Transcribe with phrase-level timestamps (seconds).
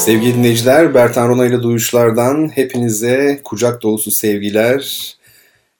[0.00, 5.14] Sevgili dinleyiciler, Bertan Rona ile Duyuşlar'dan hepinize kucak dolusu sevgiler,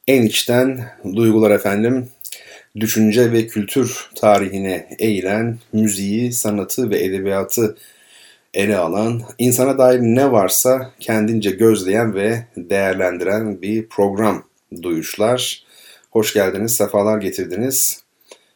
[0.08, 2.08] en içten duygular efendim.
[2.80, 7.76] Düşünce ve kültür tarihine eğilen, müziği, sanatı ve edebiyatı
[8.54, 14.44] ele alan, insana dair ne varsa kendince gözleyen ve değerlendiren bir program
[14.82, 15.64] Duyuşlar.
[16.10, 18.02] Hoş geldiniz, sefalar getirdiniz.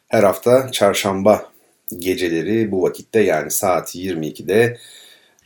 [0.07, 1.51] Her hafta çarşamba
[1.99, 4.77] geceleri bu vakitte yani saat 22'de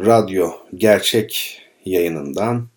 [0.05, 2.67] Radyo Gerçek yayınından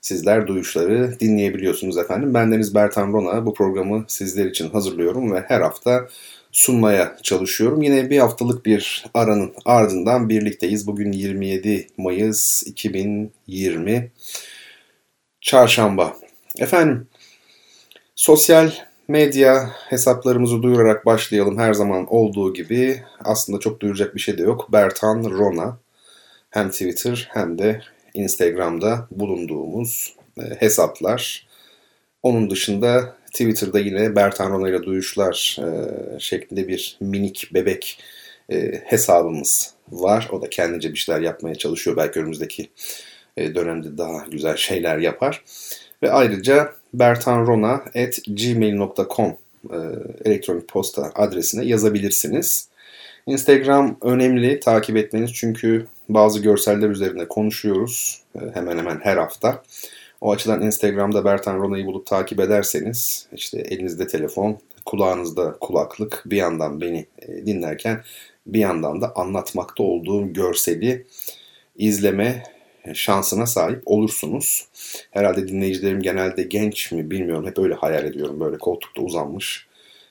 [0.00, 2.34] sizler duyuşları dinleyebiliyorsunuz efendim.
[2.34, 6.08] Bendeniz Bertan Rona bu programı sizler için hazırlıyorum ve her hafta
[6.52, 7.82] sunmaya çalışıyorum.
[7.82, 10.86] Yine bir haftalık bir aranın ardından birlikteyiz.
[10.86, 14.10] Bugün 27 Mayıs 2020
[15.40, 16.16] Çarşamba.
[16.58, 17.08] Efendim
[18.14, 18.70] sosyal
[19.08, 23.02] medya hesaplarımızı duyurarak başlayalım her zaman olduğu gibi.
[23.24, 24.72] Aslında çok duyuracak bir şey de yok.
[24.72, 25.83] Bertan Rona
[26.54, 27.80] hem Twitter hem de
[28.14, 31.46] Instagram'da bulunduğumuz e, hesaplar.
[32.22, 35.66] Onun dışında Twitter'da yine Bertan Rona ile duyuşlar e,
[36.18, 37.98] şeklinde bir minik bebek
[38.52, 40.28] e, hesabımız var.
[40.32, 41.96] O da kendince bir şeyler yapmaya çalışıyor.
[41.96, 42.70] Belki önümüzdeki
[43.38, 45.44] dönemde daha güzel şeyler yapar.
[46.02, 49.36] Ve ayrıca bertanrona.gmail.com
[50.24, 52.68] elektronik posta adresine yazabilirsiniz.
[53.26, 59.62] Instagram önemli takip etmeniz çünkü bazı görseller üzerinde konuşuyoruz e, hemen hemen her hafta.
[60.20, 66.80] O açıdan Instagram'da Bertan Rona'yı bulup takip ederseniz işte elinizde telefon, kulağınızda kulaklık bir yandan
[66.80, 68.02] beni e, dinlerken
[68.46, 71.06] bir yandan da anlatmakta olduğum görseli
[71.76, 72.42] izleme
[72.94, 74.68] şansına sahip olursunuz.
[75.10, 77.46] Herhalde dinleyicilerim genelde genç mi bilmiyorum.
[77.46, 78.40] Hep öyle hayal ediyorum.
[78.40, 79.66] Böyle koltukta uzanmış.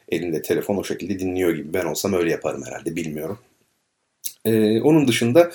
[0.10, 1.74] Elinde telefon o şekilde dinliyor gibi.
[1.74, 3.40] Ben olsam öyle yaparım herhalde bilmiyorum.
[4.46, 5.52] Ee, onun dışında e,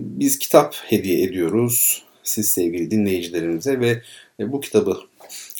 [0.00, 4.02] biz kitap hediye ediyoruz siz sevgili dinleyicilerimize ve
[4.40, 5.00] e, bu kitabı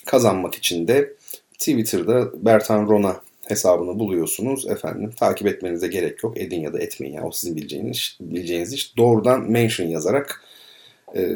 [0.07, 1.15] kazanmak için de
[1.53, 4.67] Twitter'da Bertan Rona hesabını buluyorsunuz.
[4.67, 6.41] Efendim takip etmenize gerek yok.
[6.41, 7.15] Edin ya da etmeyin.
[7.15, 8.97] Yani o sizin bileceğiniz, bileceğiniz iş.
[8.97, 10.45] Doğrudan mention yazarak
[11.17, 11.29] e,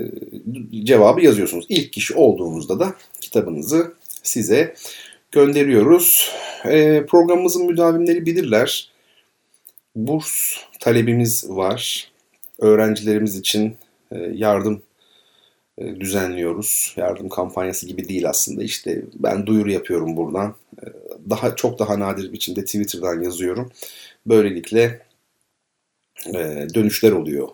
[0.84, 1.66] cevabı yazıyorsunuz.
[1.68, 4.74] İlk kişi olduğunuzda da kitabınızı size
[5.32, 6.32] gönderiyoruz.
[6.64, 8.88] E, programımızın müdavimleri bilirler.
[9.96, 12.11] Burs talebimiz var.
[12.62, 13.76] Öğrencilerimiz için
[14.12, 14.82] e, yardım
[15.78, 16.94] e, düzenliyoruz.
[16.96, 18.62] Yardım kampanyası gibi değil aslında.
[18.62, 20.54] İşte ben duyuru yapıyorum buradan.
[20.82, 20.86] E,
[21.30, 23.72] daha çok daha nadir biçimde Twitter'dan yazıyorum.
[24.26, 25.00] Böylelikle
[26.74, 27.48] dönüşler oluyor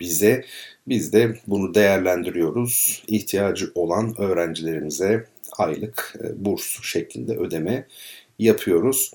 [0.00, 0.44] bize.
[0.88, 3.04] Biz de bunu değerlendiriyoruz.
[3.08, 5.26] İhtiyacı olan öğrencilerimize
[5.58, 7.86] aylık burs şeklinde ödeme
[8.38, 9.12] yapıyoruz.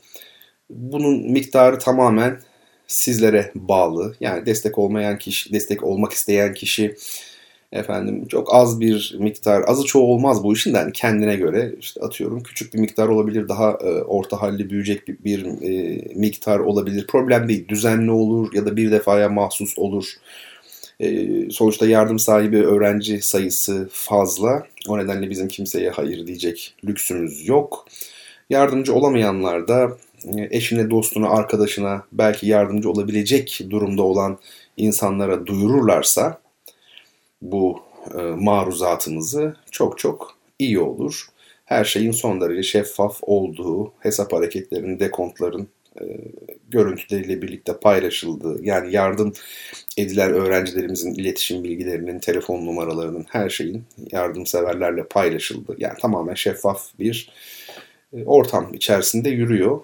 [0.69, 2.41] Bunun miktarı tamamen
[2.89, 4.16] sizlere bağlı.
[4.19, 6.95] Yani destek olmayan kişi, destek olmak isteyen kişi
[7.72, 12.01] efendim çok az bir miktar, azı çoğu olmaz bu işin de hani kendine göre işte
[12.01, 17.07] atıyorum küçük bir miktar olabilir, daha e, orta halli büyüyecek bir, bir e, miktar olabilir.
[17.07, 20.06] Problem değil, düzenli olur ya da bir defaya mahsus olur.
[21.00, 24.67] E, sonuçta yardım sahibi öğrenci sayısı fazla.
[24.88, 27.85] O nedenle bizim kimseye hayır diyecek lüksümüz yok.
[28.50, 29.97] Yardımcı olamayanlar da
[30.52, 34.40] eşine, dostuna, arkadaşına belki yardımcı olabilecek durumda olan
[34.78, 36.41] insanlara duyururlarsa
[37.41, 37.80] bu
[38.18, 41.28] e, maruzatımızı çok çok iyi olur.
[41.66, 45.68] Her şeyin son derece şeffaf olduğu, hesap hareketlerinin, dekontların
[46.02, 46.03] e,
[46.69, 49.34] görüntüleriyle birlikte paylaşıldığı, yani yardım
[49.97, 57.31] edilen öğrencilerimizin iletişim bilgilerinin, telefon numaralarının, her şeyin yardımseverlerle paylaşıldığı, yani tamamen şeffaf bir
[58.13, 59.80] e, ortam içerisinde yürüyor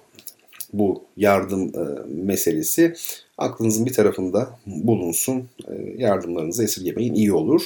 [0.73, 2.93] bu yardım e, meselesi
[3.37, 5.49] aklınızın bir tarafında bulunsun.
[5.67, 7.61] E, yardımlarınızı esirgemeyin iyi olur.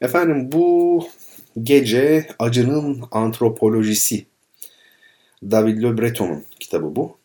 [0.00, 1.06] Efendim bu
[1.62, 4.24] gece acının antropolojisi
[5.42, 7.18] David Le Breton'un kitabı bu.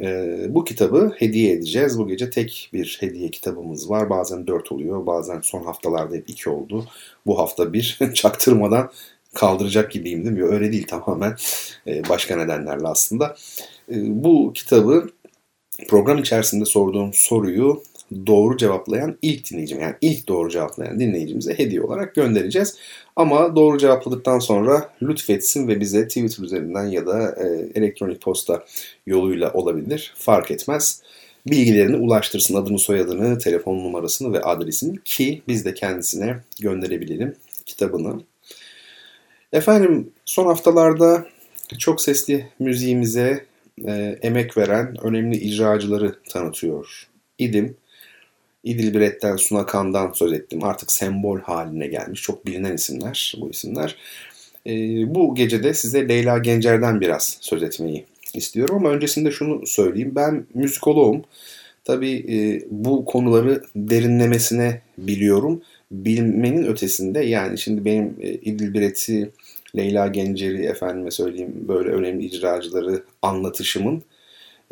[0.00, 1.98] Ee, bu kitabı hediye edeceğiz.
[1.98, 4.10] Bu gece tek bir hediye kitabımız var.
[4.10, 5.06] Bazen dört oluyor.
[5.06, 6.86] Bazen son haftalarda hep iki oldu.
[7.26, 8.90] Bu hafta bir çaktırmadan
[9.34, 10.44] kaldıracak gibiyim değil mi?
[10.44, 11.36] Öyle değil tamamen
[11.86, 13.36] e, başka nedenlerle aslında.
[13.90, 13.94] E,
[14.24, 15.10] bu kitabı
[15.88, 17.82] program içerisinde sorduğum soruyu
[18.26, 22.76] doğru cevaplayan ilk dinleyicim yani ilk doğru cevaplayan dinleyicimize hediye olarak göndereceğiz.
[23.16, 28.64] Ama doğru cevapladıktan sonra lütfetsin ve bize Twitter üzerinden ya da e, elektronik posta
[29.06, 31.02] yoluyla olabilir fark etmez.
[31.46, 37.36] Bilgilerini ulaştırsın adını soyadını telefon numarasını ve adresini ki biz de kendisine gönderebilelim
[37.66, 38.20] kitabını.
[39.52, 41.26] Efendim son haftalarda
[41.78, 43.44] çok sesli müziğimize
[43.86, 47.08] e, emek veren önemli icracıları tanıtıyor
[47.38, 47.76] idim.
[48.64, 50.64] İdil Biret'ten, Sunakan'dan söz ettim.
[50.64, 52.22] Artık sembol haline gelmiş.
[52.22, 53.96] Çok bilinen isimler bu isimler.
[54.66, 54.72] E,
[55.14, 58.04] bu gecede size Leyla Gencer'den biraz söz etmeyi
[58.34, 60.12] istiyorum ama öncesinde şunu söyleyeyim.
[60.14, 61.24] Ben müzikoloğum.
[61.84, 65.62] Tabii e, bu konuları derinlemesine biliyorum.
[65.90, 69.30] Bilmenin ötesinde yani şimdi benim e, İdil Biret'i
[69.76, 74.02] Leyla Gencer'i efendime söyleyeyim böyle önemli icracıları anlatışımın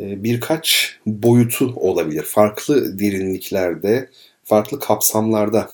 [0.00, 2.22] e, birkaç boyutu olabilir.
[2.22, 4.08] Farklı derinliklerde,
[4.44, 5.70] farklı kapsamlarda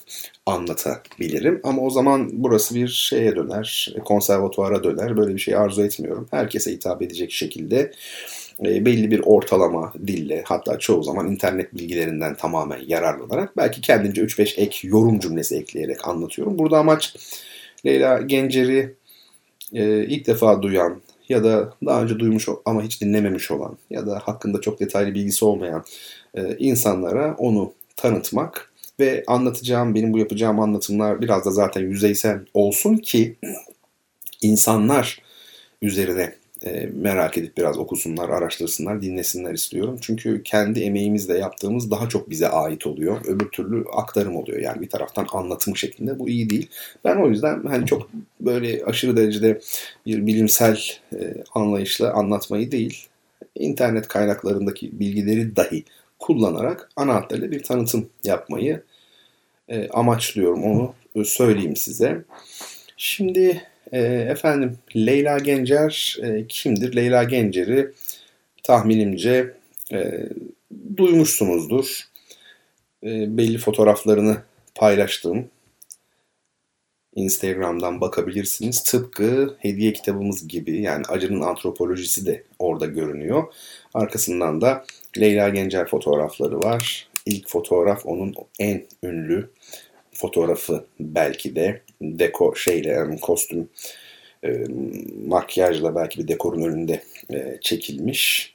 [0.46, 1.60] anlatabilirim.
[1.64, 5.16] Ama o zaman burası bir şeye döner, konservatuara döner.
[5.16, 6.28] Böyle bir şey arzu etmiyorum.
[6.30, 7.92] Herkese hitap edecek şekilde
[8.64, 14.60] e, belli bir ortalama dille hatta çoğu zaman internet bilgilerinden tamamen yararlanarak belki kendince 3-5
[14.60, 16.58] ek yorum cümlesi ekleyerek anlatıyorum.
[16.58, 17.16] Burada amaç
[17.86, 18.94] Leyla Gencer'i
[19.74, 24.18] e, ilk defa duyan ya da daha önce duymuş ama hiç dinlememiş olan ya da
[24.18, 25.84] hakkında çok detaylı bilgisi olmayan
[26.34, 32.96] e, insanlara onu tanıtmak ve anlatacağım, benim bu yapacağım anlatımlar biraz da zaten yüzeysel olsun
[32.96, 33.36] ki
[34.42, 35.22] insanlar
[35.82, 36.34] üzerine
[36.66, 39.99] e, merak edip biraz okusunlar, araştırsınlar, dinlesinler istiyorum.
[40.00, 43.20] Çünkü kendi emeğimizle yaptığımız daha çok bize ait oluyor.
[43.26, 44.58] Öbür türlü aktarım oluyor.
[44.58, 46.19] Yani bir taraftan anlatım şeklinde.
[46.19, 46.69] Bu iyi değil.
[47.05, 49.61] Ben o yüzden hani çok böyle aşırı derecede
[50.06, 50.78] bir bilimsel
[51.12, 53.06] e, anlayışla anlatmayı değil,
[53.55, 55.84] internet kaynaklarındaki bilgileri dahi
[56.19, 58.82] kullanarak ana hatlarıyla bir tanıtım yapmayı
[59.69, 60.64] e, amaçlıyorum.
[60.64, 60.94] Onu
[61.25, 62.25] söyleyeyim size.
[62.96, 63.62] Şimdi
[63.94, 64.00] e,
[64.31, 66.96] efendim Leyla Gencer e, kimdir?
[66.96, 67.93] Leyla Gencer'i
[68.62, 69.55] tahminimce
[69.93, 70.29] e,
[70.96, 72.00] duymuşsunuzdur.
[73.05, 74.37] E, belli fotoğraflarını
[74.75, 75.49] paylaştım.
[77.14, 78.82] Instagram'dan bakabilirsiniz.
[78.82, 83.44] Tıpkı hediye kitabımız gibi yani acının antropolojisi de orada görünüyor.
[83.94, 84.85] Arkasından da
[85.19, 87.08] Leyla Gencer fotoğrafları var.
[87.26, 89.50] İlk fotoğraf onun en ünlü
[90.14, 93.69] fotoğrafı belki de deko şeyle kostüm
[94.44, 94.64] e,
[95.26, 97.02] makyajla belki bir dekorun önünde
[97.32, 98.55] e, çekilmiş.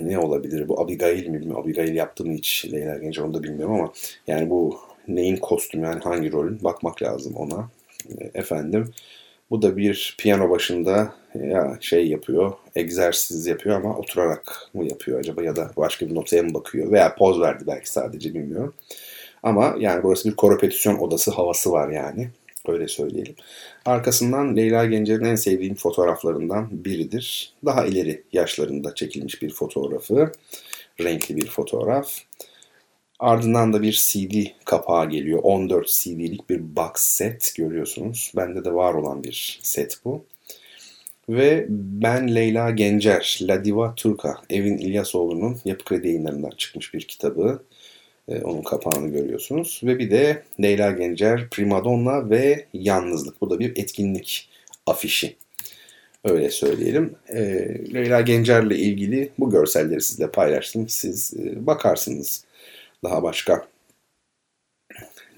[0.00, 1.62] Ne olabilir bu Abigail mi bilmiyorum.
[1.62, 3.92] Abigail yaptı mı hiç Leyla Gencer onu da bilmiyorum ama
[4.26, 4.78] yani bu
[5.08, 7.70] neyin kostüm yani hangi rolün bakmak lazım ona.
[8.20, 8.92] E, efendim
[9.50, 15.42] bu da bir piyano başında ya şey yapıyor, egzersiz yapıyor ama oturarak mı yapıyor acaba
[15.42, 18.74] ya da başka bir notaya mı bakıyor veya poz verdi belki sadece bilmiyorum.
[19.42, 22.28] Ama yani burası bir korepetisyon odası havası var yani.
[22.68, 23.34] Öyle söyleyelim.
[23.84, 27.52] Arkasından Leyla Gencer'in en sevdiğim fotoğraflarından biridir.
[27.64, 30.32] Daha ileri yaşlarında çekilmiş bir fotoğrafı.
[31.00, 32.18] Renkli bir fotoğraf.
[33.18, 35.40] Ardından da bir CD kapağı geliyor.
[35.42, 38.32] 14 CD'lik bir box set görüyorsunuz.
[38.36, 40.24] Bende de var olan bir set bu.
[41.28, 47.62] Ve Ben Leyla Gencer, La Diva Turca, Evin İlyasoğlu'nun Yapı Kredi yayınlarından çıkmış bir kitabı.
[48.28, 49.80] E, onun kapağını görüyorsunuz.
[49.84, 53.40] Ve bir de Leyla Gencer, Primadonna ve Yalnızlık.
[53.40, 54.48] Bu da bir etkinlik
[54.86, 55.36] afişi.
[56.24, 57.14] Öyle söyleyelim.
[57.28, 57.40] E,
[57.94, 60.88] Leyla Gencer'le ilgili bu görselleri sizle paylaştım.
[60.88, 62.44] Siz e, bakarsınız
[63.04, 63.68] daha başka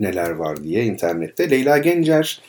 [0.00, 1.50] neler var diye internette.
[1.50, 2.42] Leyla Gencer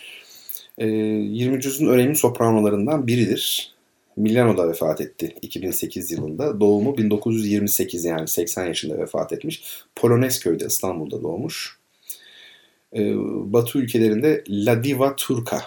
[0.78, 1.66] 20.
[1.66, 3.71] yüzyılın önemli sopranolarından biridir.
[4.18, 6.60] Milano'da vefat etti 2008 yılında.
[6.60, 9.64] Doğumu 1928 yani 80 yaşında vefat etmiş.
[9.96, 11.78] Polonezköy'de İstanbul'da doğmuş.
[12.96, 13.14] Ee,
[13.54, 15.62] Batı ülkelerinde La Diva Turca,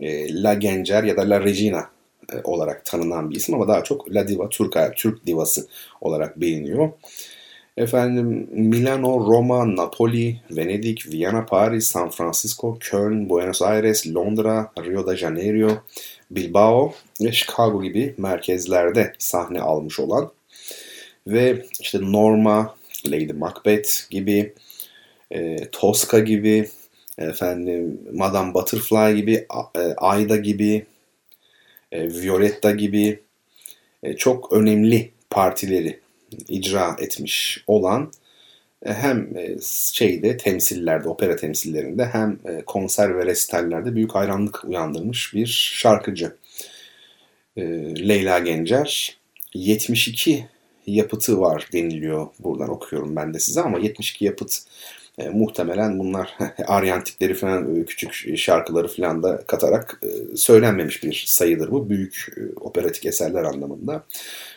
[0.00, 1.90] e, La Gencer ya da La Regina
[2.32, 5.66] e, olarak tanınan bir isim ama daha çok La Diva Turca, Türk divası
[6.00, 6.92] olarak biliniyor.
[7.76, 15.16] Efendim Milano, Roma, Napoli, Venedik, Viyana, Paris, San Francisco, Köln, Buenos Aires, Londra, Rio de
[15.16, 15.82] Janeiro,
[16.30, 20.30] Bilbao ve Chicago gibi merkezlerde sahne almış olan
[21.26, 24.54] ve işte Norma, Lady Macbeth gibi,
[25.30, 26.68] e, Tosca gibi,
[27.18, 30.86] efendim Madame Butterfly gibi, e, Aida gibi,
[31.92, 33.20] e, Violetta gibi
[34.02, 36.05] e, çok önemli partileri
[36.48, 38.12] icra etmiş olan
[38.82, 39.56] e, hem e,
[39.92, 46.36] şeyde temsillerde, opera temsillerinde hem e, konser ve resitallerde büyük hayranlık uyandırmış bir şarkıcı.
[48.08, 49.18] Leyla Gencer
[49.54, 50.46] 72
[50.86, 52.26] yapıtı var deniliyor.
[52.38, 54.62] Buradan okuyorum ben de size ama 72 yapıt
[55.18, 56.34] e, muhtemelen bunlar
[56.66, 61.90] aryantikleri falan e, küçük şarkıları falan da katarak e, söylenmemiş bir sayıdır bu.
[61.90, 64.04] Büyük e, operatik eserler anlamında.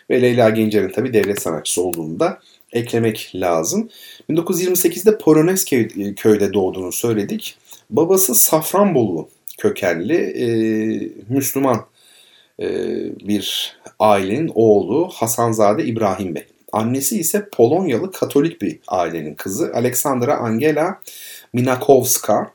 [0.10, 2.40] Ve Leyla Gencer'in tabi devlet sanatçısı olduğunu da
[2.74, 3.90] eklemek lazım.
[4.30, 5.66] 1928'de Polonez
[6.16, 7.58] köyde doğduğunu söyledik.
[7.90, 10.48] Babası Safranbolu kökenli e,
[11.30, 11.86] Müslüman
[12.60, 12.68] e,
[13.28, 16.46] bir ailenin oğlu Hasanzade İbrahim Bey.
[16.72, 21.02] Annesi ise Polonyalı Katolik bir ailenin kızı Aleksandra Angela
[21.54, 22.52] Minakowska.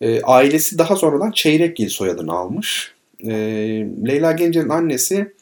[0.00, 2.94] E, ailesi daha sonradan Çeyrekgil soyadını almış.
[3.26, 3.32] E,
[4.06, 5.32] Leyla Gencer'in annesi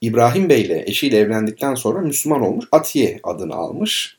[0.00, 2.64] İbrahim Bey ile eşiyle evlendikten sonra Müslüman olmuş.
[2.72, 4.16] Atiye adını almış.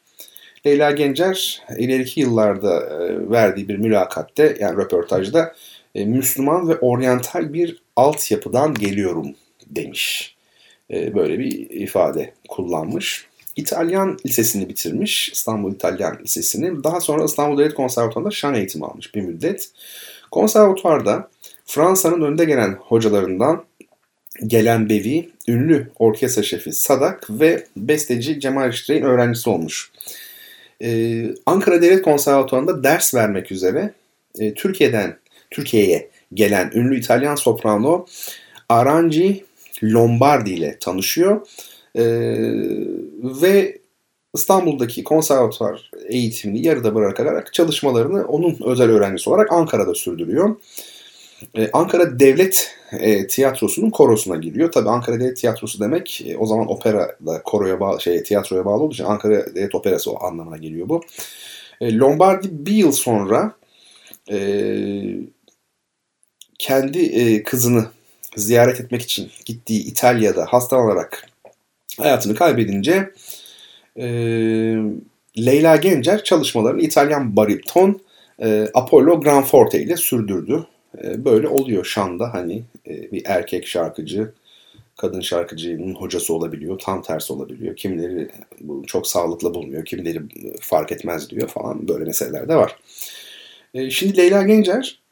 [0.66, 5.56] Leyla Gencer ileriki yıllarda e, verdiği bir mülakatte yani röportajda
[5.96, 9.36] e, Müslüman ve oryantal bir altyapıdan geliyorum
[9.66, 10.33] demiş.
[10.94, 13.28] E, böyle bir ifade kullanmış.
[13.56, 15.30] İtalyan lisesini bitirmiş.
[15.30, 16.84] İstanbul İtalyan Lisesi'ni.
[16.84, 19.70] Daha sonra İstanbul Devlet Konservatuvarı'nda şan eğitimi almış bir müddet.
[20.32, 21.30] Konservatuvarda
[21.66, 23.64] Fransa'nın önde gelen hocalarından
[24.48, 29.92] gelen Bevi, ünlü orkestra şefi Sadak ve besteci Cemal İştirey'in öğrencisi olmuş.
[30.82, 33.94] Ee, Ankara Devlet Konservatuvarı'nda ders vermek üzere
[34.40, 35.18] e, Türkiye'den
[35.52, 38.06] Türkiye'ye gelen ünlü İtalyan soprano
[38.70, 39.44] Aranji
[39.84, 41.48] Lombardi ile tanışıyor.
[41.96, 42.04] Ee,
[43.24, 43.78] ve
[44.34, 50.56] İstanbul'daki konservatuvar eğitimini yarıda bırakarak çalışmalarını onun özel öğrencisi olarak Ankara'da sürdürüyor.
[51.58, 54.72] Ee, Ankara Devlet e, Tiyatrosu'nun korosuna giriyor.
[54.72, 58.84] Tabi Ankara Devlet Tiyatrosu demek e, o zaman opera da koroya bağlı, şey, tiyatroya bağlı
[58.84, 61.02] olduğu için Ankara Devlet Operası o anlamına geliyor bu.
[61.82, 63.56] E, Lombardi bir yıl sonra
[64.32, 64.38] e,
[66.60, 67.86] kendi e, kızını
[68.36, 71.30] ziyaret etmek için gittiği İtalya'da hastalanarak
[71.98, 73.12] hayatını kaybedince
[73.98, 74.06] e,
[75.38, 78.02] Leyla Gencer çalışmalarını İtalyan bariton
[78.42, 80.66] e, Apollo Granforte ile sürdürdü.
[81.04, 84.32] E, böyle oluyor Şan'da hani e, bir erkek şarkıcı
[84.98, 86.80] kadın şarkıcının hocası olabiliyor.
[86.80, 87.76] Tam tersi olabiliyor.
[87.76, 88.30] Kimileri
[88.62, 89.86] bunu çok sağlıklı bulmuyor.
[89.86, 90.22] Kimileri
[90.60, 91.88] fark etmez diyor falan.
[91.88, 92.76] Böyle meseleler de var.
[93.74, 95.03] E, şimdi Leyla Gencer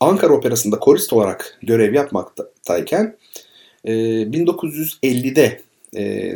[0.00, 3.16] Ankara Operası'nda korist olarak görev yapmaktayken
[3.84, 5.60] 1950'de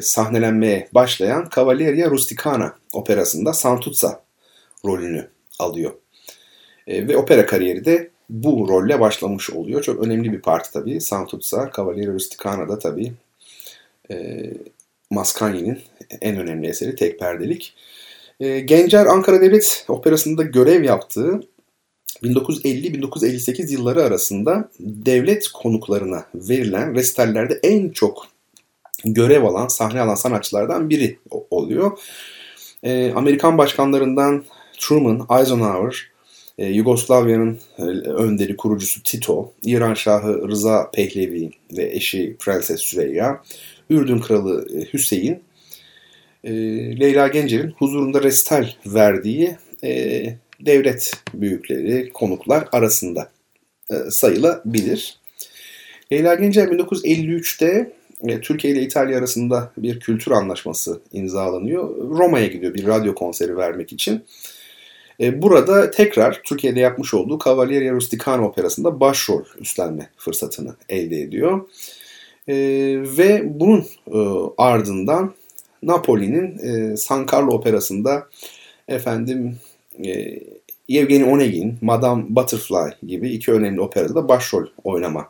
[0.02, 4.22] sahnelenmeye başlayan Cavalleria Rusticana operasında Santuzza
[4.84, 5.28] rolünü
[5.58, 5.92] alıyor.
[6.86, 9.82] E, ve opera kariyeri de bu rolle başlamış oluyor.
[9.82, 11.00] Çok önemli bir parti tabii.
[11.00, 13.12] Santuzza, Cavaliere Rusticana'da tabii
[14.10, 14.44] e,
[15.10, 15.78] Mascagni'nin
[16.20, 17.74] en önemli eseri tek perdelik.
[18.40, 21.40] E, Gencer Ankara Devlet Operası'nda görev yaptığı
[22.22, 28.26] 1950-1958 yılları arasında devlet konuklarına verilen restallerde en çok
[29.04, 31.18] görev alan, sahne alan sanatçılardan biri
[31.50, 31.98] oluyor.
[32.82, 34.44] E, Amerikan başkanlarından
[34.78, 36.10] Truman, Eisenhower,
[36.58, 43.42] e, Yugoslavya'nın e, önderi kurucusu Tito, İran Şahı Rıza Pehlevi ve eşi Prenses Süreyya,
[43.90, 45.42] Ürdün Kralı e, Hüseyin,
[46.44, 46.52] e,
[47.00, 50.24] Leyla Gencer'in huzurunda restal verdiği e,
[50.60, 53.30] devlet büyükleri, konuklar arasında
[53.90, 55.18] e, sayılabilir.
[56.12, 57.92] Leyla Gencer 1953'te
[58.28, 61.96] e, Türkiye ile İtalya arasında bir kültür anlaşması imzalanıyor.
[61.96, 64.24] Roma'ya gidiyor bir radyo konseri vermek için.
[65.20, 71.68] E, burada tekrar Türkiye'de yapmış olduğu Cavalleria Rusticana operasında başrol üstlenme fırsatını elde ediyor.
[73.18, 73.86] Ve bunun
[74.58, 75.34] ardından
[75.82, 78.28] Napoli'nin San Carlo operasında
[78.88, 79.58] efendim
[80.88, 85.28] Yevgeny Onegin, Madame Butterfly gibi iki önemli operada da başrol oynama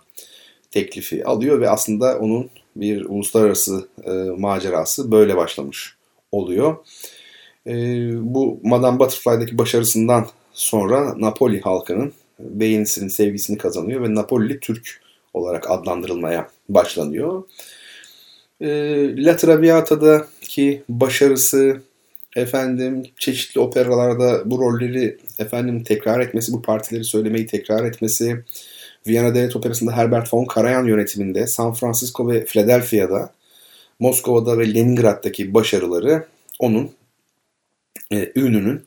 [0.70, 5.96] teklifi alıyor ve aslında onun bir uluslararası e, macerası böyle başlamış
[6.32, 6.76] oluyor.
[7.66, 7.72] E,
[8.34, 15.00] bu Madame Butterfly'daki başarısından sonra Napoli halkının beğenisinin, sevgisini kazanıyor ve Napolili Türk
[15.34, 17.42] olarak adlandırılmaya başlanıyor.
[18.60, 18.68] E,
[19.24, 21.82] La Traviata'daki başarısı,
[22.36, 28.44] efendim çeşitli operalarda bu rolleri efendim tekrar etmesi, bu partileri söylemeyi tekrar etmesi,
[29.06, 33.32] Viyana Devlet Operası'nda Herbert von Karajan yönetiminde, San Francisco ve Philadelphia'da,
[33.98, 36.26] Moskova'da ve Leningrad'daki başarıları
[36.58, 36.90] onun
[38.12, 38.84] e, ününün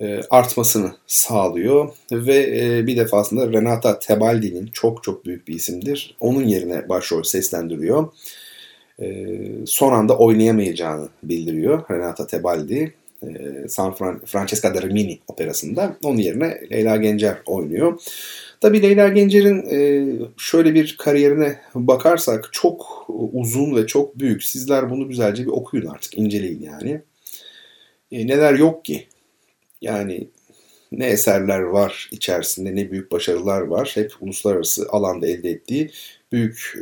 [0.00, 6.16] e, artmasını sağlıyor ve e, bir defasında Renata Tebaldi'nin çok çok büyük bir isimdir.
[6.20, 8.08] Onun yerine başrol seslendiriyor.
[9.02, 9.26] E,
[9.66, 12.94] son anda oynayamayacağını bildiriyor Renata Tebaldi
[13.68, 13.94] San
[14.26, 15.96] Francesca da Rimini operasında.
[16.04, 18.00] Onun yerine Leyla Gencer oynuyor.
[18.60, 24.44] Tabii Leyla Gencer'in şöyle bir kariyerine bakarsak çok uzun ve çok büyük.
[24.44, 27.00] Sizler bunu güzelce bir okuyun artık, inceleyin yani.
[28.12, 29.06] Neler yok ki?
[29.80, 30.28] Yani
[30.92, 33.92] ne eserler var içerisinde, ne büyük başarılar var.
[33.94, 35.90] Hep uluslararası alanda elde ettiği
[36.32, 36.74] büyük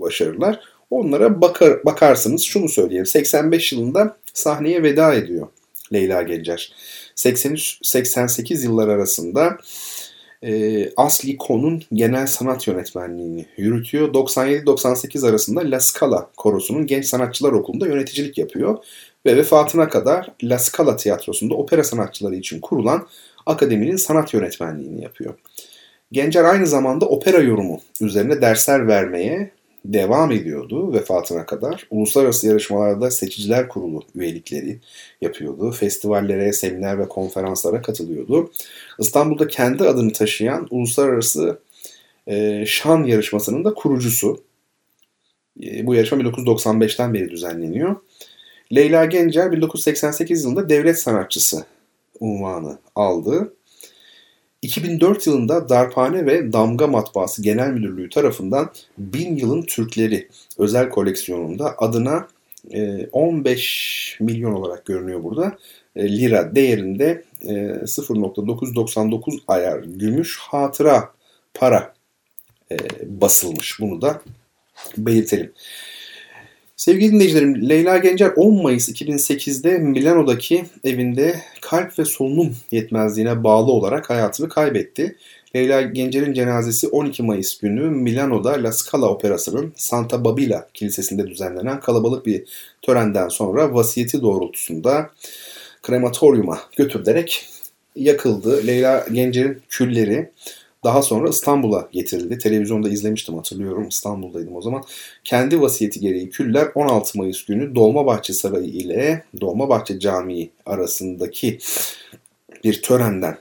[0.00, 0.71] başarılar.
[0.92, 3.06] Onlara bakar, bakarsınız şunu söyleyeyim.
[3.06, 5.48] 85 yılında sahneye veda ediyor
[5.92, 6.72] Leyla Gencer.
[7.16, 9.58] 83-88 yıllar arasında
[10.42, 14.14] e, Asli Kon'un genel sanat yönetmenliğini yürütüyor.
[14.14, 18.78] 97-98 arasında La Scala Korosu'nun Genç Sanatçılar Okulu'nda yöneticilik yapıyor.
[19.26, 23.06] Ve vefatına kadar La Scala Tiyatrosu'nda opera sanatçıları için kurulan
[23.46, 25.34] akademinin sanat yönetmenliğini yapıyor.
[26.12, 29.52] Gencer aynı zamanda opera yorumu üzerine dersler vermeye
[29.84, 31.86] devam ediyordu vefatına kadar.
[31.90, 34.78] Uluslararası yarışmalarda seçiciler kurulu üyelikleri
[35.20, 35.70] yapıyordu.
[35.70, 38.50] Festivallere, seminer ve konferanslara katılıyordu.
[38.98, 41.58] İstanbul'da kendi adını taşıyan uluslararası
[42.26, 44.44] e, şan yarışmasının da kurucusu.
[45.62, 47.96] E, bu yarışma 1995'ten beri düzenleniyor.
[48.74, 51.64] Leyla Gencer 1988 yılında devlet sanatçısı
[52.20, 53.54] unvanı aldı.
[54.62, 60.28] 2004 yılında Darphane ve Damga Matbaası Genel Müdürlüğü tarafından Bin Yılın Türkleri
[60.58, 62.28] özel koleksiyonunda adına
[63.12, 65.58] 15 e, milyon olarak görünüyor burada.
[65.96, 71.12] E, lira değerinde 0.999 e, ayar gümüş hatıra
[71.54, 71.94] para
[73.04, 73.80] basılmış.
[73.80, 74.22] Bunu da
[74.96, 75.52] belirtelim.
[76.82, 84.10] Sevgili dinleyicilerim, Leyla Gencer 10 Mayıs 2008'de Milano'daki evinde kalp ve solunum yetmezliğine bağlı olarak
[84.10, 85.16] hayatını kaybetti.
[85.56, 92.26] Leyla Gencer'in cenazesi 12 Mayıs günü Milano'da La Scala Operası'nın Santa Babila Kilisesi'nde düzenlenen kalabalık
[92.26, 92.44] bir
[92.82, 95.10] törenden sonra vasiyeti doğrultusunda
[95.82, 97.48] krematoryuma götürülerek
[97.96, 98.66] yakıldı.
[98.66, 100.30] Leyla Gencer'in külleri
[100.84, 102.38] daha sonra İstanbul'a getirildi.
[102.38, 103.88] Televizyonda izlemiştim hatırlıyorum.
[103.88, 104.82] İstanbul'daydım o zaman.
[105.24, 111.58] Kendi vasiyeti gereği küller 16 Mayıs günü Dolmabahçe Sarayı ile Dolmabahçe Camii arasındaki
[112.64, 113.38] bir törenden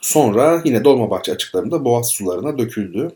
[0.00, 3.12] sonra yine Dolmabahçe açıklarında Boğaz sularına döküldü.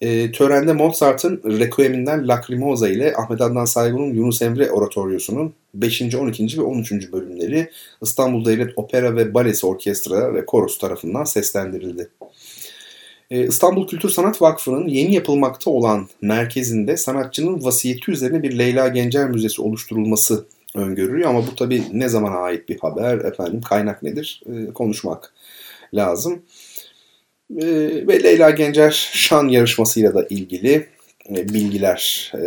[0.00, 6.14] E, törende Mozart'ın Requiem'inden Lacrimosa ile Ahmet Adnan Saygun'un Yunus Emre Oratoryosu'nun 5.
[6.14, 6.58] 12.
[6.58, 7.12] ve 13.
[7.12, 7.70] bölümleri
[8.02, 12.08] İstanbul Devlet Opera ve Balesi Orkestra ve Korosu tarafından seslendirildi.
[13.30, 19.30] E, İstanbul Kültür Sanat Vakfı'nın yeni yapılmakta olan merkezinde sanatçının vasiyeti üzerine bir Leyla Gencer
[19.30, 24.72] Müzesi oluşturulması öngörülüyor ama bu tabi ne zamana ait bir haber, efendim kaynak nedir e,
[24.72, 25.34] konuşmak
[25.94, 26.42] lazım.
[27.60, 27.66] E,
[28.08, 30.86] ve Leyla Gencer şan yarışmasıyla da ilgili
[31.30, 32.40] e, bilgiler e,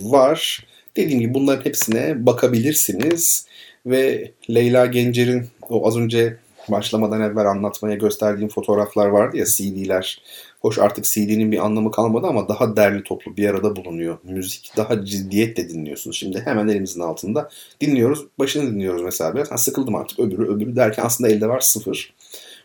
[0.00, 0.66] var.
[0.96, 3.46] Dediğim gibi bunların hepsine bakabilirsiniz
[3.86, 6.36] ve Leyla Gencer'in o az önce
[6.68, 10.22] başlamadan evvel anlatmaya gösterdiğim fotoğraflar vardı ya CD'ler.
[10.60, 14.18] Hoş artık CD'nin bir anlamı kalmadı ama daha derli toplu bir arada bulunuyor.
[14.24, 16.16] Müzik daha ciddiyetle dinliyorsunuz.
[16.16, 17.48] Şimdi hemen elimizin altında
[17.80, 18.26] dinliyoruz.
[18.38, 19.50] Başını dinliyoruz mesela biraz.
[19.50, 22.14] Ha, sıkıldım artık öbürü öbürü derken aslında elde var sıfır.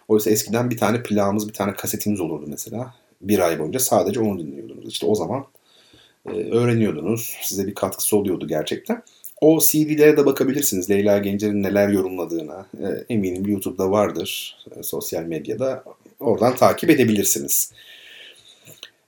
[0.08, 2.94] Oysa eskiden bir tane plağımız bir tane kasetimiz olurdu mesela.
[3.22, 4.88] Bir ay boyunca sadece onu dinliyordunuz.
[4.88, 5.46] İşte o zaman
[6.26, 7.36] öğreniyordunuz.
[7.42, 9.04] Size bir katkısı oluyordu gerçekten.
[9.42, 10.90] O CD'lere de bakabilirsiniz.
[10.90, 12.66] Leyla Gencer'in neler yorumladığına.
[12.74, 14.58] E, eminim YouTube'da vardır.
[14.76, 15.84] E, sosyal medyada.
[16.20, 17.72] Oradan takip edebilirsiniz.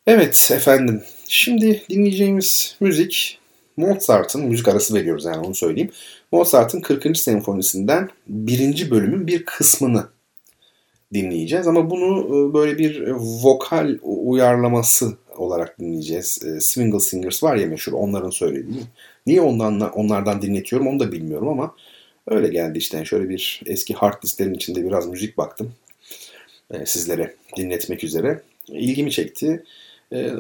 [0.08, 1.04] Evet efendim.
[1.28, 3.40] Şimdi dinleyeceğimiz müzik
[3.78, 5.92] Mozart'ın müzik arası veriyoruz yani onu söyleyeyim.
[6.32, 7.18] Mozart'ın 40.
[7.18, 10.08] senfonisinden birinci bölümün bir kısmını
[11.14, 13.08] dinleyeceğiz ama bunu e, böyle bir
[13.44, 16.44] vokal uyarlaması olarak dinleyeceğiz.
[16.46, 18.82] E, Swingle Singers var ya meşhur onların söylediği.
[19.28, 21.76] Niye ondan onlardan dinletiyorum onu da bilmiyorum ama
[22.28, 23.06] öyle geldi işte.
[23.06, 25.74] Şöyle bir eski hard listlerin içinde biraz müzik baktım
[26.72, 28.42] e, sizlere dinletmek üzere.
[28.68, 29.64] İlgimi çekti.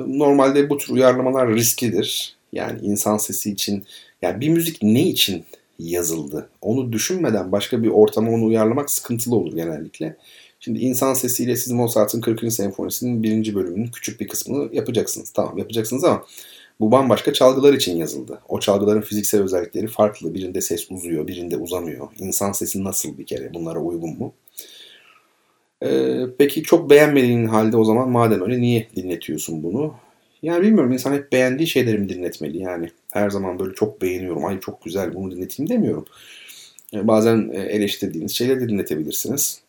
[0.07, 2.35] Normalde bu tür uyarlamalar risklidir.
[2.53, 3.83] Yani insan sesi için
[4.21, 5.45] yani bir müzik ne için
[5.79, 6.49] yazıldı?
[6.61, 10.17] Onu düşünmeden başka bir ortama onu uyarlamak sıkıntılı olur genellikle.
[10.63, 12.53] Şimdi insan sesiyle siz Mozart'ın 40.
[12.53, 15.31] senfonisinin birinci bölümünün küçük bir kısmını yapacaksınız.
[15.31, 16.25] Tamam yapacaksınız ama
[16.79, 18.41] bu bambaşka çalgılar için yazıldı.
[18.49, 20.33] O çalgıların fiziksel özellikleri farklı.
[20.33, 22.07] Birinde ses uzuyor, birinde uzamıyor.
[22.19, 23.53] İnsan sesi nasıl bir kere?
[23.53, 24.33] Bunlara uygun mu?
[25.83, 29.93] Ee, peki çok beğenmediğin halde o zaman madem öyle niye dinletiyorsun bunu?
[30.41, 32.89] Yani bilmiyorum insan hep beğendiği şeyleri mi dinletmeli yani.
[33.11, 36.05] Her zaman böyle çok beğeniyorum, ay çok güzel bunu dinleteyim demiyorum.
[36.93, 39.60] Ee, bazen e, eleştirdiğiniz şeyleri de dinletebilirsiniz.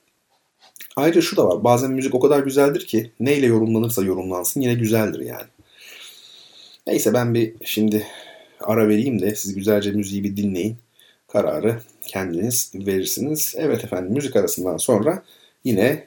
[0.97, 1.65] Ayrıca şu da var.
[1.65, 5.47] Bazen müzik o kadar güzeldir ki neyle yorumlanırsa yorumlansın yine güzeldir yani.
[6.87, 8.07] Neyse ben bir şimdi
[8.61, 10.77] ara vereyim de siz güzelce müziği bir dinleyin.
[11.29, 13.55] kararı kendiniz verirsiniz.
[13.59, 15.23] Evet efendim müzik arasından sonra
[15.65, 16.07] yine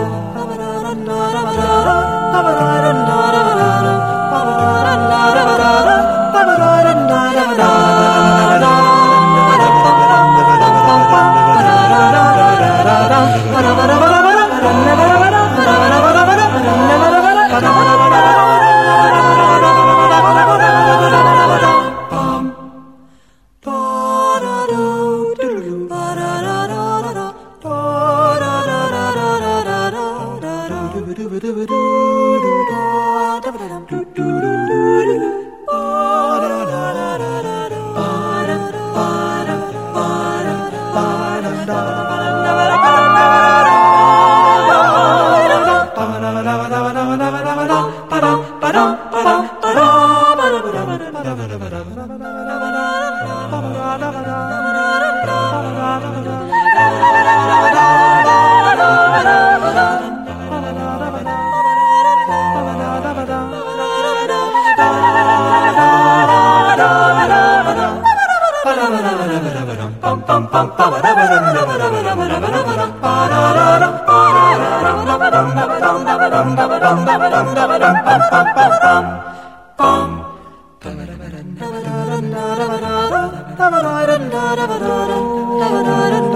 [84.31, 86.30] da da da da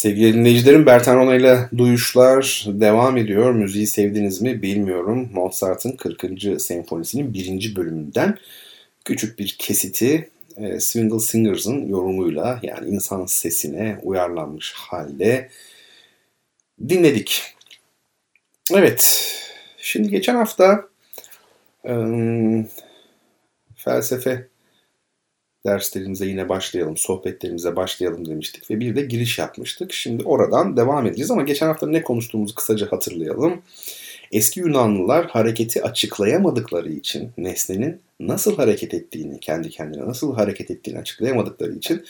[0.00, 3.52] Sevgili dinleyicilerim Bertan ile Duyuşlar devam ediyor.
[3.52, 5.28] Müziği sevdiniz mi bilmiyorum.
[5.32, 6.62] Mozart'ın 40.
[6.62, 8.38] senfonisinin birinci bölümünden
[9.04, 15.48] küçük bir kesiti e, Swingle Singers'ın yorumuyla yani insan sesine uyarlanmış halde
[16.88, 17.42] dinledik.
[18.74, 19.32] Evet,
[19.78, 20.88] şimdi geçen hafta
[21.88, 21.94] e,
[23.76, 24.49] felsefe
[25.70, 29.92] derslerimize yine başlayalım, sohbetlerimize başlayalım demiştik ve bir de giriş yapmıştık.
[29.92, 33.62] Şimdi oradan devam edeceğiz ama geçen hafta ne konuştuğumuzu kısaca hatırlayalım.
[34.32, 41.72] Eski Yunanlılar hareketi açıklayamadıkları için nesnenin nasıl hareket ettiğini, kendi kendine nasıl hareket ettiğini açıklayamadıkları
[41.72, 42.04] için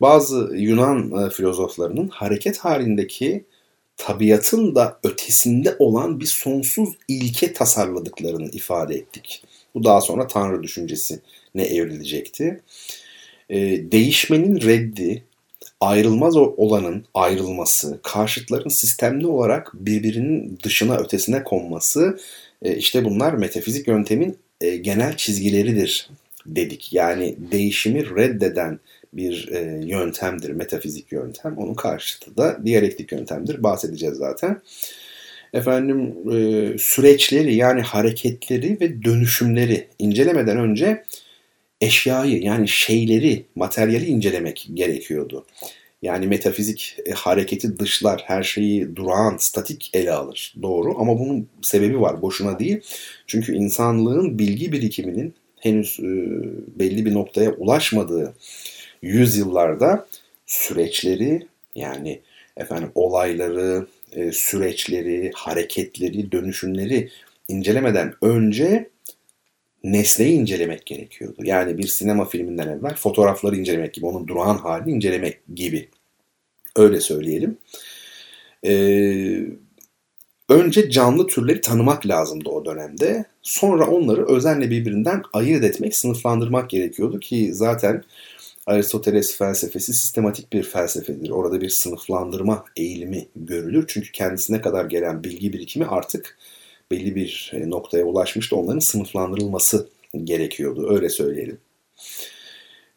[0.00, 3.44] bazı Yunan e, filozoflarının hareket halindeki
[3.96, 9.44] tabiatın da ötesinde olan bir sonsuz ilke tasarladıklarını ifade ettik.
[9.74, 11.20] Bu daha sonra Tanrı düşüncesi
[11.54, 12.60] ne evrilecekti.
[13.50, 13.58] E,
[13.92, 15.22] değişmenin reddi,
[15.80, 22.18] ayrılmaz olanın ayrılması, karşıtların sistemli olarak birbirinin dışına ötesine konması
[22.62, 26.10] e, işte bunlar metafizik yöntemin e, genel çizgileridir
[26.46, 26.92] dedik.
[26.92, 28.80] Yani değişimi reddeden
[29.12, 31.58] bir e, yöntemdir metafizik yöntem.
[31.58, 33.62] Onun karşıtı da diyalektik yöntemdir.
[33.62, 34.60] Bahsedeceğiz zaten.
[35.52, 36.14] Efendim
[36.78, 41.04] süreçleri yani hareketleri ve dönüşümleri incelemeden önce
[41.80, 45.46] eşyayı yani şeyleri, materyali incelemek gerekiyordu.
[46.02, 50.54] Yani metafizik e, hareketi dışlar, her şeyi durağan, statik ele alır.
[50.62, 52.80] Doğru ama bunun sebebi var, boşuna değil.
[53.26, 56.04] Çünkü insanlığın bilgi birikiminin henüz e,
[56.78, 58.34] belli bir noktaya ulaşmadığı
[59.02, 60.06] yüzyıllarda
[60.46, 62.20] süreçleri yani
[62.56, 67.08] efendim olayları, e, süreçleri, hareketleri, dönüşümleri
[67.48, 68.90] incelemeden önce
[69.84, 71.42] nesneyi incelemek gerekiyordu.
[71.44, 75.88] Yani bir sinema filminden evvel fotoğrafları incelemek gibi, onun durağan halini incelemek gibi.
[76.76, 77.58] Öyle söyleyelim.
[78.66, 79.40] Ee,
[80.48, 83.24] önce canlı türleri tanımak lazımdı o dönemde.
[83.42, 88.04] Sonra onları özenle birbirinden ayırt etmek, sınıflandırmak gerekiyordu ki zaten
[88.66, 91.30] Aristoteles felsefesi sistematik bir felsefedir.
[91.30, 93.84] Orada bir sınıflandırma eğilimi görülür.
[93.88, 96.38] Çünkü kendisine kadar gelen bilgi birikimi artık
[96.94, 98.56] belli bir e, noktaya ulaşmıştı.
[98.56, 99.88] Onların sınıflandırılması
[100.24, 100.94] gerekiyordu.
[100.94, 101.58] Öyle söyleyelim.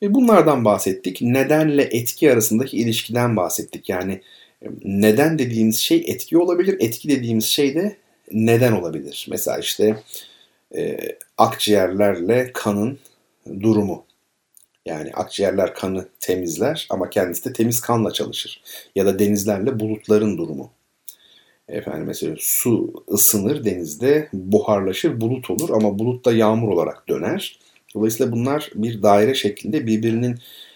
[0.03, 1.21] E bunlardan bahsettik.
[1.21, 3.89] Nedenle etki arasındaki ilişkiden bahsettik.
[3.89, 4.21] Yani
[4.61, 6.77] e, neden dediğimiz şey etki olabilir.
[6.79, 7.97] Etki dediğimiz şey de
[8.31, 9.27] neden olabilir.
[9.29, 10.03] Mesela işte
[10.75, 10.99] e,
[11.37, 12.99] akciğerlerle kanın
[13.61, 14.05] durumu.
[14.85, 18.61] Yani akciğerler kanı temizler ama kendisi de temiz kanla çalışır.
[18.95, 20.71] Ya da denizlerle bulutların durumu.
[21.69, 27.59] Efendim mesela su ısınır denizde, buharlaşır, bulut olur ama bulut da yağmur olarak döner.
[27.95, 30.35] Dolayısıyla bunlar bir daire şeklinde birbirinin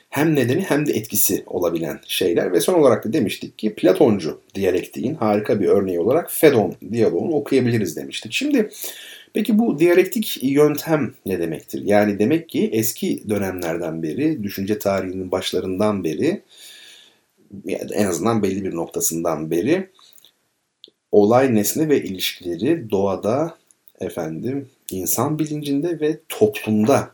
[0.09, 2.53] hem nedeni hem de etkisi olabilen şeyler.
[2.53, 7.95] Ve son olarak da demiştik ki Platoncu diyalektiğin harika bir örneği olarak Fedon diyaloğunu okuyabiliriz
[7.95, 8.33] demiştik.
[8.33, 8.69] Şimdi
[9.33, 11.81] peki bu diyalektik yöntem ne demektir?
[11.85, 16.41] Yani demek ki eski dönemlerden beri, düşünce tarihinin başlarından beri,
[17.93, 19.89] en azından belli bir noktasından beri
[21.11, 23.57] olay nesne ve ilişkileri doğada
[23.99, 27.11] efendim insan bilincinde ve toplumda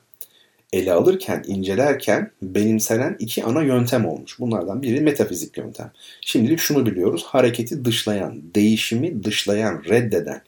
[0.73, 4.39] ele alırken, incelerken benimsenen iki ana yöntem olmuş.
[4.39, 5.91] Bunlardan biri metafizik yöntem.
[6.21, 7.23] Şimdilik şunu biliyoruz.
[7.23, 10.41] Hareketi dışlayan, değişimi dışlayan, reddeden,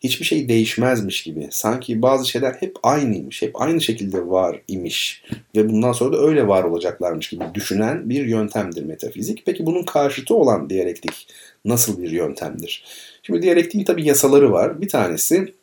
[0.00, 1.48] hiçbir şey değişmezmiş gibi.
[1.50, 5.24] Sanki bazı şeyler hep aynıymış, hep aynı şekilde var imiş
[5.56, 9.42] ve bundan sonra da öyle var olacaklarmış gibi düşünen bir yöntemdir metafizik.
[9.46, 11.26] Peki bunun karşıtı olan diyalektik
[11.64, 12.84] nasıl bir yöntemdir?
[13.22, 14.80] Şimdi diyalektiğin tabi yasaları var.
[14.80, 15.54] Bir tanesi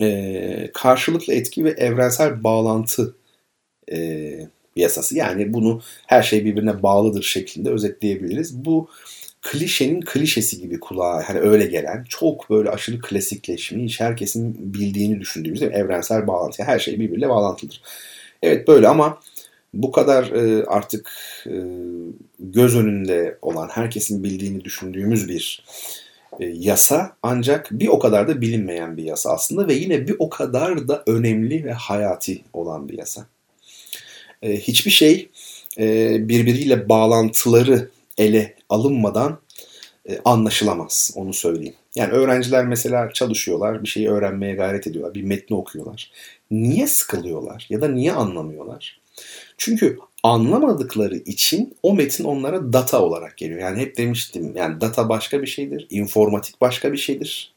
[0.00, 3.14] e, karşılıklı etki ve evrensel bağlantı
[3.92, 5.16] e, yasası.
[5.16, 8.64] Yani bunu her şey birbirine bağlıdır şeklinde özetleyebiliriz.
[8.64, 8.88] Bu
[9.42, 16.26] klişenin klişesi gibi kulağa hani öyle gelen çok böyle aşırı klasikleşmiş herkesin bildiğini düşündüğümüz evrensel
[16.26, 16.62] bağlantı.
[16.62, 17.82] her şey birbiriyle bağlantılıdır.
[18.42, 19.20] Evet böyle ama
[19.74, 21.12] bu kadar e, artık
[21.46, 21.54] e,
[22.38, 25.64] göz önünde olan herkesin bildiğini düşündüğümüz bir
[26.40, 30.30] e, yasa ancak bir o kadar da bilinmeyen bir yasa aslında ve yine bir o
[30.30, 33.26] kadar da önemli ve hayati olan bir yasa.
[34.44, 35.28] E, hiçbir şey
[35.78, 39.38] e, birbiriyle bağlantıları ele alınmadan
[40.24, 41.74] anlaşılamaz onu söyleyeyim.
[41.94, 46.12] Yani öğrenciler mesela çalışıyorlar, bir şeyi öğrenmeye gayret ediyorlar, bir metni okuyorlar.
[46.50, 49.00] Niye sıkılıyorlar ya da niye anlamıyorlar?
[49.58, 53.60] Çünkü anlamadıkları için o metin onlara data olarak geliyor.
[53.60, 57.52] Yani hep demiştim yani data başka bir şeydir, informatik başka bir şeydir,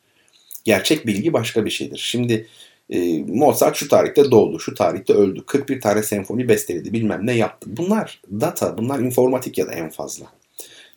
[0.65, 1.97] gerçek bilgi başka bir şeydir.
[1.97, 2.47] Şimdi
[2.89, 7.69] e, Mozart şu tarihte doğdu, şu tarihte öldü, 41 tane senfoni besteledi, bilmem ne yaptı.
[7.77, 10.25] Bunlar data, bunlar informatik ya da en fazla.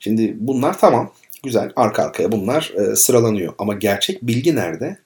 [0.00, 3.54] Şimdi bunlar tamam, güzel arka arkaya bunlar e, sıralanıyor.
[3.58, 4.98] Ama gerçek bilgi nerede?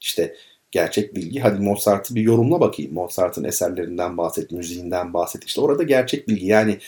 [0.00, 0.34] İşte
[0.70, 1.40] gerçek bilgi.
[1.40, 2.94] Hadi Mozart'ı bir yorumla bakayım.
[2.94, 5.44] Mozart'ın eserlerinden bahset, müziğinden bahset.
[5.44, 6.78] İşte orada gerçek bilgi yani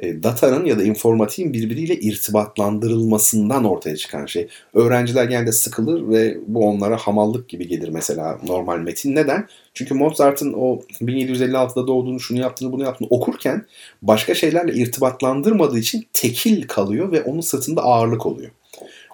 [0.00, 4.48] e, datanın ya da informatiğin birbiriyle irtibatlandırılmasından ortaya çıkan şey.
[4.74, 9.14] Öğrenciler genelde sıkılır ve bu onlara hamallık gibi gelir mesela normal metin.
[9.14, 9.48] Neden?
[9.74, 13.66] Çünkü Mozart'ın o 1756'da doğduğunu, şunu yaptığını, bunu yaptığını okurken
[14.02, 18.50] başka şeylerle irtibatlandırmadığı için tekil kalıyor ve onun sırtında ağırlık oluyor.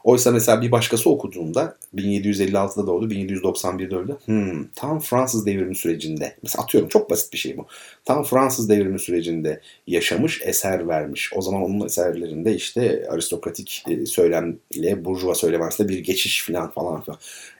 [0.04, 4.16] Oysa mesela bir başkası okuduğunda 1756'da doğdu, 1791'de öldü.
[4.24, 6.36] Hmm, tam Fransız devrimi sürecinde.
[6.42, 7.66] Mesela atıyorum çok basit bir şey bu.
[8.04, 11.32] Tam Fransız devrimi sürecinde yaşamış, eser vermiş.
[11.36, 17.00] O zaman onun eserlerinde işte aristokratik e, söylemle burjuva söylem arasında bir geçiş falan falan
[17.00, 17.18] filan.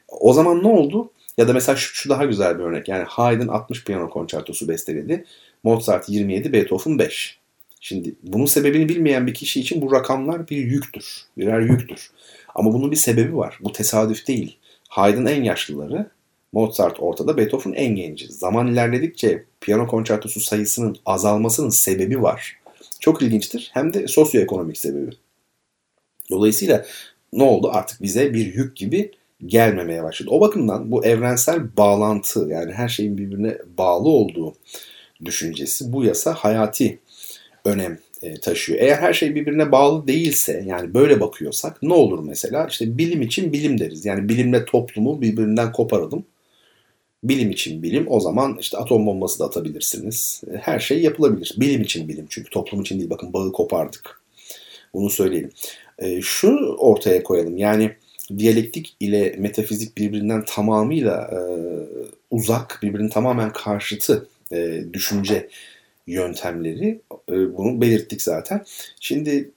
[0.09, 1.11] O zaman ne oldu?
[1.39, 2.89] Ya da mesela şu, şu daha güzel bir örnek.
[2.89, 5.25] Yani Haydn 60 piyano konçertosu besteledi.
[5.63, 7.40] Mozart 27, Beethoven 5.
[7.81, 11.25] Şimdi bunun sebebini bilmeyen bir kişi için bu rakamlar bir yüktür.
[11.39, 12.11] Birer yüktür.
[12.55, 13.59] Ama bunun bir sebebi var.
[13.61, 14.57] Bu tesadüf değil.
[14.89, 16.11] Haydn en yaşlıları,
[16.53, 18.33] Mozart ortada, Beethoven en genci.
[18.33, 22.59] Zaman ilerledikçe piyano konçertosu sayısının azalmasının sebebi var.
[23.01, 23.71] Çok ilginçtir.
[23.73, 25.11] Hem de sosyoekonomik sebebi.
[26.31, 26.87] Dolayısıyla
[27.33, 27.71] ne oldu?
[27.73, 29.13] Artık bize bir yük gibi
[29.47, 30.31] gelmemeye başladı.
[30.33, 34.55] O bakımdan bu evrensel bağlantı yani her şeyin birbirine bağlı olduğu
[35.25, 36.99] düşüncesi bu yasa hayati
[37.65, 38.79] önem e, taşıyor.
[38.81, 42.67] Eğer her şey birbirine bağlı değilse yani böyle bakıyorsak ne olur mesela?
[42.67, 44.05] İşte bilim için bilim deriz.
[44.05, 46.25] Yani bilimle toplumu birbirinden koparalım.
[47.25, 50.43] Bilim için bilim o zaman işte atom bombası da atabilirsiniz.
[50.53, 51.55] E, her şey yapılabilir.
[51.57, 53.11] Bilim için bilim çünkü toplum için değil.
[53.11, 54.21] Bakın bağı kopardık.
[54.95, 55.51] Bunu söyleyelim.
[55.99, 57.57] E, şunu ortaya koyalım.
[57.57, 57.93] Yani
[58.39, 61.31] diyalektik ile metafizik birbirinden tamamıyla
[62.31, 64.29] uzak, birbirinin tamamen karşıtı
[64.93, 65.49] düşünce
[66.13, 67.01] yöntemleri.
[67.29, 68.65] E, bunu belirttik zaten.
[69.01, 69.51] Şimdi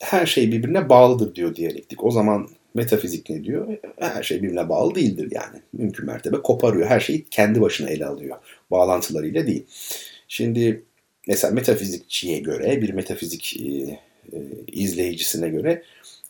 [0.00, 2.04] her şey birbirine bağlıdır diyor diyalektik.
[2.04, 3.76] O zaman metafizik ne diyor?
[3.98, 5.62] Her şey birbirine bağlı değildir yani.
[5.72, 6.88] Mümkün mertebe koparıyor.
[6.88, 8.36] Her şeyi kendi başına ele alıyor.
[8.70, 9.64] Bağlantılarıyla değil.
[10.28, 10.82] Şimdi
[11.26, 13.64] mesela metafizikçiye göre, bir metafizik e,
[14.32, 15.82] e, izleyicisine göre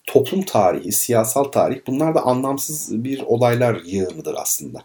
[0.07, 4.85] toplum tarihi, siyasal tarih bunlar da anlamsız bir olaylar yığınıdır aslında.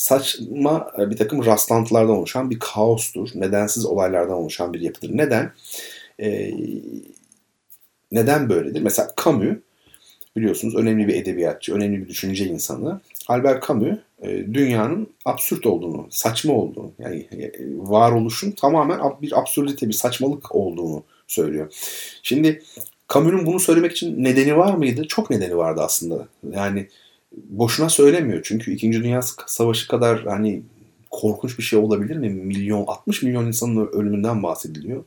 [0.00, 3.28] Saçma e, bir takım rastlantılardan oluşan bir kaostur.
[3.34, 5.16] Nedensiz olaylardan oluşan bir yapıdır.
[5.16, 5.52] Neden?
[6.20, 6.50] Ee,
[8.12, 8.82] neden böyledir?
[8.82, 9.56] Mesela Camus
[10.36, 13.00] biliyorsunuz önemli bir edebiyatçı, önemli bir düşünce insanı.
[13.28, 19.92] Albert Camus e, dünyanın absürt olduğunu, saçma olduğunu, yani e, varoluşun tamamen bir absürdite, bir
[19.92, 21.72] saçmalık olduğunu söylüyor.
[22.22, 22.62] Şimdi
[23.14, 25.08] Camus'un bunu söylemek için nedeni var mıydı?
[25.08, 26.28] Çok nedeni vardı aslında.
[26.52, 26.88] Yani
[27.32, 28.40] boşuna söylemiyor.
[28.44, 28.92] Çünkü 2.
[28.92, 30.62] Dünya Savaşı kadar hani
[31.10, 32.30] korkunç bir şey olabilir mi?
[32.30, 35.04] Milyon, 60 milyon insanın ölümünden bahsediliyor.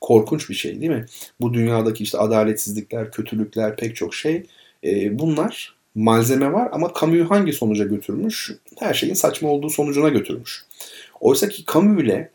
[0.00, 1.06] Korkunç bir şey değil mi?
[1.40, 4.46] Bu dünyadaki işte adaletsizlikler, kötülükler, pek çok şey.
[4.84, 8.52] E, bunlar malzeme var ama Camus'u hangi sonuca götürmüş?
[8.78, 10.64] Her şeyin saçma olduğu sonucuna götürmüş.
[11.20, 12.30] Oysa ki Camus ile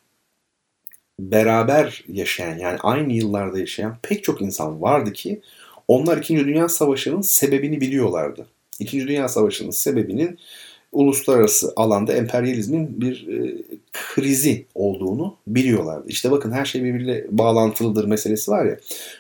[1.20, 5.42] beraber yaşayan yani aynı yıllarda yaşayan pek çok insan vardı ki
[5.88, 6.38] onlar 2.
[6.38, 8.48] Dünya Savaşı'nın sebebini biliyorlardı.
[8.82, 9.08] 2.
[9.08, 10.40] Dünya Savaşı'nın sebebinin
[10.92, 13.58] uluslararası alanda emperyalizmin bir e,
[13.94, 16.06] krizi olduğunu biliyorlardı.
[16.08, 18.80] İşte bakın her şey birbiriyle bağlantılıdır meselesi var ya.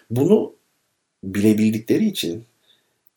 [0.09, 0.53] Bunu
[1.23, 2.43] bilebildikleri için,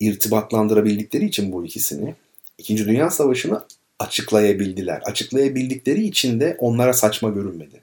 [0.01, 2.15] irtibatlandırabildikleri için bu ikisini
[2.59, 2.79] 2.
[2.79, 3.63] Dünya Savaşı'nı
[3.99, 5.03] açıklayabildiler.
[5.05, 7.81] Açıklayabildikleri için de onlara saçma görünmedi.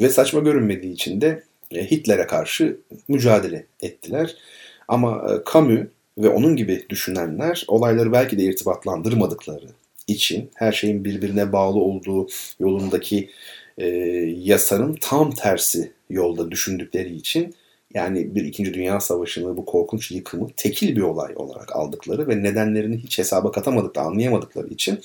[0.00, 2.76] Ve saçma görünmediği için de e, Hitler'e karşı
[3.08, 4.36] mücadele ettiler.
[4.88, 5.86] Ama e, Camus
[6.18, 9.68] ve onun gibi düşünenler olayları belki de irtibatlandırmadıkları
[10.06, 12.28] için her şeyin birbirine bağlı olduğu
[12.60, 13.30] yolundaki
[13.78, 13.86] e,
[14.38, 17.54] yasanın tam tersi yolda düşündükleri için
[17.94, 22.96] yani bir İkinci Dünya Savaşı'nı bu korkunç yıkımı tekil bir olay olarak aldıkları ve nedenlerini
[22.96, 25.00] hiç hesaba katamadıkları, anlayamadıkları için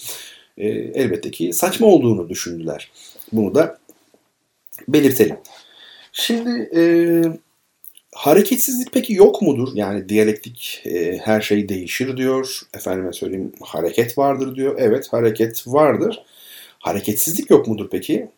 [0.57, 2.91] e, elbette ki saçma olduğunu düşündüler.
[3.31, 3.77] Bunu da
[4.87, 5.37] belirtelim.
[6.11, 6.81] Şimdi e,
[8.13, 9.67] hareketsizlik peki yok mudur?
[9.73, 12.59] Yani diyalektik e, her şey değişir diyor.
[12.73, 14.75] Efendime söyleyeyim hareket vardır diyor.
[14.79, 16.23] Evet hareket vardır.
[16.79, 18.29] Hareketsizlik yok mudur peki?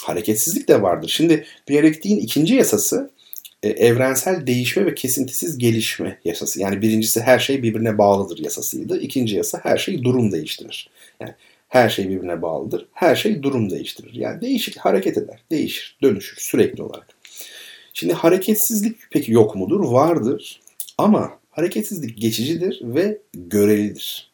[0.00, 1.08] Hareketsizlik de vardır.
[1.08, 3.10] Şimdi diyalektiğin ikinci yasası
[3.62, 6.60] e, evrensel değişme ve kesintisiz gelişme yasası.
[6.60, 9.00] Yani birincisi her şey birbirine bağlıdır yasasıydı.
[9.00, 10.90] İkinci yasa her şey durum değiştirir.
[11.20, 11.34] Yani
[11.68, 12.86] her şey birbirine bağlıdır.
[12.92, 14.14] Her şey durum değiştirir.
[14.14, 17.13] Yani değişik hareket eder, değişir, dönüşür sürekli olarak.
[17.94, 19.80] Şimdi hareketsizlik peki yok mudur?
[19.80, 20.60] Vardır.
[20.98, 24.30] Ama hareketsizlik geçicidir ve görelidir.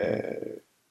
[0.00, 0.40] Ee,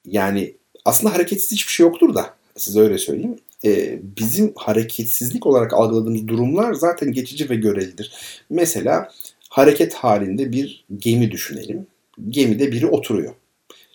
[0.06, 3.40] yani aslında hareketsiz hiçbir şey yoktur da size öyle söyleyeyim.
[3.66, 8.12] Ee, bizim hareketsizlik olarak algıladığımız durumlar zaten geçici ve görelidir.
[8.50, 9.12] Mesela
[9.50, 11.88] hareket halinde bir gemi düşünelim.
[12.30, 13.34] Gemide biri oturuyor.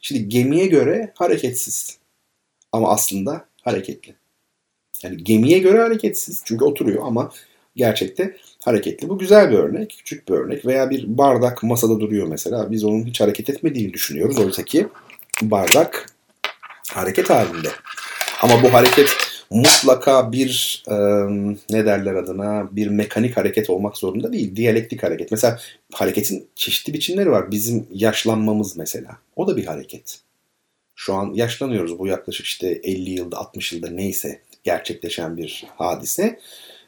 [0.03, 1.99] Şimdi gemiye göre hareketsiz.
[2.73, 4.15] Ama aslında hareketli.
[5.03, 6.43] Yani gemiye göre hareketsiz.
[6.45, 7.33] Çünkü oturuyor ama
[7.77, 9.09] gerçekte hareketli.
[9.09, 10.67] Bu güzel bir örnek, küçük bir örnek.
[10.67, 12.71] Veya bir bardak masada duruyor mesela.
[12.71, 14.39] Biz onun hiç hareket etmediğini düşünüyoruz.
[14.39, 14.89] Oysa ki
[15.43, 16.07] bardak
[16.93, 17.69] hareket halinde.
[18.43, 19.09] Ama bu hareket
[19.51, 20.95] mutlaka bir e,
[21.71, 24.57] ne derler adına bir mekanik hareket olmak zorunda değil.
[24.57, 25.31] Diyalektik hareket.
[25.31, 25.59] Mesela
[25.93, 27.51] hareketin çeşitli biçimleri var.
[27.51, 29.19] Bizim yaşlanmamız mesela.
[29.37, 30.21] O da bir hareket.
[30.95, 31.99] Şu an yaşlanıyoruz.
[31.99, 36.39] Bu yaklaşık işte 50 yılda 60 yılda neyse gerçekleşen bir hadise.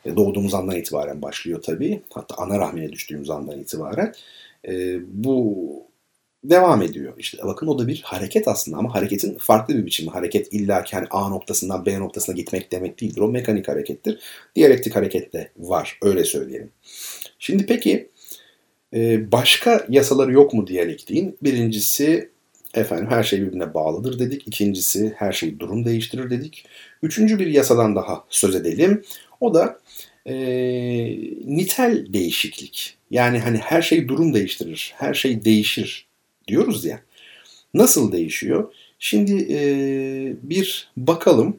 [0.05, 2.03] E, doğduğumuz andan itibaren başlıyor tabii.
[2.13, 4.15] Hatta ana rahmine düştüğümüz andan itibaren.
[4.69, 5.67] E, bu
[6.45, 7.15] devam ediyor.
[7.19, 10.11] İşte bakın o da bir hareket aslında ama hareketin farklı bir biçimi.
[10.11, 13.21] Hareket illa ki hani A noktasından B noktasına gitmek demek değildir.
[13.21, 14.19] O mekanik harekettir.
[14.57, 15.99] Diyalektik hareket de var.
[16.03, 16.71] Öyle söyleyelim.
[17.39, 18.11] Şimdi peki
[18.95, 21.39] e, başka yasaları yok mu diyalektiğin?
[21.43, 22.31] Birincisi
[22.75, 24.49] efendim her şey birbirine bağlıdır dedik.
[24.49, 26.67] İkincisi her şey durum değiştirir dedik.
[27.03, 29.05] Üçüncü bir yasadan daha söz edelim.
[29.41, 29.79] O da
[30.27, 30.35] e,
[31.47, 32.97] nitel değişiklik.
[33.11, 36.07] Yani hani her şey durum değiştirir, her şey değişir
[36.49, 37.01] diyoruz ya.
[37.75, 38.73] Nasıl değişiyor?
[38.99, 39.59] Şimdi e,
[40.43, 41.57] bir bakalım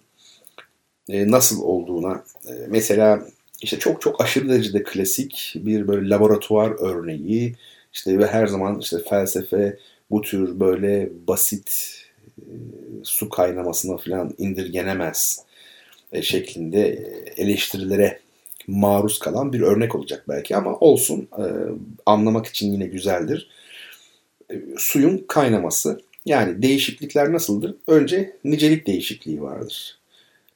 [1.09, 2.24] e, nasıl olduğuna.
[2.47, 3.28] E, mesela
[3.61, 7.55] işte çok çok aşırı derecede klasik bir böyle laboratuvar örneği.
[7.93, 9.78] İşte ve her zaman işte felsefe
[10.12, 11.95] bu tür böyle basit
[12.39, 12.51] e,
[13.03, 15.43] su kaynamasına falan indirgenemez
[16.12, 18.20] e, şeklinde e, eleştirilere
[18.68, 21.30] maruz kalan bir örnek olacak belki ama olsun
[22.06, 23.49] anlamak için yine güzeldir.
[24.78, 27.76] Suyun kaynaması yani değişiklikler nasıldır?
[27.88, 29.99] Önce nicelik değişikliği vardır.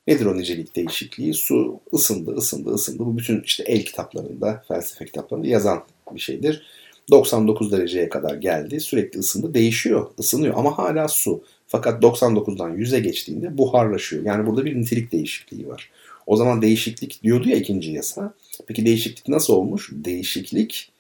[0.07, 1.33] Nedir o nicelik değişikliği?
[1.33, 2.99] Su ısındı, ısındı, ısındı.
[2.99, 6.65] Bu bütün işte el kitaplarında, felsefe kitaplarında yazan bir şeydir.
[7.11, 8.79] 99 dereceye kadar geldi.
[8.79, 9.53] Sürekli ısındı.
[9.53, 11.43] Değişiyor, ısınıyor ama hala su.
[11.67, 14.25] Fakat 99'dan 100'e geçtiğinde buharlaşıyor.
[14.25, 15.89] Yani burada bir nitelik değişikliği var.
[16.27, 18.33] O zaman değişiklik diyordu ya ikinci yasa.
[18.67, 19.89] Peki değişiklik nasıl olmuş?
[19.93, 20.91] Değişiklik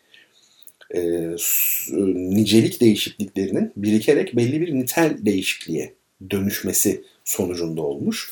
[0.95, 1.01] e,
[2.13, 5.93] nicelik değişikliklerinin birikerek belli bir nitel değişikliğe
[6.31, 8.31] dönüşmesi sonucunda olmuş.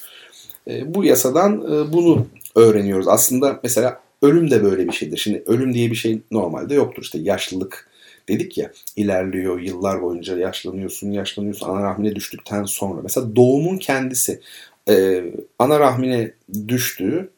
[0.68, 3.08] E, bu yasadan e, bunu öğreniyoruz.
[3.08, 5.18] Aslında mesela ölüm de böyle bir şeydir.
[5.18, 7.04] Şimdi ölüm diye bir şey normalde yoktur.
[7.04, 7.90] İşte yaşlılık
[8.30, 13.02] dedik ya ilerliyor yıllar boyunca yaşlanıyorsun yaşlanıyorsun ana rahmine düştükten sonra.
[13.02, 14.42] Mesela doğumun kendisi
[14.90, 15.24] e,
[15.60, 16.32] ana rahmine
[16.68, 17.30] düştüğü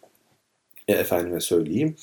[0.87, 1.95] e, efendime söyleyeyim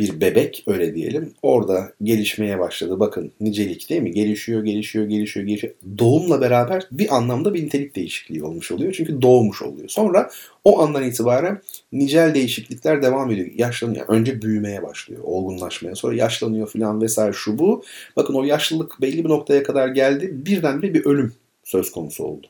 [0.00, 1.32] bir bebek öyle diyelim.
[1.42, 3.00] Orada gelişmeye başladı.
[3.00, 4.12] Bakın nicelik değil mi?
[4.12, 5.74] Gelişiyor, gelişiyor, gelişiyor, gelişiyor.
[5.98, 8.92] Doğumla beraber bir anlamda bir nitelik değişikliği olmuş oluyor.
[8.92, 9.88] Çünkü doğmuş oluyor.
[9.88, 10.30] Sonra
[10.64, 13.48] o andan itibaren nicel değişiklikler devam ediyor.
[13.54, 14.08] Yaşlanıyor.
[14.08, 15.22] Önce büyümeye başlıyor.
[15.24, 15.94] Olgunlaşmaya.
[15.94, 17.84] Sonra yaşlanıyor filan vesaire şu bu.
[18.16, 20.30] Bakın o yaşlılık belli bir noktaya kadar geldi.
[20.32, 21.32] Birdenbire bir ölüm
[21.64, 22.46] söz konusu oldu.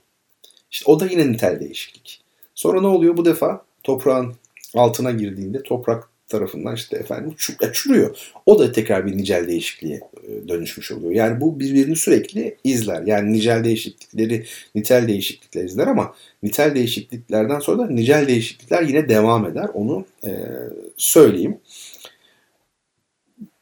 [0.70, 2.20] İşte o da yine nitel değişiklik.
[2.55, 3.64] Sonra ne oluyor bu defa?
[3.82, 4.34] Toprağın
[4.74, 8.16] altına girdiğinde toprak tarafından işte efendim açılıyor.
[8.46, 11.12] O da tekrar bir nicel değişikliğe e, dönüşmüş oluyor.
[11.12, 13.02] Yani bu birbirini sürekli izler.
[13.02, 19.46] Yani nicel değişiklikleri nitel değişiklikler izler ama nitel değişikliklerden sonra da nicel değişiklikler yine devam
[19.46, 19.68] eder.
[19.74, 20.30] Onu e,
[20.96, 21.58] söyleyeyim.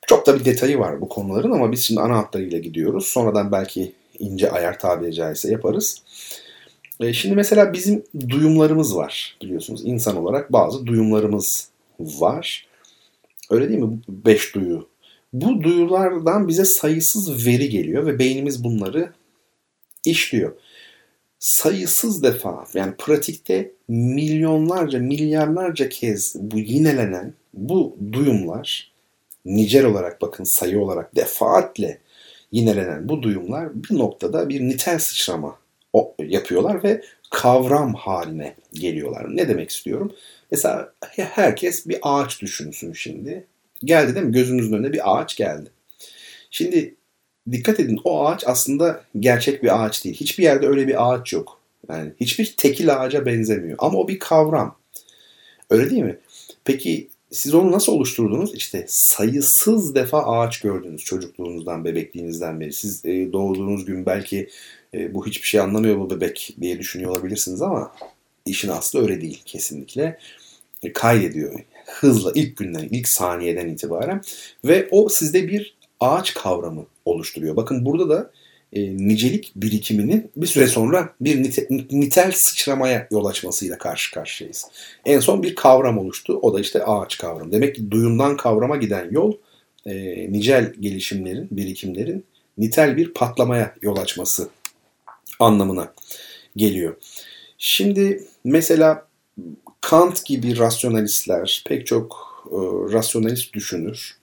[0.07, 3.07] Çok da bir detayı var bu konuların ama biz şimdi ana hatlarıyla gidiyoruz.
[3.07, 6.03] Sonradan belki ince ayar tabiri caizse yaparız.
[7.01, 9.83] E, şimdi mesela bizim duyumlarımız var biliyorsunuz.
[9.85, 11.69] insan olarak bazı duyumlarımız
[12.01, 12.67] var.
[13.51, 13.99] Öyle değil mi?
[14.09, 14.89] Beş duyu.
[15.33, 19.13] Bu duyulardan bize sayısız veri geliyor ve beynimiz bunları
[20.05, 20.53] işliyor.
[21.39, 28.93] Sayısız defa yani pratikte milyonlarca, milyarlarca kez bu yinelenen bu duyumlar
[29.45, 31.99] nicel olarak bakın sayı olarak defaatle
[32.53, 35.59] yinelenen bu duyumlar bir noktada bir nitel sıçrama
[36.19, 39.37] yapıyorlar ve kavram haline geliyorlar.
[39.37, 40.13] Ne demek istiyorum?
[40.51, 43.47] Mesela herkes bir ağaç düşünsün şimdi.
[43.85, 44.33] Geldi değil mi?
[44.33, 45.71] Gözünüzün önüne bir ağaç geldi.
[46.51, 46.95] Şimdi
[47.53, 50.17] dikkat edin o ağaç aslında gerçek bir ağaç değil.
[50.17, 51.61] Hiçbir yerde öyle bir ağaç yok.
[51.89, 53.77] Yani hiçbir tekil ağaca benzemiyor.
[53.81, 54.79] Ama o bir kavram.
[55.71, 56.19] Öyle değil mi?
[56.65, 58.55] Peki siz onu nasıl oluşturdunuz?
[58.55, 62.73] İşte sayısız defa ağaç gördünüz çocukluğunuzdan, bebekliğinizden beri.
[62.73, 64.49] Siz e, doğduğunuz gün belki
[64.95, 67.93] e, bu hiçbir şey anlamıyor bu bebek diye düşünüyor olabilirsiniz ama
[68.47, 70.19] işin aslı öyle değil kesinlikle.
[70.83, 74.23] E, kaydediyor hızla ilk günden, ilk saniyeden itibaren
[74.65, 77.57] ve o sizde bir ağaç kavramı oluşturuyor.
[77.57, 78.31] Bakın burada da
[78.73, 84.67] e, nicelik birikiminin bir süre sonra bir nite, nitel sıçramaya yol açmasıyla karşı karşıyayız.
[85.05, 86.39] En son bir kavram oluştu.
[86.43, 87.53] O da işte ağaç kavramı.
[87.53, 89.33] Demek ki duyumdan kavrama giden yol
[89.87, 89.93] e,
[90.33, 92.25] nicel gelişimlerin, birikimlerin
[92.59, 94.49] nitel bir patlamaya yol açması
[95.41, 95.93] anlamına
[96.57, 96.97] geliyor.
[97.59, 99.08] Şimdi mesela
[99.81, 102.57] Kant gibi rasyonalistler, pek çok e,
[102.93, 104.17] rasyonalist düşünür,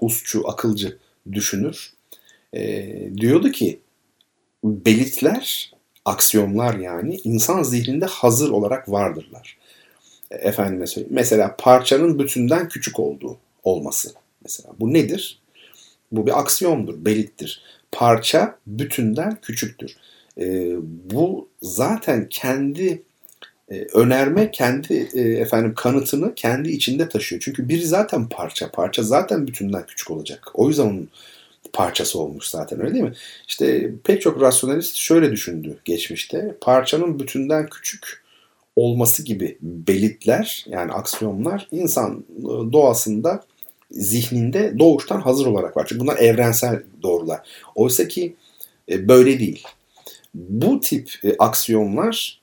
[0.00, 0.98] usçu, akılcı
[1.32, 1.92] düşünür.
[2.52, 3.80] E, diyordu ki
[4.64, 5.72] belitler,
[6.04, 9.58] aksiyonlar yani insan zihninde hazır olarak vardırlar.
[10.30, 11.14] E, efendime söyleyeyim.
[11.14, 14.12] Mesela parçanın bütünden küçük olduğu olması.
[14.42, 15.42] Mesela bu nedir?
[16.12, 17.62] Bu bir aksiyondur, belittir.
[17.92, 19.96] Parça bütünden küçüktür.
[20.38, 20.76] E,
[21.10, 23.02] bu zaten kendi
[23.70, 27.42] e, önerme kendi e, efendim kanıtını kendi içinde taşıyor.
[27.44, 30.50] Çünkü biri zaten parça, parça zaten bütünden küçük olacak.
[30.54, 31.08] O yüzden onun
[31.72, 33.14] parçası olmuş zaten öyle değil mi?
[33.48, 36.54] İşte pek çok rasyonalist şöyle düşündü geçmişte.
[36.60, 38.22] Parçanın bütünden küçük
[38.76, 43.44] olması gibi belitler yani aksiyonlar insan e, doğasında
[43.90, 45.86] zihninde doğuştan hazır olarak var.
[45.88, 47.40] Çünkü bunlar evrensel doğrular.
[47.74, 48.36] Oysa ki
[48.88, 49.64] böyle değil.
[50.34, 52.40] Bu tip aksiyonlar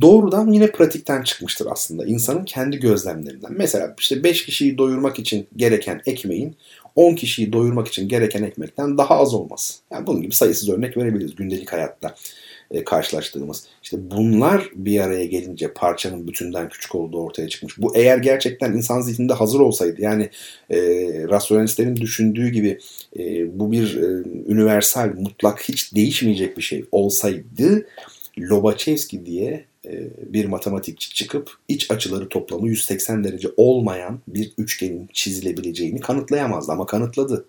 [0.00, 2.04] doğrudan yine pratikten çıkmıştır aslında.
[2.04, 3.52] İnsanın kendi gözlemlerinden.
[3.52, 6.56] Mesela işte 5 kişiyi doyurmak için gereken ekmeğin
[6.96, 9.74] 10 kişiyi doyurmak için gereken ekmekten daha az olması.
[9.90, 12.14] Yani bunun gibi sayısız örnek verebiliriz gündelik hayatta
[12.70, 13.64] e, karşılaştığımız.
[13.82, 17.78] İşte bunlar bir araya gelince parçanın bütünden küçük olduğu ortaya çıkmış.
[17.78, 20.30] Bu eğer gerçekten insan zihninde hazır olsaydı yani
[20.70, 20.78] e,
[21.28, 22.78] rasyonalistlerin düşündüğü gibi
[23.18, 24.06] e, bu bir e,
[24.52, 27.86] universal, mutlak, hiç değişmeyecek bir şey olsaydı
[28.38, 29.64] Lobachevsky diye
[30.26, 37.44] bir matematikçi çıkıp iç açıları toplamı 180 derece olmayan bir üçgenin çizilebileceğini kanıtlayamazdı ama kanıtladı.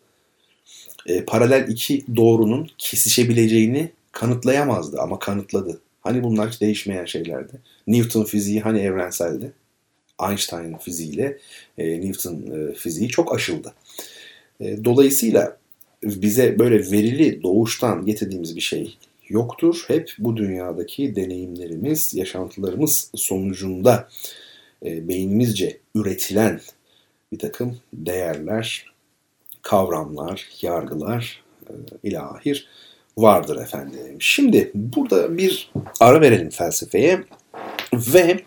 [1.06, 5.82] E, paralel iki doğrunun kesişebileceğini kanıtlayamazdı ama kanıtladı.
[6.02, 7.54] Hani bunlar hiç değişmeyen şeylerdi.
[7.88, 9.52] Newton fiziği hani evrenseldi.
[10.30, 11.38] Einstein fiziğiyle
[11.78, 13.74] e, Newton e, fiziği çok aşıldı.
[14.60, 15.58] E, dolayısıyla
[16.04, 18.98] bize böyle verili doğuştan getirdiğimiz bir şey
[19.30, 19.86] yoktur.
[19.88, 24.10] Hep bu dünyadaki deneyimlerimiz, yaşantılarımız sonucunda
[24.86, 26.62] e, beynimizce üretilen
[27.32, 28.86] bir takım değerler,
[29.62, 31.74] kavramlar, yargılar e,
[32.04, 32.68] ilahir
[33.18, 34.16] vardır efendim.
[34.20, 37.24] Şimdi burada bir ara verelim felsefeye
[37.94, 38.40] ve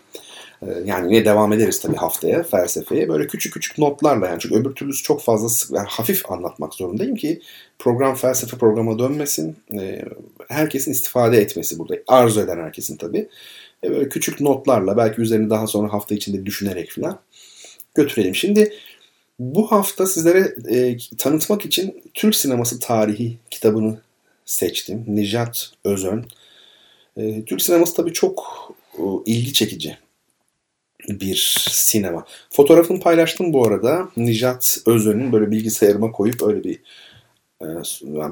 [0.85, 3.09] yani yine devam ederiz tabii haftaya felsefeye.
[3.09, 7.15] Böyle küçük küçük notlarla yani çünkü öbür türlüsü çok fazla sık, yani hafif anlatmak zorundayım
[7.15, 7.41] ki
[7.79, 9.55] program felsefe programa dönmesin.
[9.79, 10.05] E,
[10.47, 11.95] herkesin istifade etmesi burada.
[12.07, 13.29] Arzu eden herkesin tabii.
[13.83, 17.19] E, böyle küçük notlarla belki üzerine daha sonra hafta içinde düşünerek falan
[17.95, 18.35] götürelim.
[18.35, 18.73] Şimdi
[19.39, 23.97] bu hafta sizlere e, tanıtmak için Türk sineması tarihi kitabını
[24.45, 25.03] seçtim.
[25.07, 26.25] Nijat Özön.
[27.17, 28.47] E, Türk sineması tabii çok
[28.97, 29.97] e, ilgi çekici
[31.09, 32.25] bir sinema.
[32.49, 34.09] Fotoğrafını paylaştım bu arada.
[34.17, 36.79] Nijat Özön'ün böyle bilgisayarıma koyup öyle bir
[37.61, 37.67] e,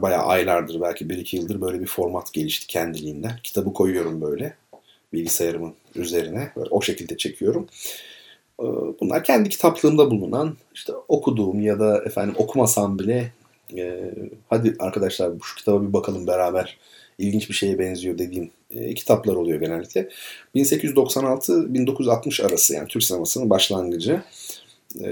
[0.02, 3.40] bayağı aylardır belki 1-2 yıldır böyle bir format gelişti kendiliğinden.
[3.44, 4.56] Kitabı koyuyorum böyle
[5.14, 6.52] bilgisayarımın üzerine.
[6.56, 7.68] Böyle o şekilde çekiyorum.
[8.60, 8.66] E,
[9.02, 13.32] bunlar kendi kitaplığımda bulunan işte okuduğum ya da efendim okumasam bile
[13.78, 14.14] e,
[14.50, 16.78] hadi arkadaşlar şu kitaba bir bakalım beraber
[17.20, 20.10] ilginç bir şeye benziyor dediğim e, kitaplar oluyor genellikle.
[20.56, 24.22] 1896-1960 arası yani Türk sinemasının başlangıcı.
[25.04, 25.10] E,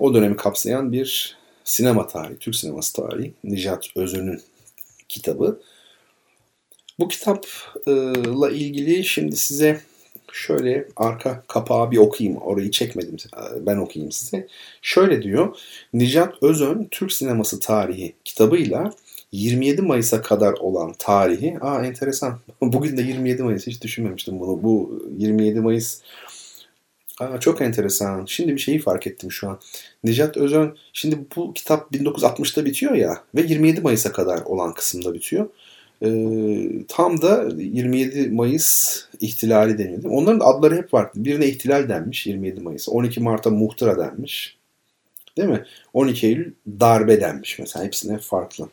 [0.00, 3.32] o dönemi kapsayan bir sinema tarihi, Türk sineması tarihi.
[3.44, 4.40] Nijat Özön'ün
[5.08, 5.60] kitabı.
[6.98, 9.80] Bu kitapla ilgili şimdi size
[10.32, 12.38] şöyle arka kapağı bir okuyayım.
[12.38, 13.16] Orayı çekmedim.
[13.60, 14.48] Ben okuyayım size.
[14.82, 15.56] Şöyle diyor.
[15.94, 18.92] Nijat Özön Türk Sineması Tarihi kitabıyla
[19.32, 21.58] 27 Mayıs'a kadar olan tarihi.
[21.60, 22.38] Aa enteresan.
[22.60, 23.66] Bugün de 27 Mayıs.
[23.66, 24.62] Hiç düşünmemiştim bunu.
[24.62, 26.00] Bu 27 Mayıs
[27.20, 28.24] Aa, çok enteresan.
[28.26, 29.58] Şimdi bir şeyi fark ettim şu an.
[30.04, 35.48] Necat Özön, şimdi bu kitap 1960'ta bitiyor ya ve 27 Mayıs'a kadar olan kısımda bitiyor.
[36.02, 40.08] Ee, tam da 27 Mayıs ihtilali deniyordu.
[40.08, 41.24] Onların adları hep farklı.
[41.24, 42.88] Birine ihtilal denmiş 27 Mayıs.
[42.88, 44.56] 12 Mart'a muhtıra denmiş.
[45.40, 45.64] Değil mi?
[45.94, 47.84] 12 Eylül darbe denmiş mesela.
[47.84, 48.68] Hepsine farklı.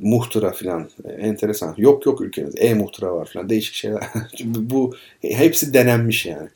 [0.00, 1.74] Muhtıra filan enteresan.
[1.78, 2.54] Yok yok ülkeniz.
[2.58, 3.48] E-muhtıra var filan.
[3.48, 4.02] Değişik şeyler.
[4.44, 6.48] bu hepsi denenmiş yani.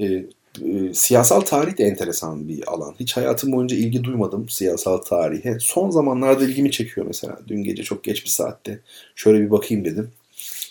[0.00, 0.24] Ee,
[0.62, 2.94] e, siyasal tarih de enteresan bir alan.
[3.00, 5.56] Hiç hayatım boyunca ilgi duymadım siyasal tarihe.
[5.60, 7.38] Son zamanlarda ilgimi çekiyor mesela.
[7.48, 8.80] Dün gece çok geç bir saatte
[9.14, 10.10] şöyle bir bakayım dedim.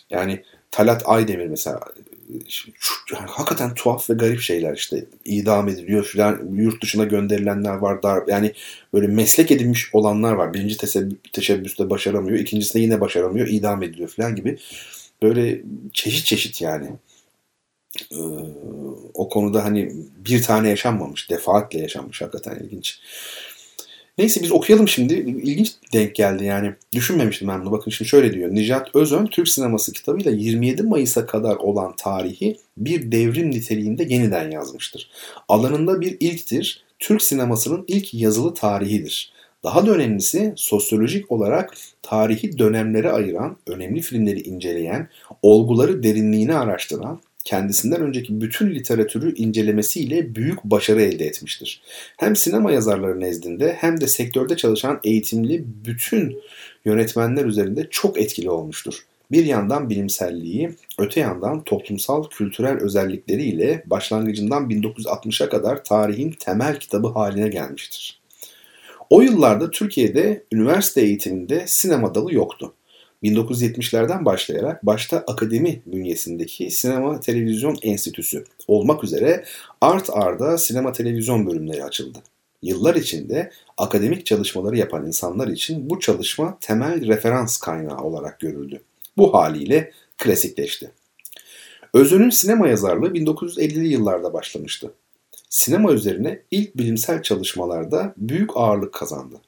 [0.10, 0.44] Yani
[0.74, 1.80] Talat Aydemir mesela
[3.14, 8.24] yani hakikaten tuhaf ve garip şeyler işte idam ediliyor filan yurt dışına gönderilenler var dar
[8.28, 8.54] yani
[8.94, 10.78] böyle meslek edinmiş olanlar var birinci
[11.34, 14.58] teşebbüste başaramıyor ikincisinde yine başaramıyor idam ediliyor filan gibi
[15.24, 15.62] böyle
[15.94, 16.90] çeşit çeşit yani
[18.12, 18.16] ee,
[19.14, 21.30] o konuda hani bir tane yaşanmamış.
[21.30, 22.22] Defaatle yaşanmış.
[22.22, 23.00] Hakikaten ilginç.
[24.18, 25.14] Neyse biz okuyalım şimdi.
[25.14, 26.74] İlginç denk geldi yani.
[26.92, 27.72] Düşünmemiştim ben bunu.
[27.72, 28.56] Bakın şimdi şöyle diyor.
[28.56, 35.10] Nijat Özön Türk sineması kitabıyla 27 Mayıs'a kadar olan tarihi bir devrim niteliğinde yeniden yazmıştır.
[35.48, 36.84] Alanında bir ilktir.
[37.00, 39.34] Türk sinemasının ilk yazılı tarihidir.
[39.64, 45.10] Daha da önemlisi sosyolojik olarak tarihi dönemlere ayıran, önemli filmleri inceleyen,
[45.42, 51.82] olguları derinliğine araştıran, kendisinden önceki bütün literatürü incelemesiyle büyük başarı elde etmiştir.
[52.18, 56.38] Hem sinema yazarları nezdinde hem de sektörde çalışan eğitimli bütün
[56.86, 59.06] yönetmenler üzerinde çok etkili olmuştur.
[59.32, 67.48] Bir yandan bilimselliği, öte yandan toplumsal kültürel özellikleriyle başlangıcından 1960'a kadar tarihin temel kitabı haline
[67.48, 68.20] gelmiştir.
[69.10, 72.74] O yıllarda Türkiye'de üniversite eğitiminde sinema dalı yoktu.
[73.24, 79.44] 1970'lerden başlayarak başta akademi bünyesindeki Sinema Televizyon Enstitüsü olmak üzere
[79.82, 82.20] art arda sinema televizyon bölümleri açıldı.
[82.62, 88.82] Yıllar içinde akademik çalışmaları yapan insanlar için bu çalışma temel referans kaynağı olarak görüldü.
[89.18, 90.92] Bu haliyle klasikleşti.
[91.94, 94.94] Özön'ün sinema yazarlığı 1950'li yıllarda başlamıştı.
[95.50, 99.42] Sinema üzerine ilk bilimsel çalışmalarda büyük ağırlık kazandı.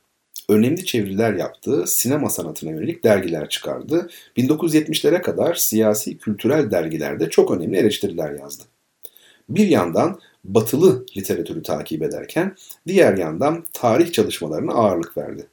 [0.50, 4.10] Önemli çeviriler yaptığı sinema sanatına yönelik dergiler çıkardı.
[4.38, 8.64] 1970'lere kadar siyasi kültürel dergilerde çok önemli eleştiriler yazdı.
[9.50, 12.56] Bir yandan batılı literatürü takip ederken
[12.88, 15.48] diğer yandan tarih çalışmalarına ağırlık verdi.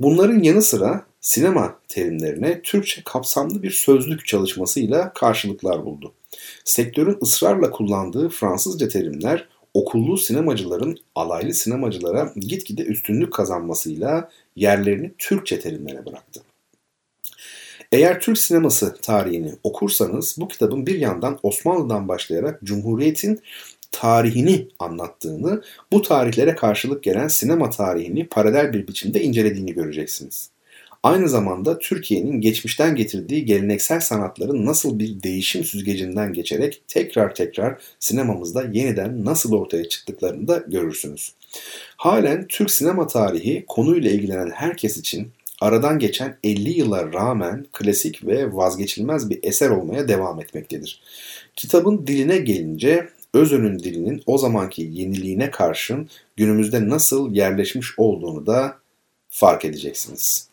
[0.00, 6.12] Bunların yanı sıra sinema terimlerine Türkçe kapsamlı bir sözlük çalışmasıyla karşılıklar buldu.
[6.64, 16.06] Sektörün ısrarla kullandığı Fransızca terimler okullu sinemacıların alaylı sinemacılara gitgide üstünlük kazanmasıyla yerlerini Türkçe terimlere
[16.06, 16.42] bıraktı.
[17.92, 23.40] Eğer Türk sineması tarihini okursanız bu kitabın bir yandan Osmanlı'dan başlayarak Cumhuriyet'in
[23.92, 25.62] tarihini anlattığını,
[25.92, 30.50] bu tarihlere karşılık gelen sinema tarihini paralel bir biçimde incelediğini göreceksiniz.
[31.02, 38.62] Aynı zamanda Türkiye'nin geçmişten getirdiği geleneksel sanatların nasıl bir değişim süzgecinden geçerek tekrar tekrar sinemamızda
[38.72, 41.32] yeniden nasıl ortaya çıktıklarını da görürsünüz.
[41.96, 45.28] Halen Türk sinema tarihi konuyla ilgilenen herkes için
[45.60, 51.00] aradan geçen 50 yıla rağmen klasik ve vazgeçilmez bir eser olmaya devam etmektedir.
[51.56, 58.76] Kitabın diline gelince Özön'ün dilinin o zamanki yeniliğine karşın günümüzde nasıl yerleşmiş olduğunu da
[59.28, 60.49] fark edeceksiniz.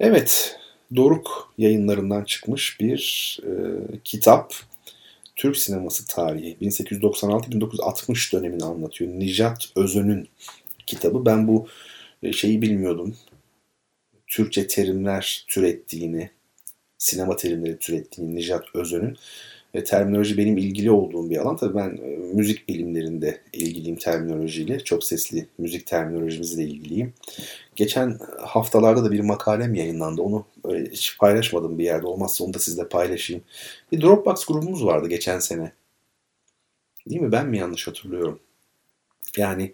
[0.00, 0.58] Evet,
[0.96, 3.50] Doruk yayınlarından çıkmış bir e,
[4.04, 4.54] kitap.
[5.36, 9.10] Türk sineması tarihi 1896-1960 dönemini anlatıyor.
[9.10, 10.28] Nijat Özön'ün
[10.86, 11.26] kitabı.
[11.26, 11.68] Ben bu
[12.22, 13.16] e, şeyi bilmiyordum.
[14.26, 16.30] Türkçe terimler türettiğini,
[16.98, 19.16] sinema terimleri türettiğini Nijat Özön'ün
[19.74, 21.56] e, terminoloji benim ilgili olduğum bir alan.
[21.56, 24.80] Tabii ben e, müzik bilimlerinde ilgiliyim terminolojiyle.
[24.80, 27.12] Çok sesli müzik terminolojimizle ilgiliyim.
[27.76, 30.22] Geçen haftalarda da bir makalem yayınlandı.
[30.22, 32.06] Onu öyle hiç paylaşmadım bir yerde.
[32.06, 33.42] Olmazsa onu da sizle paylaşayım.
[33.92, 35.72] Bir Dropbox grubumuz vardı geçen sene.
[37.10, 37.32] Değil mi?
[37.32, 38.40] Ben mi yanlış hatırlıyorum?
[39.36, 39.72] Yani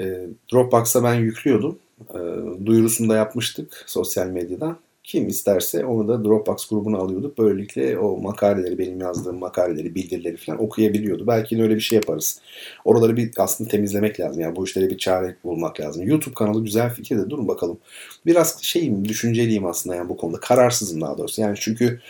[0.00, 1.78] e, Dropbox'a ben yüklüyordum.
[2.10, 2.18] E,
[2.66, 4.78] duyurusunu da yapmıştık sosyal medyadan.
[5.04, 7.38] Kim isterse onu da Dropbox grubuna alıyorduk.
[7.38, 11.26] Böylelikle o makaleleri, benim yazdığım makaleleri, bildirileri falan okuyabiliyordu.
[11.26, 12.40] Belki de öyle bir şey yaparız.
[12.84, 14.42] Oraları bir aslında temizlemek lazım.
[14.42, 16.06] Yani bu işlere bir çare bulmak lazım.
[16.06, 17.78] YouTube kanalı güzel fikir de durun bakalım.
[18.26, 20.40] Biraz şeyim, düşünceliyim aslında yani bu konuda.
[20.40, 21.40] Kararsızım daha doğrusu.
[21.40, 22.00] Yani çünkü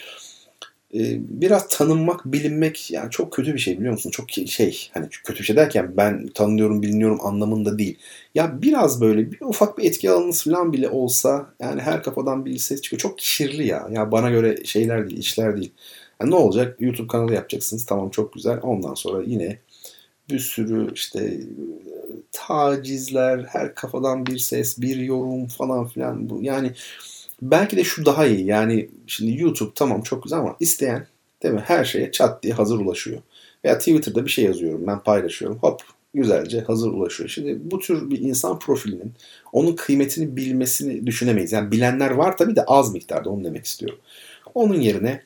[0.92, 4.10] biraz tanınmak, bilinmek yani çok kötü bir şey biliyor musun?
[4.10, 7.98] Çok şey hani kötü bir şey derken ben tanınıyorum, biliniyorum anlamında değil.
[8.34, 12.58] Ya biraz böyle bir ufak bir etki alanınız falan bile olsa yani her kafadan bir
[12.58, 13.00] ses çıkıyor.
[13.00, 13.88] Çok kirli ya.
[13.92, 15.72] Ya bana göre şeyler değil, işler değil.
[16.20, 16.76] Yani ne olacak?
[16.80, 17.86] YouTube kanalı yapacaksınız.
[17.86, 18.60] Tamam çok güzel.
[18.62, 19.58] Ondan sonra yine
[20.30, 21.40] bir sürü işte
[22.32, 26.42] tacizler, her kafadan bir ses, bir yorum falan filan bu.
[26.42, 26.72] Yani
[27.42, 28.46] Belki de şu daha iyi.
[28.46, 31.06] Yani şimdi YouTube tamam çok güzel ama isteyen
[31.42, 31.62] değil mi?
[31.66, 33.22] Her şeye çat diye hazır ulaşıyor.
[33.64, 35.58] Veya Twitter'da bir şey yazıyorum ben paylaşıyorum.
[35.58, 35.80] Hop
[36.14, 37.28] güzelce hazır ulaşıyor.
[37.28, 39.12] Şimdi bu tür bir insan profilinin
[39.52, 41.52] onun kıymetini bilmesini düşünemeyiz.
[41.52, 43.98] Yani bilenler var tabii de az miktarda onu demek istiyorum.
[44.54, 45.22] Onun yerine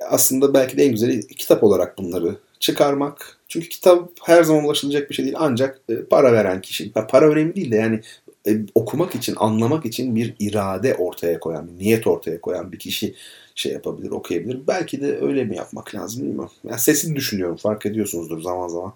[0.00, 3.38] aslında belki de en güzeli kitap olarak bunları çıkarmak.
[3.48, 5.36] Çünkü kitap her zaman ulaşılacak bir şey değil.
[5.38, 8.00] Ancak e, para veren kişi, para önemli değil de yani
[8.48, 13.14] e, okumak için, anlamak için bir irade ortaya koyan, bir niyet ortaya koyan bir kişi
[13.54, 14.58] şey yapabilir, okuyabilir.
[14.68, 16.50] Belki de öyle mi yapmak lazım bilmiyorum.
[16.64, 18.92] Yani sesli düşünüyorum, fark ediyorsunuzdur zaman zaman.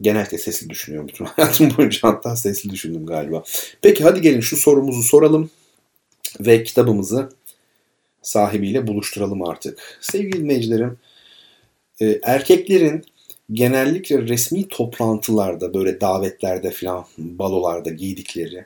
[0.00, 3.42] Genellikle sesli düşünüyorum bütün hayatım boyunca hatta sesli düşündüm galiba.
[3.82, 5.50] Peki hadi gelin şu sorumuzu soralım
[6.40, 7.28] ve kitabımızı
[8.22, 9.98] sahibiyle buluşturalım artık.
[10.00, 10.98] Sevgili dinleyicilerim,
[12.00, 13.04] e, erkeklerin
[13.52, 18.64] genellikle resmi toplantılarda böyle davetlerde falan balolarda giydikleri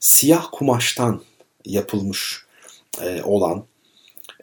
[0.00, 1.22] siyah kumaştan
[1.64, 2.44] yapılmış
[3.02, 3.64] e, olan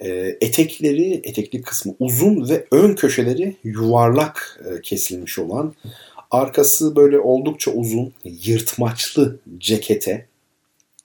[0.01, 5.75] e, etekleri etekli kısmı uzun ve ön köşeleri yuvarlak e, kesilmiş olan
[6.31, 10.25] arkası böyle oldukça uzun yırtmaçlı cekete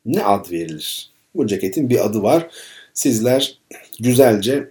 [0.06, 1.10] ne ad verilir?
[1.34, 2.50] Bu ceketin bir adı var.
[2.94, 3.58] Sizler
[4.00, 4.70] güzelce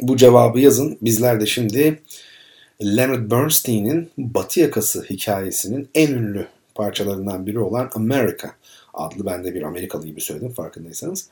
[0.00, 0.98] bu cevabı yazın.
[1.02, 2.02] Bizler de şimdi
[2.82, 8.50] Leonard Bernstein'in Batı Yakası hikayesinin en ünlü parçalarından biri olan America
[8.94, 11.30] adlı ben de bir Amerikalı gibi söyledim farkındaysanız.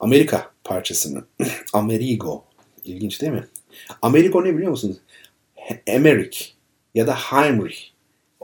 [0.00, 1.24] Amerika parçasını
[1.72, 2.44] Amerigo
[2.84, 3.46] ilginç değil mi?
[4.02, 4.96] Amerigo ne biliyor musunuz?
[5.86, 6.40] Emmerich
[6.94, 7.78] ya da Heinrich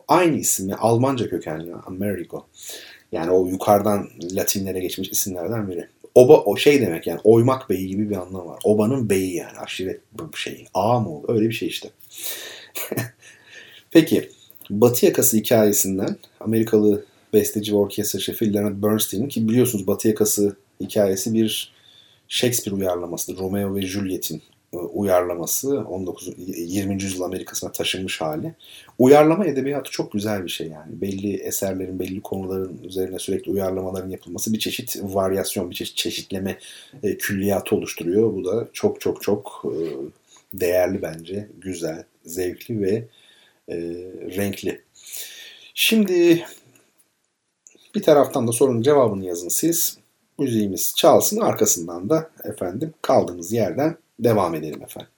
[0.08, 2.46] aynı isimle Almanca kökenli Amerigo.
[3.12, 5.88] Yani o yukarıdan Latinlere geçmiş isimlerden biri.
[6.14, 8.60] Oba o şey demek yani oymak beyi gibi bir anlam var.
[8.64, 10.66] Obanın beyi yani aşiret bu şey.
[10.74, 11.26] Ağa mı oldu?
[11.32, 11.90] Öyle bir şey işte.
[13.90, 14.28] Peki
[14.70, 21.34] Batı yakası hikayesinden Amerikalı besteci ve orkestra şefi Leonard Bernstein ki biliyorsunuz Batı yakası hikayesi
[21.34, 21.72] bir
[22.28, 23.38] Shakespeare uyarlamasıdır.
[23.38, 24.42] Romeo ve Juliet'in
[24.72, 27.02] uyarlaması 19 20.
[27.02, 28.54] yüzyıl Amerika'sına taşınmış hali.
[28.98, 31.00] Uyarlama edebiyatı çok güzel bir şey yani.
[31.00, 36.58] Belli eserlerin, belli konuların üzerine sürekli uyarlamaların yapılması bir çeşit varyasyon, bir çeşit çeşitleme
[37.02, 38.34] e, külliyatı oluşturuyor.
[38.34, 39.76] Bu da çok çok çok e,
[40.60, 43.04] değerli bence, güzel, zevkli ve
[43.68, 43.76] e,
[44.36, 44.82] renkli.
[45.74, 46.44] Şimdi
[47.94, 49.98] bir taraftan da sorunun cevabını yazın siz.
[50.38, 55.10] Müziğimiz çalsın arkasından da efendim kaldığımız yerden devam edelim efendim.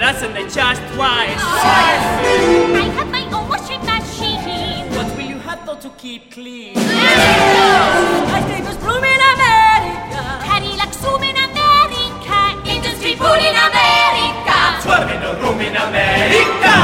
[0.00, 1.36] for us and they charge twice.
[1.36, 4.88] I have my own washing machine.
[4.96, 6.76] What will you have though to keep clean?
[6.76, 10.22] I think it's bloom in America.
[10.48, 12.38] Cadillac zoom in America.
[12.76, 14.58] Industry food in America.
[14.84, 16.76] Swerve in a room in America.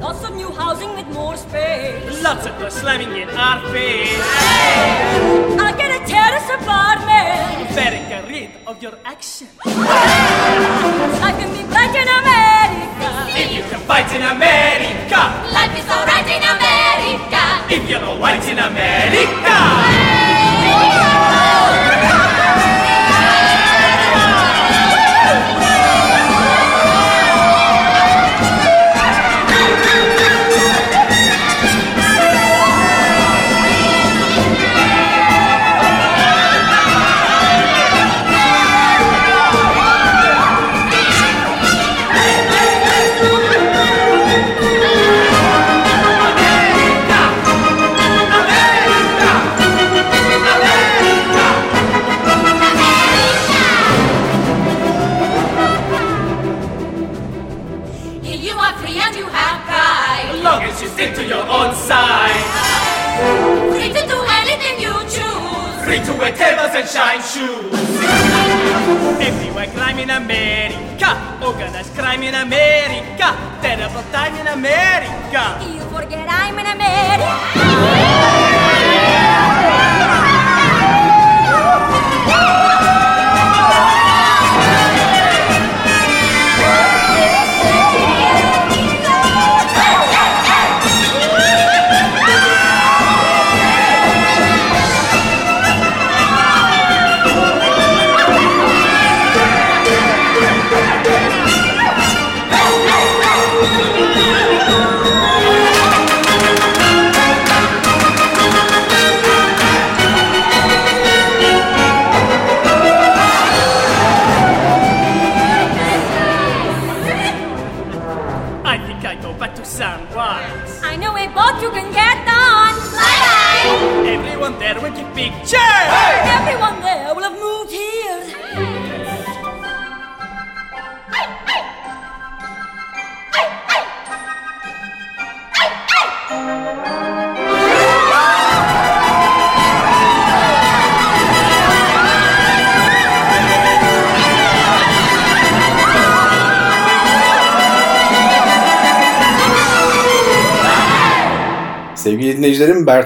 [0.00, 2.22] Lots of new housing with more space.
[2.22, 5.47] Lots of slamming in our face
[6.48, 7.60] apartment.
[7.60, 9.48] You better get rid of your action.
[9.64, 13.08] Life can be black in America.
[13.36, 15.20] If you can fight in America.
[15.52, 17.44] Life is alright in America.
[17.70, 19.56] If you're not like in America.
[19.58, 21.17] America.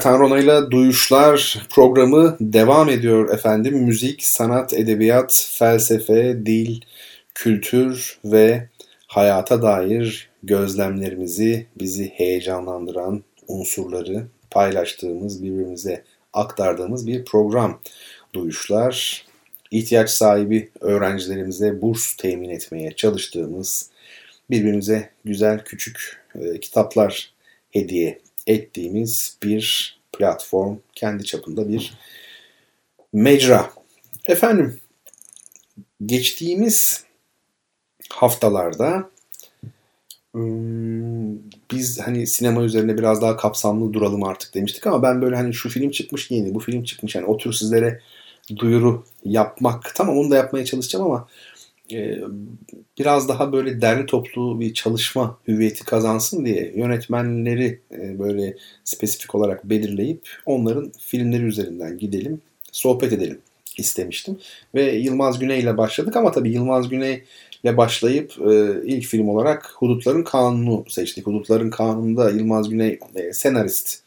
[0.02, 3.76] Bertan Rona'yla Duyuşlar programı devam ediyor efendim.
[3.76, 6.80] Müzik, sanat, edebiyat, felsefe, dil,
[7.34, 8.68] kültür ve
[9.06, 17.80] hayata dair gözlemlerimizi, bizi heyecanlandıran unsurları paylaştığımız, birbirimize aktardığımız bir program.
[18.34, 19.24] Duyuşlar,
[19.70, 23.90] ihtiyaç sahibi öğrencilerimize burs temin etmeye çalıştığımız,
[24.50, 27.32] birbirimize güzel küçük e, kitaplar
[27.70, 31.94] hediye ettiğimiz bir platform, kendi çapında bir
[33.12, 33.70] mecra.
[34.26, 34.80] Efendim,
[36.06, 37.04] geçtiğimiz
[38.10, 39.10] haftalarda
[41.70, 45.68] biz hani sinema üzerine biraz daha kapsamlı duralım artık demiştik ama ben böyle hani şu
[45.68, 48.00] film çıkmış yeni, bu film çıkmış yani o tür sizlere
[48.56, 51.28] duyuru yapmak tamam onu da yapmaya çalışacağım ama
[52.98, 59.64] biraz daha böyle derli toplu bir çalışma hüviyeti kazansın diye yönetmenleri e, böyle spesifik olarak
[59.64, 62.40] belirleyip onların filmleri üzerinden gidelim,
[62.72, 63.38] sohbet edelim
[63.76, 64.38] istemiştim.
[64.74, 67.22] Ve Yılmaz Güney ile başladık ama tabii Yılmaz Güney
[67.64, 71.26] ile başlayıp e, ilk film olarak Hudutların Kanunu seçtik.
[71.26, 72.98] Hudutların Kanunu'nda Yılmaz Güney
[73.32, 74.02] senarist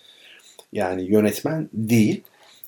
[0.73, 2.21] yani yönetmen değil.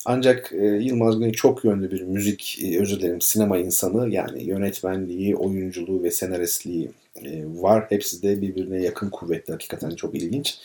[0.10, 4.10] Ancak e, Yılmaz Güney çok yönlü bir müzik, e, özür dilerim sinema insanı.
[4.10, 7.86] Yani yönetmenliği, oyunculuğu ve senaristliği e, var.
[7.90, 9.52] Hepsi de birbirine yakın kuvvetli.
[9.52, 10.58] Hakikaten çok ilginç.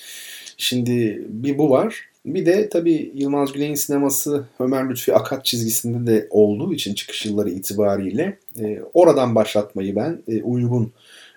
[0.57, 2.09] Şimdi bir bu var.
[2.26, 7.51] Bir de tabii Yılmaz Güney'in sineması Ömer Lütfi Akat çizgisinde de olduğu için çıkış yılları
[7.51, 10.93] itibariyle e, oradan başlatmayı ben e, uygun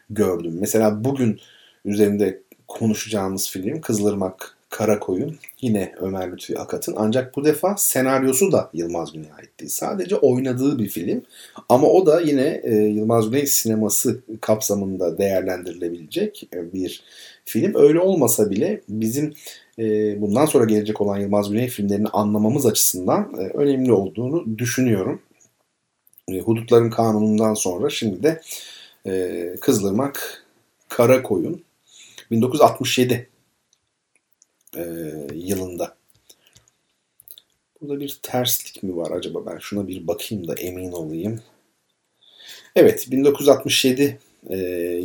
[0.10, 0.58] gördüm.
[0.60, 1.40] Mesela bugün
[1.86, 9.14] üzerinde konuşacağımız film Kızılırmak Karakoyun yine Ömer Lütfi Akat'ın ancak bu defa senaryosu da Yılmaz
[9.14, 9.70] Güney'e aitti.
[9.70, 11.22] Sadece oynadığı bir film
[11.70, 17.04] ama o da yine e, Yılmaz Güney sineması kapsamında değerlendirilebilecek e, bir
[17.46, 17.76] film.
[17.76, 19.34] Öyle olmasa bile bizim
[19.80, 19.84] e,
[20.22, 25.22] bundan sonra gelecek olan Yılmaz Güney filmlerini anlamamız açısından e, önemli olduğunu düşünüyorum.
[26.32, 28.42] E, Hudutların Kanunu'ndan sonra şimdi de
[29.08, 30.44] e, Kızılırmak
[30.90, 31.64] Karakoyun
[32.32, 33.35] 1967
[34.78, 34.84] e,
[35.34, 35.96] yılında.
[37.82, 39.46] Burada bir terslik mi var acaba?
[39.46, 41.42] Ben şuna bir bakayım da emin olayım.
[42.76, 44.20] Evet 1967
[44.50, 44.58] e,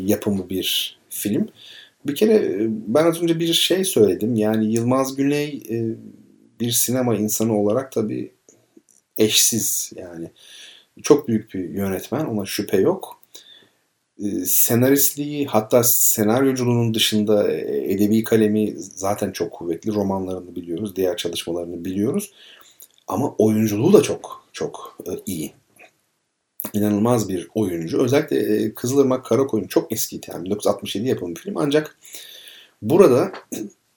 [0.05, 1.49] yapımı bir film.
[2.07, 4.35] Bir kere e, ben az önce bir şey söyledim.
[4.35, 5.85] Yani Yılmaz Güney e,
[6.61, 8.33] bir sinema insanı olarak tabii
[9.19, 10.31] eşsiz yani.
[11.03, 13.20] Çok büyük bir yönetmen ona şüphe yok.
[14.25, 19.95] Ee, senaristliği hatta senaryoculuğunun dışında e, edebi kalemi zaten çok kuvvetli.
[19.95, 22.31] Romanlarını biliyoruz, diğer çalışmalarını biliyoruz.
[23.09, 25.53] Ama oyunculuğu da çok çok e, iyi.
[26.73, 28.03] İnanılmaz bir oyuncu.
[28.03, 31.57] Özellikle e, Kızılırmak Karakoyun çok eski yani 1967 yapımı bir film.
[31.57, 31.99] Ancak
[32.83, 33.33] burada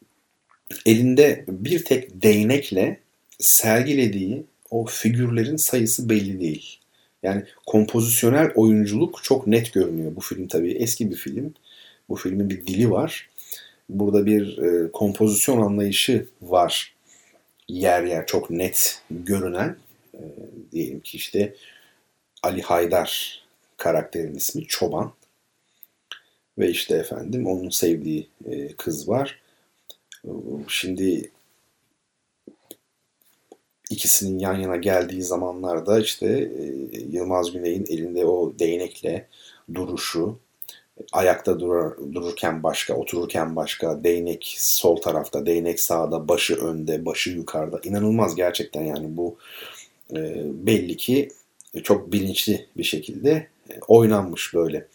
[0.86, 3.00] elinde bir tek değnekle
[3.40, 6.80] sergilediği o figürlerin sayısı belli değil.
[7.24, 10.16] Yani kompozisyonel oyunculuk çok net görünüyor.
[10.16, 11.54] Bu film tabii eski bir film.
[12.10, 13.30] Bu filmin bir dili var.
[13.90, 16.96] Burada bir e, kompozisyon anlayışı var.
[17.68, 19.78] Yer yer çok net görünen.
[20.14, 20.22] E,
[20.72, 21.56] diyelim ki işte
[22.44, 23.42] Ali Haydar
[23.78, 25.14] karakterin ismi Çoban.
[26.58, 29.40] Ve işte efendim onun sevdiği e, kız var.
[30.68, 31.32] Şimdi
[33.94, 36.64] ikisinin yan yana geldiği zamanlarda işte e,
[37.12, 39.28] Yılmaz Güney'in elinde o değnekle
[39.74, 40.40] duruşu,
[41.12, 47.80] ayakta durur, dururken başka, otururken başka, değnek sol tarafta, değnek sağda, başı önde, başı yukarıda.
[47.84, 49.38] İnanılmaz gerçekten yani bu
[50.16, 51.30] e, belli ki
[51.84, 54.88] çok bilinçli bir şekilde e, oynanmış böyle.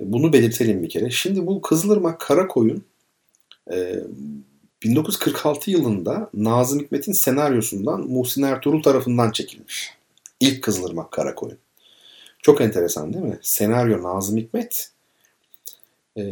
[0.00, 1.10] Bunu belirtelim bir kere.
[1.10, 2.84] Şimdi bu Kızılırmak Karakoyun
[3.72, 4.00] e,
[4.84, 9.90] 1946 yılında Nazım Hikmet'in senaryosundan Muhsin Ertuğrul tarafından çekilmiş.
[10.40, 11.58] İlk Kızılırmak Karakoyun.
[12.42, 13.38] Çok enteresan değil mi?
[13.42, 14.90] Senaryo Nazım Hikmet,
[16.16, 16.22] e,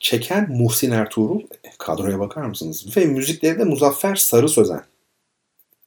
[0.00, 1.40] çeken Muhsin Ertuğrul,
[1.78, 2.96] kadroya bakar mısınız?
[2.96, 4.84] Ve müzikleri de Muzaffer Sarı Sözen.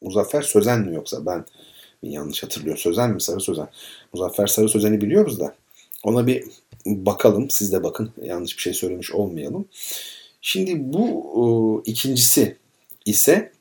[0.02, 1.46] Muzaffer Sözen mi yoksa ben
[2.04, 2.82] yanlış hatırlıyorum.
[2.82, 3.68] Sözen mi Sarı Sözen?
[4.14, 5.56] Muzaffer Sarı Sözen'i biliyoruz da
[6.04, 6.44] ona bir
[6.86, 7.50] bakalım.
[7.50, 8.12] Siz de bakın.
[8.22, 9.68] Yanlış bir şey söylemiş olmayalım.
[10.48, 12.58] Şimdi bu e, ikincisi
[13.06, 13.52] ise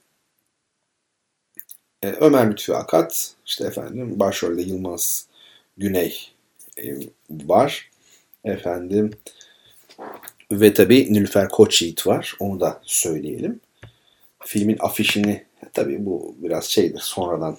[2.03, 5.27] e, Ömer Lütfi Akat, işte efendim başrolde Yılmaz
[5.77, 6.31] Güney
[6.77, 6.95] e,
[7.31, 7.91] var.
[8.45, 9.11] Efendim
[10.53, 12.37] ve tabi Nilüfer Koçyiğit var.
[12.41, 13.61] Onu da söyleyelim.
[14.45, 17.59] Filmin afişini tabi bu biraz şeydir sonradan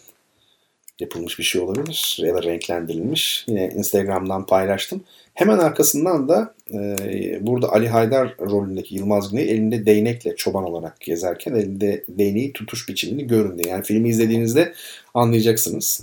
[1.00, 3.44] yapılmış bir şey olabilir ya da renklendirilmiş.
[3.48, 5.04] Yine Instagram'dan paylaştım.
[5.34, 11.56] Hemen arkasından da e, burada Ali Haydar rolündeki Yılmaz Güney elinde değnekle çoban olarak gezerken
[11.56, 13.74] elinde değneği tutuş biçimini görün diye.
[13.74, 14.74] Yani filmi izlediğinizde
[15.14, 16.02] anlayacaksınız.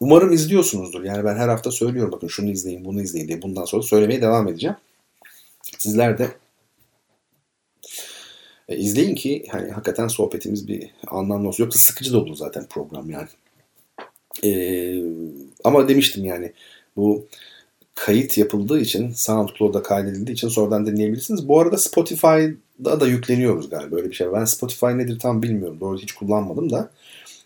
[0.00, 1.04] Umarım izliyorsunuzdur.
[1.04, 3.42] Yani ben her hafta söylüyorum bakın şunu izleyin bunu izleyin diye.
[3.42, 4.76] Bundan sonra söylemeye devam edeceğim.
[5.78, 6.28] Sizler de
[8.68, 11.64] e, izleyin ki hani hakikaten sohbetimiz bir anlamlı olsun.
[11.64, 13.28] Yoksa sıkıcı da olur zaten program yani.
[14.44, 14.50] E,
[15.64, 16.52] ama demiştim yani
[16.96, 17.26] bu
[17.96, 21.48] kayıt yapıldığı için SoundCloud'da kaydedildiği için sonradan dinleyebilirsiniz.
[21.48, 24.32] Bu arada Spotify'da da yükleniyoruz galiba böyle bir şey.
[24.32, 25.80] Ben Spotify nedir tam bilmiyorum.
[25.80, 26.90] Doğru hiç kullanmadım da.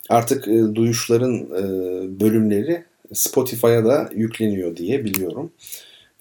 [0.09, 5.51] Artık e, duyuşların e, bölümleri Spotify'a da yükleniyor diye biliyorum.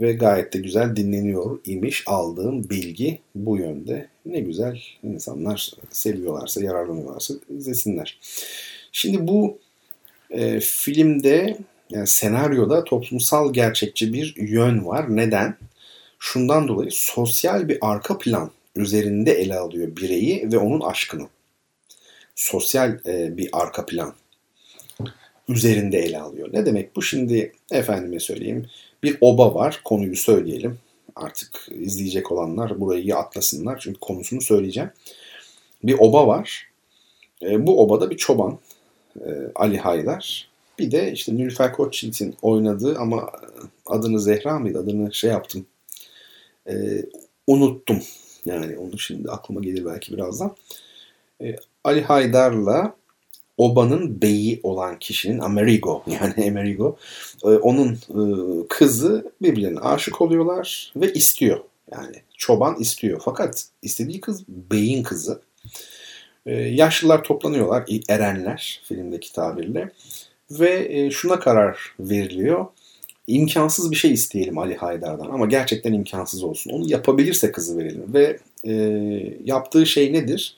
[0.01, 4.07] Ve gayet de güzel dinleniyor imiş aldığım bilgi bu yönde.
[4.25, 8.19] Ne güzel insanlar seviyorlarsa, yararlanıyorlarsa izlesinler.
[8.91, 9.57] Şimdi bu
[10.29, 11.57] e, filmde
[12.05, 15.15] senaryoda toplumsal gerçekçi bir yön var.
[15.15, 15.57] Neden?
[16.19, 21.27] Şundan dolayı sosyal bir arka plan üzerinde ele alıyor bireyi ve onun aşkını.
[22.35, 24.13] Sosyal e, bir arka plan
[25.49, 26.49] üzerinde ele alıyor.
[26.53, 27.01] Ne demek bu?
[27.01, 28.67] Şimdi efendime söyleyeyim
[29.03, 29.81] bir oba var.
[29.83, 30.79] Konuyu söyleyelim.
[31.15, 33.79] Artık izleyecek olanlar burayı atlasınlar.
[33.79, 34.89] Çünkü konusunu söyleyeceğim.
[35.83, 36.69] Bir oba var.
[37.41, 38.59] E, bu obada bir çoban.
[39.19, 40.48] E, Ali Haydar.
[40.79, 43.31] Bir de işte Nülfer Koçyiğit'in oynadığı ama
[43.85, 44.79] adını Zehra mıydı?
[44.79, 45.65] Adını şey yaptım.
[46.69, 46.73] E,
[47.47, 48.01] unuttum.
[48.45, 50.55] Yani onu şimdi aklıma gelir belki birazdan.
[51.41, 52.95] E, Ali Haydar'la
[53.57, 56.97] Oba'nın beyi olan kişinin Amerigo yani Amerigo
[57.43, 58.21] e, onun e,
[58.67, 61.59] kızı birbirlerine aşık oluyorlar ve istiyor.
[61.91, 63.21] Yani çoban istiyor.
[63.25, 65.41] Fakat istediği kız beyin kızı.
[66.45, 69.91] E, yaşlılar toplanıyorlar, erenler filmdeki tabirle.
[70.51, 72.65] Ve şuna karar veriliyor.
[73.27, 76.71] İmkansız bir şey isteyelim Ali Haydar'dan ama gerçekten imkansız olsun.
[76.71, 78.13] Onu yapabilirse kızı verelim.
[78.13, 78.73] Ve e,
[79.43, 80.55] yaptığı şey nedir?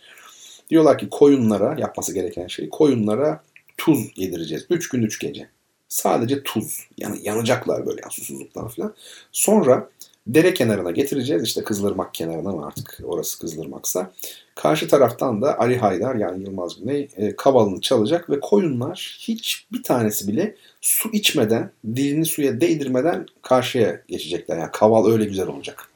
[0.69, 3.43] Diyorlar ki koyunlara yapması gereken şey koyunlara
[3.77, 4.65] tuz yedireceğiz.
[4.69, 5.47] 3 gün 3 gece.
[5.89, 6.87] Sadece tuz.
[6.97, 8.93] Yani yanacaklar böyle yani susuzluktan falan.
[9.31, 9.89] Sonra
[10.27, 11.43] dere kenarına getireceğiz.
[11.43, 14.11] İşte Kızılırmak kenarına mı artık orası Kızılırmak'sa.
[14.55, 19.83] Karşı taraftan da Ali Haydar yani Yılmaz Güney e, kavalını çalacak ve koyunlar hiç bir
[19.83, 24.57] tanesi bile su içmeden, dilini suya değdirmeden karşıya geçecekler.
[24.57, 25.87] Yani kaval öyle güzel olacak.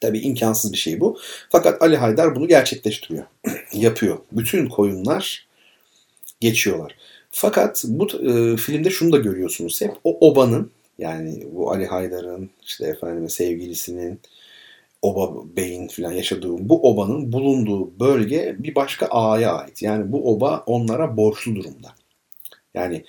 [0.00, 1.18] Tabii imkansız bir şey bu.
[1.50, 3.24] Fakat Ali Haydar bunu gerçekleştiriyor.
[3.72, 4.18] Yapıyor.
[4.32, 5.46] Bütün koyunlar
[6.40, 6.96] geçiyorlar.
[7.30, 9.92] Fakat bu e, filmde şunu da görüyorsunuz hep.
[10.04, 14.20] O obanın yani bu Ali Haydar'ın işte efendime sevgilisinin
[15.02, 19.82] Oba Bey'in falan yaşadığı bu obanın bulunduğu bölge bir başka ağaya ait.
[19.82, 21.88] Yani bu oba onlara borçlu durumda.
[22.74, 23.04] Yani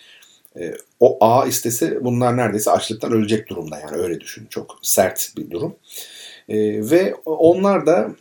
[0.60, 4.48] e, o ağa istese bunlar neredeyse açlıktan ölecek durumda yani öyle düşün.
[4.50, 5.76] Çok sert bir durum.
[6.50, 6.58] E,
[6.90, 8.16] ve onlar da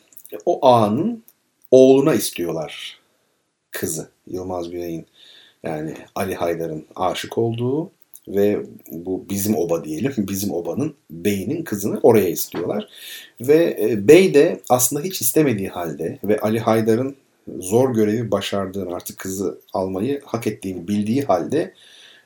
[0.46, 1.24] o ağanın
[1.70, 3.00] oğluna istiyorlar
[3.70, 5.06] kızı Yılmaz Güney'in
[5.62, 7.90] yani Ali Haydar'ın aşık olduğu
[8.28, 8.62] ve
[8.92, 12.88] bu bizim oba diyelim bizim obanın beyinin kızını oraya istiyorlar
[13.40, 17.16] ve e, bey de aslında hiç istemediği halde ve Ali Haydar'ın
[17.58, 21.74] zor görevi başardığını artık kızı almayı hak ettiğini bildiği halde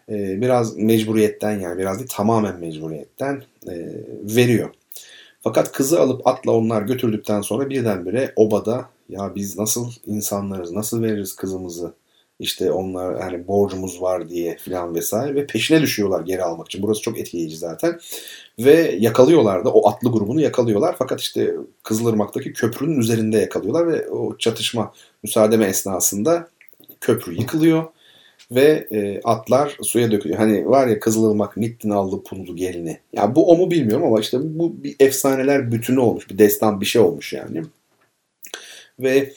[0.08, 3.74] e, biraz mecburiyetten yani biraz değil tamamen mecburiyetten e,
[4.22, 4.70] veriyor.
[5.42, 11.36] Fakat kızı alıp atla onlar götürdükten sonra birdenbire obada ya biz nasıl insanlarız, nasıl veririz
[11.36, 11.92] kızımızı
[12.40, 16.82] işte onlar hani borcumuz var diye filan vesaire ve peşine düşüyorlar geri almak için.
[16.82, 18.00] Burası çok etkileyici zaten.
[18.58, 20.94] Ve yakalıyorlar da o atlı grubunu yakalıyorlar.
[20.98, 26.48] Fakat işte Kızılırmak'taki köprünün üzerinde yakalıyorlar ve o çatışma müsaademe esnasında
[27.00, 27.84] köprü yıkılıyor
[28.50, 30.38] ve e, atlar suya dökülüyor.
[30.38, 32.98] Hani var ya Kızılırmak Nittin aldı pullu gelini.
[33.12, 36.30] Ya bu o mu bilmiyorum ama işte bu bir efsaneler bütünü olmuş.
[36.30, 37.62] Bir destan bir şey olmuş yani.
[38.98, 39.32] Ve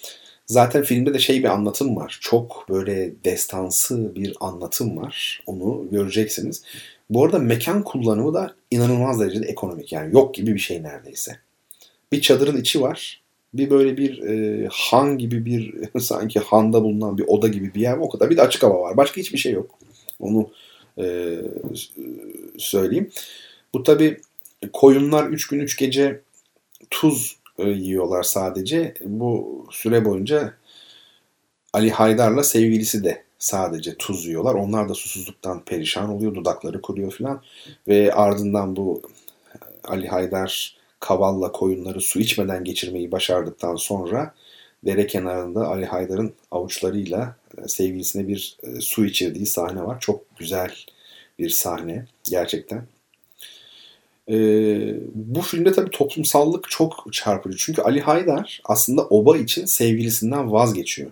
[0.45, 2.17] zaten filmde de şey bir anlatım var.
[2.21, 5.43] Çok böyle destansı bir anlatım var.
[5.45, 6.63] Onu göreceksiniz.
[7.09, 9.91] Bu arada mekan kullanımı da inanılmaz derecede ekonomik.
[9.91, 11.37] Yani yok gibi bir şey neredeyse.
[12.11, 13.23] Bir çadırın içi var
[13.53, 17.97] bir böyle bir e, han gibi bir sanki handa bulunan bir oda gibi bir yer
[17.97, 18.29] o kadar.
[18.29, 18.97] Bir de açık hava var.
[18.97, 19.79] Başka hiçbir şey yok.
[20.19, 20.49] Onu
[20.97, 21.37] e,
[22.57, 23.09] söyleyeyim.
[23.73, 24.21] Bu tabi
[24.73, 26.21] koyunlar 3 gün 3 gece
[26.89, 28.93] tuz e, yiyorlar sadece.
[29.05, 30.53] Bu süre boyunca
[31.73, 34.53] Ali Haydar'la sevgilisi de sadece tuz yiyorlar.
[34.53, 36.35] Onlar da susuzluktan perişan oluyor.
[36.35, 37.41] Dudakları kuruyor falan.
[37.87, 39.01] Ve ardından bu
[39.83, 44.33] Ali Haydar kavalla koyunları su içmeden geçirmeyi başardıktan sonra
[44.85, 49.99] dere kenarında Ali Haydar'ın avuçlarıyla e, sevgilisine bir e, su içirdiği sahne var.
[49.99, 50.85] Çok güzel
[51.39, 52.83] bir sahne gerçekten.
[54.29, 54.35] E,
[55.13, 57.57] bu filmde tabii toplumsallık çok çarpıcı.
[57.57, 61.11] Çünkü Ali Haydar aslında oba için sevgilisinden vazgeçiyor.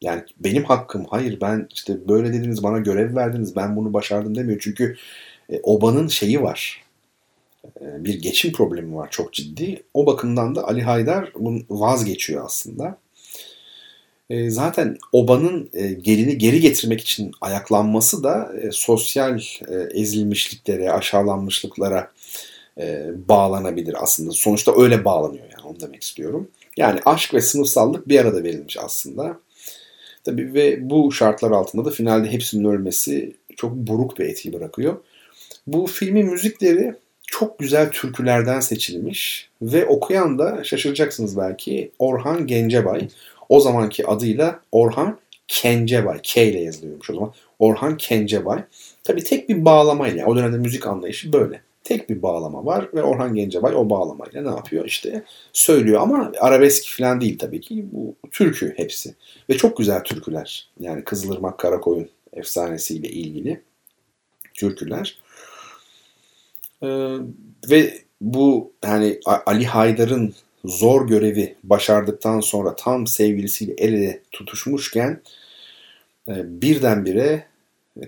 [0.00, 1.06] Yani benim hakkım.
[1.10, 3.56] Hayır ben işte böyle dediniz bana görev verdiniz.
[3.56, 4.60] Ben bunu başardım demiyor.
[4.62, 4.96] Çünkü
[5.50, 6.82] e, obanın şeyi var.
[7.80, 9.82] E, bir geçim problemi var çok ciddi.
[9.94, 12.98] O bakımdan da Ali Haydar bunu vazgeçiyor aslında.
[14.32, 22.10] E, zaten obanın e, gelini geri getirmek için ayaklanması da e, sosyal e, ezilmişliklere, aşağılanmışlıklara
[22.78, 24.30] e, bağlanabilir aslında.
[24.30, 26.48] Sonuçta öyle bağlanıyor yani onu demek istiyorum.
[26.76, 29.38] Yani aşk ve sınıfsallık bir arada verilmiş aslında.
[30.24, 34.96] Tabii ve bu şartlar altında da finalde hepsinin ölmesi çok buruk bir etki bırakıyor.
[35.66, 36.94] Bu filmin müzikleri
[37.26, 43.08] çok güzel türkülerden seçilmiş ve okuyan da şaşıracaksınız belki Orhan Gencebay.
[43.52, 46.20] O zamanki adıyla Orhan Kencebay.
[46.22, 47.32] K ile yazılıyormuş o zaman.
[47.58, 48.64] Orhan Kencebay.
[49.04, 50.26] Tabii tek bir bağlamayla.
[50.26, 51.62] O dönemde müzik anlayışı böyle.
[51.84, 54.84] Tek bir bağlama var ve Orhan Gencebay o bağlamayla ne yapıyor?
[54.84, 57.86] İşte söylüyor ama arabesk falan değil tabii ki.
[57.92, 59.14] Bu türkü hepsi.
[59.50, 60.68] Ve çok güzel türküler.
[60.80, 63.60] Yani Kızılırmak Karakoyun efsanesiyle ilgili
[64.54, 65.18] türküler.
[66.82, 67.16] Ee,
[67.70, 70.34] ve bu yani Ali Haydar'ın
[70.64, 75.20] zor görevi başardıktan sonra tam sevgilisiyle el ele tutuşmuşken
[76.28, 77.46] e, birdenbire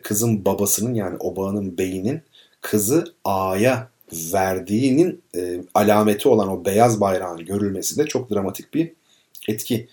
[0.02, 2.22] kızın babasının yani obağının beyinin
[2.60, 8.92] kızı A'ya verdiğinin e, alameti olan o beyaz bayrağın görülmesi de çok dramatik bir
[9.48, 9.88] etki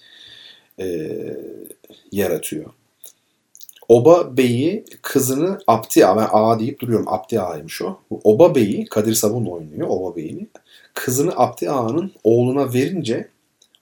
[0.80, 1.10] e,
[2.12, 2.66] yaratıyor.
[3.88, 8.00] Oba Bey'i kızını Abdi Ağa, ben Ağa deyip duruyorum Abdi Ağa'ymış o.
[8.10, 10.48] Oba Bey'i Kadir Sabun oynuyor Oba Bey'ini.
[10.94, 13.28] Kızını Abdi Ağa'nın oğluna verince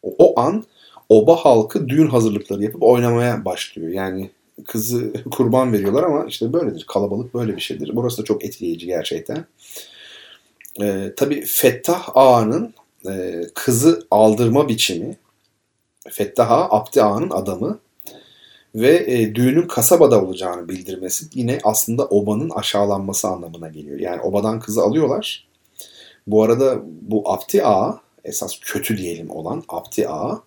[0.04, 0.64] o, an
[1.10, 3.90] Oba halkı düğün hazırlıkları yapıp oynamaya başlıyor.
[3.90, 4.30] Yani
[4.68, 6.86] kızı kurban veriyorlar ama işte böyledir.
[6.88, 7.92] Kalabalık böyle bir şeydir.
[7.94, 9.46] Burası da çok etkileyici gerçekten.
[10.82, 12.74] Ee, tabii Fettah Ağa'nın
[13.10, 15.18] e, kızı aldırma biçimi
[16.10, 17.80] Fettah Ağa Abdi Ağa'nın adamı
[18.76, 24.00] ve e, düğünün kasabada olacağını bildirmesi yine aslında obanın aşağılanması anlamına geliyor.
[24.00, 25.49] Yani obadan kızı alıyorlar.
[26.28, 30.42] Bu arada bu Abdi Ağa esas kötü diyelim olan Abdi Ağa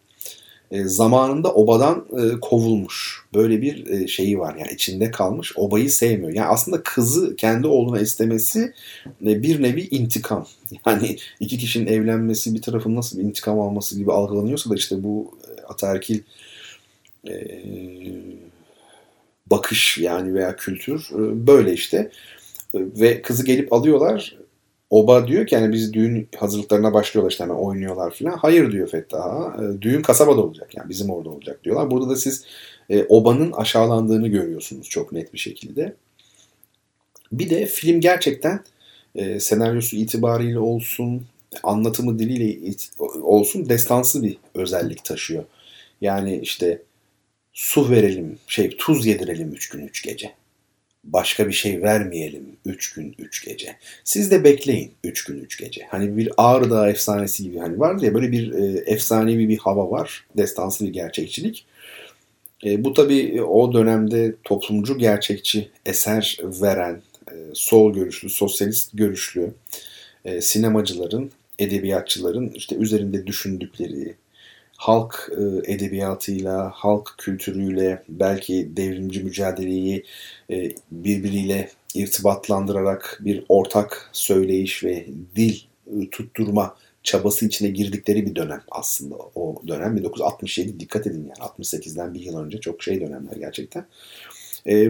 [0.72, 3.26] e, zamanında obadan e, kovulmuş.
[3.34, 5.52] Böyle bir e, şeyi var yani içinde kalmış.
[5.56, 6.32] Obayı sevmiyor.
[6.32, 8.72] Yani aslında kızı kendi oğluna istemesi
[9.20, 10.46] bir nevi intikam.
[10.86, 15.38] Yani iki kişinin evlenmesi bir tarafın nasıl bir intikam alması gibi algılanıyorsa da işte bu
[15.48, 16.20] e, ataerkil
[19.46, 21.08] bakış yani veya kültür
[21.46, 22.10] böyle işte.
[22.74, 24.36] Ve kızı gelip alıyorlar.
[24.93, 28.38] Oba diyor ki yani biz düğün hazırlıklarına başlıyorlar işte hemen oynuyorlar falan.
[28.38, 29.59] Hayır diyor Fettah.
[29.80, 31.90] Düğün kasabada olacak yani bizim orada olacak diyorlar.
[31.90, 32.45] Burada da siz
[33.09, 35.95] obanın aşağılandığını görüyorsunuz çok net bir şekilde.
[37.32, 38.61] Bir de film gerçekten
[39.38, 41.26] senaryosu itibariyle olsun,
[41.62, 42.76] anlatımı diliyle
[43.22, 45.45] olsun destansı bir özellik taşıyor.
[46.01, 46.82] Yani işte
[47.53, 50.32] Su verelim, şey tuz yedirelim üç gün üç gece.
[51.05, 53.76] Başka bir şey vermeyelim üç gün üç gece.
[54.05, 55.86] Siz de bekleyin üç gün üç gece.
[55.88, 59.90] Hani bir Ağrı Dağı efsanesi gibi hani var ya böyle bir e, efsanevi bir hava
[59.90, 60.24] var.
[60.36, 61.66] Destansı bir gerçekçilik.
[62.64, 69.50] E, bu tabii o dönemde toplumcu gerçekçi eser veren e, sol görüşlü, sosyalist görüşlü
[70.24, 74.14] e, sinemacıların, edebiyatçıların işte üzerinde düşündükleri,
[74.82, 80.04] halk e, edebiyatıyla, halk kültürüyle, belki devrimci mücadeleyi
[80.50, 85.06] e, birbiriyle irtibatlandırarak bir ortak söyleyiş ve
[85.36, 85.56] dil
[85.86, 92.14] e, tutturma çabası içine girdikleri bir dönem aslında o dönem 1967 dikkat edin yani 68'den
[92.14, 93.86] bir yıl önce çok şey dönemler gerçekten.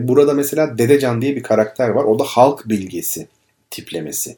[0.08, 3.28] burada mesela Dedecan diye bir karakter var o da halk bilgesi
[3.70, 4.36] tiplemesi.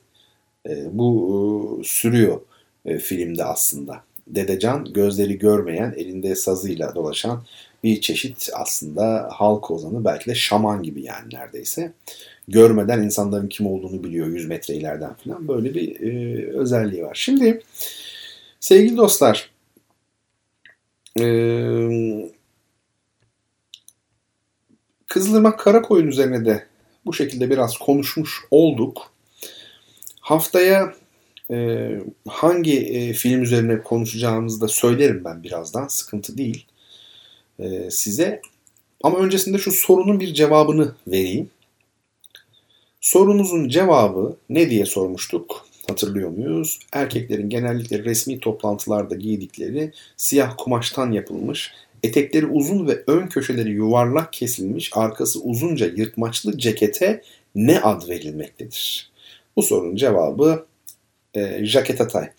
[0.93, 2.41] bu sürüyor
[3.01, 4.05] filmde aslında.
[4.27, 7.43] Dedecan gözleri görmeyen, elinde sazıyla dolaşan
[7.85, 11.93] bir çeşit aslında halk ozanı belki de şaman gibi yani neredeyse.
[12.49, 17.15] Görmeden insanların kim olduğunu biliyor 100 metre ileriden falan böyle bir e, özelliği var.
[17.15, 17.63] Şimdi
[18.61, 19.51] sevgili dostlar
[21.21, 21.25] e,
[25.07, 26.67] Kızılırmak Karakoyun üzerine de
[27.07, 29.13] bu şekilde biraz konuşmuş olduk.
[30.21, 30.95] Haftaya
[31.51, 31.89] e,
[32.29, 35.87] hangi e, film üzerine konuşacağımızı da söylerim ben birazdan.
[35.89, 36.67] Sıkıntı değil
[37.59, 38.41] e, size.
[39.03, 41.51] Ama öncesinde şu sorunun bir cevabını vereyim.
[43.01, 45.67] Sorunuzun cevabı ne diye sormuştuk?
[45.89, 46.79] Hatırlıyor muyuz?
[46.93, 51.73] Erkeklerin genellikle resmi toplantılarda giydikleri siyah kumaştan yapılmış,
[52.03, 57.23] etekleri uzun ve ön köşeleri yuvarlak kesilmiş, arkası uzunca yırtmaçlı cekete
[57.55, 59.11] ne ad verilmektedir?
[59.57, 60.67] Bu sorunun cevabı
[61.35, 62.31] e, Jaket Atay.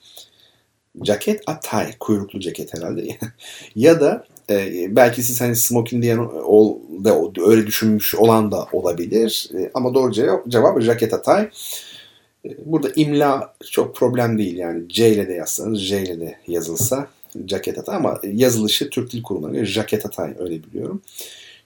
[1.04, 3.08] Jaket Atay, kuyruklu ceket herhalde.
[3.76, 9.50] ya da e, belki siz hani smoking diyen ol, da, öyle düşünmüş olan da olabilir.
[9.58, 11.50] E, ama doğru cevap, cevap Jaket Atay.
[12.46, 17.08] E, burada imla çok problem değil yani C ile de yazsanız J ile de yazılsa
[17.48, 21.02] Jaket Atay ama yazılışı Türk Dil Kurumu'na göre Jaket Atay öyle biliyorum.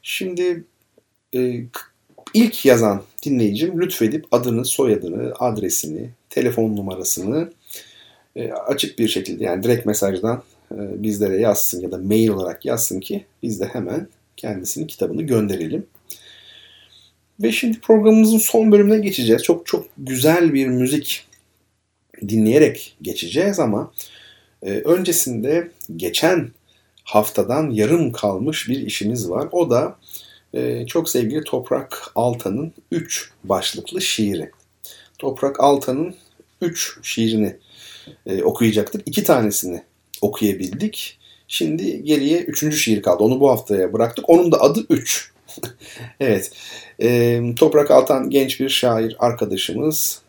[0.01, 0.63] Şimdi
[1.35, 1.63] e,
[2.33, 7.51] ilk yazan dinleyicim lütfedip adını, soyadını, adresini, telefon numarasını
[8.35, 12.99] e, açık bir şekilde yani direkt mesajdan e, bizlere yazsın ya da mail olarak yazsın
[12.99, 14.07] ki biz de hemen
[14.37, 15.85] kendisinin kitabını gönderelim.
[17.41, 19.43] Ve şimdi programımızın son bölümüne geçeceğiz.
[19.43, 21.27] Çok çok güzel bir müzik
[22.27, 23.91] dinleyerek geçeceğiz ama
[24.63, 26.51] e, öncesinde geçen
[27.03, 29.47] haftadan yarım kalmış bir işimiz var.
[29.51, 29.98] O da
[30.53, 34.51] e, çok sevgili Toprak Altan'ın 3 başlıklı şiiri.
[35.19, 36.15] Toprak Altan'ın
[36.61, 37.55] 3 şiirini
[38.25, 39.07] e, okuyacaktık.
[39.07, 39.83] İki tanesini
[40.21, 41.19] okuyabildik.
[41.47, 43.23] Şimdi geriye üçüncü şiir kaldı.
[43.23, 44.29] Onu bu haftaya bıraktık.
[44.29, 45.31] Onun da adı 3.
[46.19, 46.51] evet.
[47.01, 50.21] E, Toprak Altan genç bir şair arkadaşımız.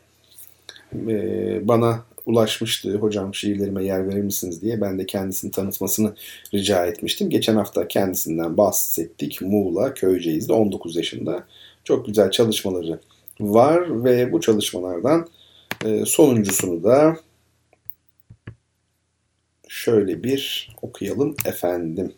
[0.94, 2.94] E, bana ulaşmıştı.
[2.94, 4.80] Hocam şiirlerime yer verir misiniz diye.
[4.80, 6.14] Ben de kendisini tanıtmasını
[6.55, 7.30] rica etmiştim.
[7.30, 9.42] Geçen hafta kendisinden bahsettik.
[9.42, 11.47] Muğla Köyceğiz'de 19 yaşında.
[11.84, 13.01] Çok güzel çalışmaları
[13.40, 15.28] var ve bu çalışmalardan
[15.84, 17.16] e, sonuncusunu da
[19.68, 22.12] şöyle bir okuyalım efendim.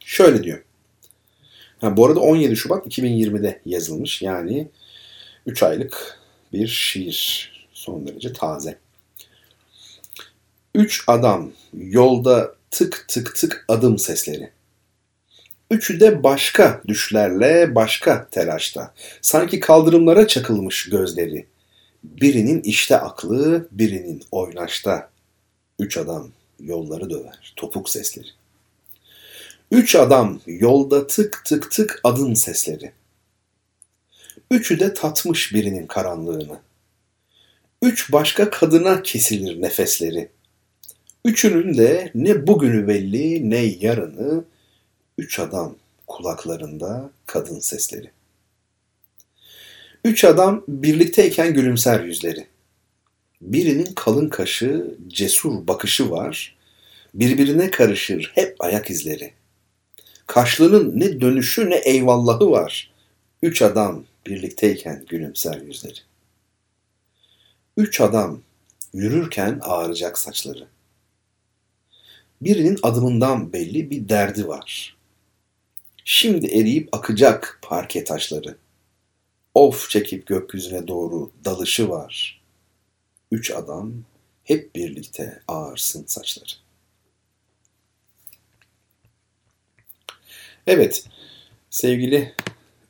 [0.00, 0.62] Şöyle diyor.
[1.80, 4.22] Ha, bu arada 17 Şubat 2020'de yazılmış.
[4.22, 4.68] Yani
[5.46, 6.18] 3 aylık
[6.56, 7.50] bir şiir.
[7.72, 8.78] Son derece taze.
[10.74, 14.50] Üç adam yolda tık tık tık adım sesleri.
[15.70, 18.94] Üçü de başka düşlerle başka telaşta.
[19.22, 21.46] Sanki kaldırımlara çakılmış gözleri.
[22.04, 25.10] Birinin işte aklı, birinin oynaşta.
[25.78, 26.30] Üç adam
[26.60, 28.28] yolları döver, topuk sesleri.
[29.70, 32.92] Üç adam yolda tık tık tık adım sesleri.
[34.50, 36.58] Üçü de tatmış birinin karanlığını.
[37.82, 40.28] Üç başka kadına kesilir nefesleri.
[41.24, 44.44] Üçünün de ne bugünü belli ne yarını,
[45.18, 48.10] üç adam kulaklarında kadın sesleri.
[50.04, 52.46] Üç adam birlikteyken gülümser yüzleri.
[53.40, 56.56] Birinin kalın kaşı, cesur bakışı var.
[57.14, 59.32] Birbirine karışır hep ayak izleri.
[60.26, 62.92] Kaşlının ne dönüşü ne eyvallahı var.
[63.42, 65.98] Üç adam birlikteyken gülümser yüzleri.
[67.76, 68.42] Üç adam
[68.92, 70.66] yürürken ağaracak saçları.
[72.42, 74.96] Birinin adımından belli bir derdi var.
[76.04, 78.56] Şimdi eriyip akacak parke taşları.
[79.54, 82.42] Of çekip gökyüzüne doğru dalışı var.
[83.32, 83.92] Üç adam
[84.44, 86.52] hep birlikte ağarsın saçları.
[90.66, 91.04] Evet,
[91.70, 92.34] sevgili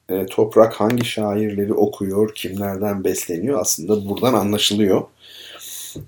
[0.08, 5.02] e, Toprak hangi şairleri okuyor, kimlerden besleniyor aslında buradan anlaşılıyor.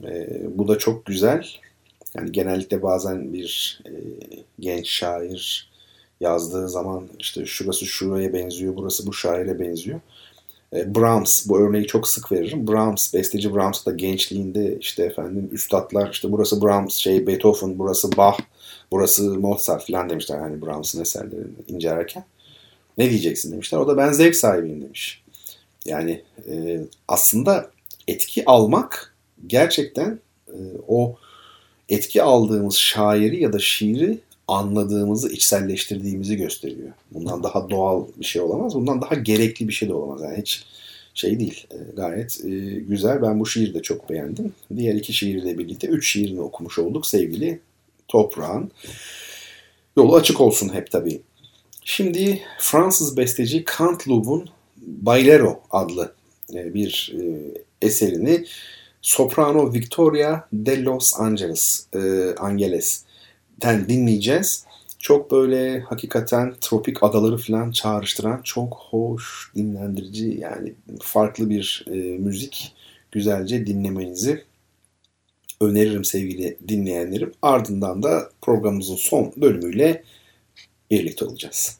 [0.05, 1.47] E, bu da çok güzel.
[2.16, 3.93] Yani genellikle bazen bir e,
[4.61, 5.70] genç şair
[6.20, 10.01] yazdığı zaman işte şurası şuraya benziyor, burası bu şaire benziyor.
[10.73, 12.69] E, Brahms bu örneği çok sık veririm.
[12.69, 18.39] Brahms, besteci Brahms da gençliğinde işte efendim üstadlar işte burası Brahms, şey Beethoven, burası Bach,
[18.91, 22.25] burası Mozart falan demişler hani Brahms'ın eserlerini incelerken.
[22.99, 23.79] Ne diyeceksin demişler.
[23.79, 25.23] O da ben zevk sahibiyim demiş.
[25.87, 27.70] Yani e, aslında
[28.09, 29.15] etki almak
[29.47, 30.59] gerçekten e,
[30.89, 31.16] o
[31.89, 34.19] etki aldığımız şairi ya da şiiri
[34.49, 36.93] anladığımızı, içselleştirdiğimizi gösteriyor.
[37.11, 38.75] Bundan daha doğal bir şey olamaz.
[38.75, 40.23] Bundan daha gerekli bir şey de olamaz.
[40.23, 40.65] Yani hiç
[41.15, 41.66] şey değil.
[41.70, 42.49] E, gayet e,
[42.81, 43.23] güzel.
[43.23, 44.53] Ben bu şiiri de çok beğendim.
[44.77, 47.61] Diğer iki şiirle birlikte üç şiirini okumuş olduk sevgili
[48.09, 48.70] Toprağın.
[49.97, 51.20] Yolu açık olsun hep tabii.
[51.90, 56.15] Şimdi Fransız besteci Canteloup'un Bailero adlı
[56.55, 57.24] e, bir e,
[57.86, 58.44] eserini
[59.02, 64.65] soprano Victoria de Los Angeles e, Angeles'ten dinleyeceğiz.
[64.98, 71.85] Çok böyle hakikaten tropik adaları falan çağrıştıran çok hoş, dinlendirici yani farklı bir
[72.19, 72.73] müzik
[73.12, 74.44] güzelce dinlemenizi
[75.60, 77.32] öneririm sevgili dinleyenlerim.
[77.43, 80.02] Ardından da programımızın son bölümüyle
[80.90, 81.78] birlikte olacağız.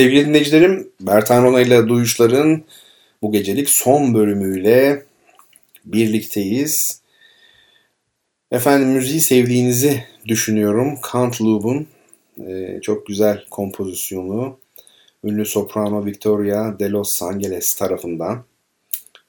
[0.00, 2.64] Sevgili dinleyicilerim, Bertan Rona ile Duyuşlar'ın
[3.22, 5.04] bu gecelik son bölümüyle
[5.84, 7.00] birlikteyiz.
[8.50, 10.98] Efendim müziği sevdiğinizi düşünüyorum.
[11.12, 11.86] Cantaloupe'un
[12.46, 14.58] e, çok güzel kompozisyonu
[15.24, 18.44] ünlü soprano Victoria de Los Angeles tarafından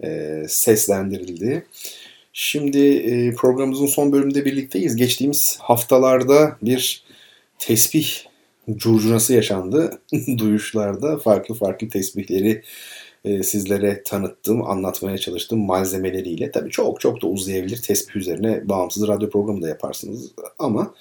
[0.04, 1.66] e, seslendirildi.
[2.34, 4.96] Şimdi e, programımızın son bölümünde birlikteyiz.
[4.96, 7.04] Geçtiğimiz haftalarda bir
[7.60, 8.08] tesbih
[8.70, 10.01] curcunası yaşandı.
[10.38, 12.62] Duyuşlarda farklı farklı tesbihleri
[13.26, 16.52] e, sizlere tanıttım, anlatmaya çalıştım malzemeleriyle.
[16.52, 17.82] Tabii çok çok da uzayabilir.
[17.82, 20.32] Tesbih üzerine bağımsız radyo programı da yaparsınız.
[20.60, 20.94] Ama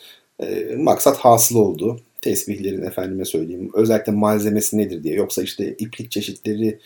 [0.42, 2.00] e, maksat hasıl oldu.
[2.22, 5.14] Tesbihlerin efendime söyleyeyim özellikle malzemesi nedir diye.
[5.14, 6.78] Yoksa işte iplik çeşitleri,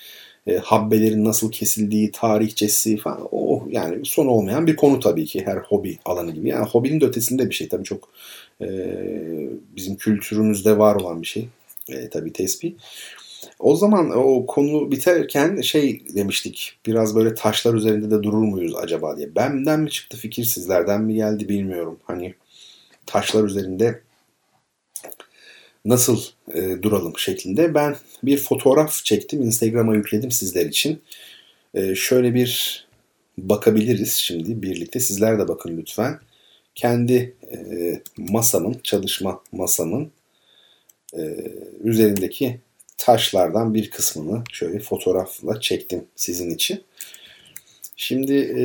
[0.47, 5.57] e, habbelerin nasıl kesildiği, tarihçesi falan o yani son olmayan bir konu tabii ki her
[5.57, 6.49] hobi alanı gibi.
[6.49, 8.09] Yani hobinin de ötesinde bir şey tabii çok
[8.61, 8.67] e,
[9.77, 11.49] bizim kültürümüzde var olan bir şey
[11.89, 12.75] e, tabii tesbih.
[13.59, 19.17] O zaman o konu biterken şey demiştik biraz böyle taşlar üzerinde de durur muyuz acaba
[19.17, 19.35] diye.
[19.35, 21.99] Benden mi çıktı fikir sizlerden mi geldi bilmiyorum.
[22.05, 22.35] Hani
[23.07, 24.01] taşlar üzerinde
[25.85, 26.21] nasıl
[26.55, 27.75] e, duralım şeklinde.
[27.75, 31.03] Ben bir fotoğraf çektim Instagram'a yükledim sizler için.
[31.75, 32.85] E, şöyle bir
[33.39, 35.01] bakabiliriz şimdi birlikte.
[35.01, 36.21] Sizler de bakın lütfen.
[36.75, 37.57] Kendi e,
[38.19, 40.11] masamın, çalışma masamın
[41.19, 41.37] e,
[41.85, 42.61] üzerindeki
[42.99, 46.83] taşlardan bir kısmını şöyle fotoğrafla çektim sizin için.
[47.97, 48.63] Şimdi e,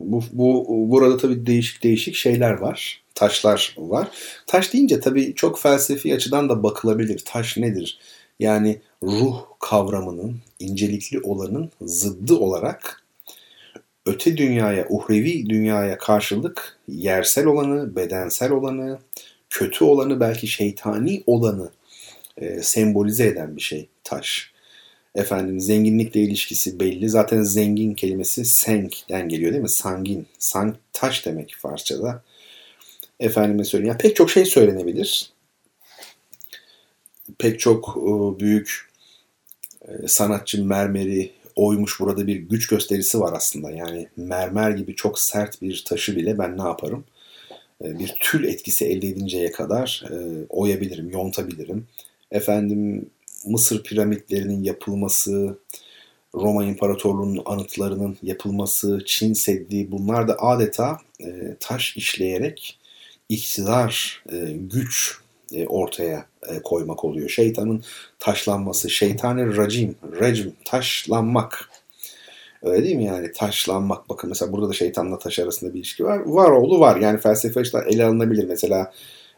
[0.00, 3.02] bu, bu burada tabii değişik değişik şeyler var.
[3.14, 4.08] Taşlar var.
[4.46, 7.22] Taş deyince tabii çok felsefi açıdan da bakılabilir.
[7.24, 7.98] Taş nedir?
[8.38, 13.02] Yani ruh kavramının, incelikli olanın zıddı olarak
[14.06, 18.98] öte dünyaya, uhrevi dünyaya karşılık yersel olanı, bedensel olanı,
[19.50, 21.70] kötü olanı, belki şeytani olanı
[22.36, 24.52] e, sembolize eden bir şey taş.
[25.14, 27.08] Efendim zenginlikle ilişkisi belli.
[27.08, 29.68] Zaten zengin kelimesi senk'den geliyor değil mi?
[29.68, 30.26] Sangin.
[30.38, 32.22] Sang taş demek Farsçada.
[33.20, 33.88] Efendime söyleyeyim.
[33.88, 35.32] Yani pek çok şey söylenebilir.
[37.38, 38.90] Pek çok e, büyük
[39.88, 43.70] e, sanatçı mermeri oymuş burada bir güç gösterisi var aslında.
[43.70, 47.04] Yani mermer gibi çok sert bir taşı bile ben ne yaparım?
[47.84, 51.86] E, bir tül etkisi elde edinceye kadar e, oyabilirim, yontabilirim
[52.30, 53.10] efendim
[53.44, 55.58] Mısır piramitlerinin yapılması,
[56.34, 62.78] Roma İmparatorluğu'nun anıtlarının yapılması, Çin Seddi bunlar da adeta e, taş işleyerek
[63.28, 65.18] iktidar, e, güç
[65.66, 66.26] ortaya
[66.64, 67.28] koymak oluyor.
[67.28, 67.84] Şeytanın
[68.18, 71.69] taşlanması, şeytani racim, rejim, taşlanmak.
[72.62, 73.32] Öyle değil mi yani?
[73.32, 74.08] Taşlanmak.
[74.08, 76.20] Bakın mesela burada da şeytanla taş arasında bir ilişki var.
[76.26, 76.96] Var oğlu var.
[76.96, 78.44] Yani felsefe açıdan ele alınabilir.
[78.44, 78.92] Mesela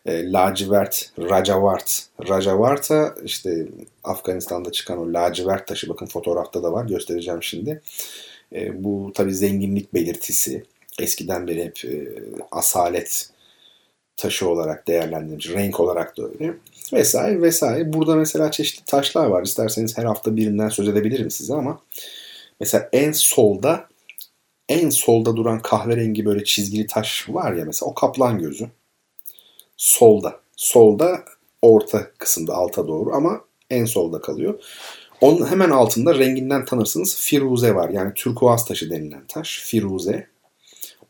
[0.06, 2.06] e, lacivert, racavart.
[2.28, 3.66] Rajavarta işte
[4.04, 7.82] Afganistan'da çıkan o lacivert taşı bakın fotoğrafta da var göstereceğim şimdi.
[8.54, 10.64] E, bu tabi zenginlik belirtisi.
[11.00, 12.08] Eskiden beri hep e,
[12.50, 13.30] asalet
[14.16, 15.50] taşı olarak değerlendirilmiş.
[15.50, 16.54] Renk olarak da öyle.
[16.92, 17.92] Vesaire vesaire.
[17.92, 19.42] Burada mesela çeşitli taşlar var.
[19.42, 21.80] İsterseniz her hafta birinden söz edebilirim size ama
[22.60, 23.88] mesela en solda
[24.68, 28.68] en solda duran kahverengi böyle çizgili taş var ya mesela o kaplan gözü
[29.76, 30.40] solda.
[30.56, 31.24] Solda
[31.62, 34.62] orta kısımda alta doğru ama en solda kalıyor.
[35.20, 37.90] Onun hemen altında renginden tanırsınız firuze var.
[37.90, 39.62] Yani turkuaz taşı denilen taş.
[39.64, 40.26] Firuze.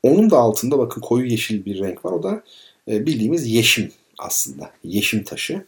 [0.03, 2.13] Onun da altında bakın koyu yeşil bir renk var.
[2.13, 2.43] O da
[2.89, 3.93] e, bildiğimiz yeşim
[4.23, 4.71] aslında.
[4.85, 5.65] Yeşim taşı.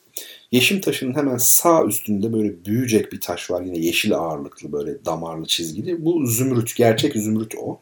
[0.52, 3.62] Yeşim taşının hemen sağ üstünde böyle büyüyecek bir taş var.
[3.62, 6.04] Yine yeşil ağırlıklı böyle damarlı çizgili.
[6.04, 6.76] Bu zümrüt.
[6.76, 7.80] Gerçek zümrüt o.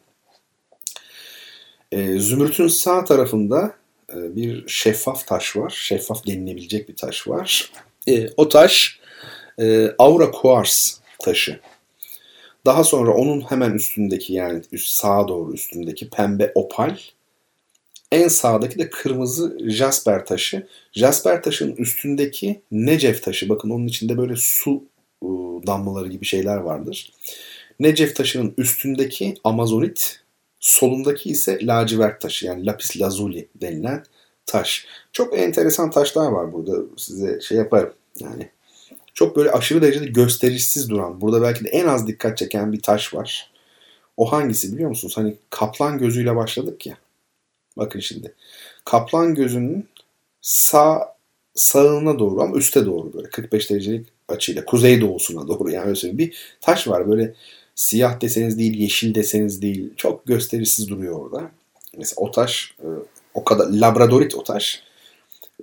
[1.91, 3.75] E, zümrütün sağ tarafında
[4.13, 5.69] e, bir şeffaf taş var.
[5.69, 7.71] Şeffaf denilebilecek bir taş var.
[8.07, 8.99] E, o taş
[9.59, 11.59] e, Aura Quartz taşı.
[12.65, 16.97] Daha sonra onun hemen üstündeki yani üst sağa doğru üstündeki pembe opal.
[18.13, 20.67] En sağdaki de kırmızı jasper taşı.
[20.91, 23.49] Jasper taşın üstündeki Necef taşı.
[23.49, 24.83] Bakın onun içinde böyle su
[25.23, 25.27] e,
[25.67, 27.13] damlaları gibi şeyler vardır.
[27.79, 30.19] Necef taşının üstündeki amazonit
[30.59, 34.03] Solundaki ise lacivert taşı yani lapis lazuli denilen
[34.45, 34.85] taş.
[35.11, 36.77] Çok enteresan taşlar var burada.
[36.97, 37.93] Size şey yaparım.
[38.19, 38.49] Yani
[39.13, 43.13] çok böyle aşırı derecede gösterişsiz duran, burada belki de en az dikkat çeken bir taş
[43.13, 43.51] var.
[44.17, 45.17] O hangisi biliyor musunuz?
[45.17, 46.97] Hani kaplan gözüyle başladık ya.
[47.77, 48.33] Bakın şimdi.
[48.85, 49.87] Kaplan gözünün
[50.41, 51.13] sağ
[51.55, 56.37] sağına doğru ama üste doğru böyle 45 derecelik açıyla kuzey doğusuna doğru yani öyle bir
[56.61, 57.33] taş var böyle
[57.75, 59.93] Siyah deseniz değil, yeşil deseniz değil.
[59.97, 61.51] Çok gösterişsiz duruyor orada.
[61.97, 62.87] Mesela o taş, e,
[63.33, 64.83] o kadar labradorit o taş.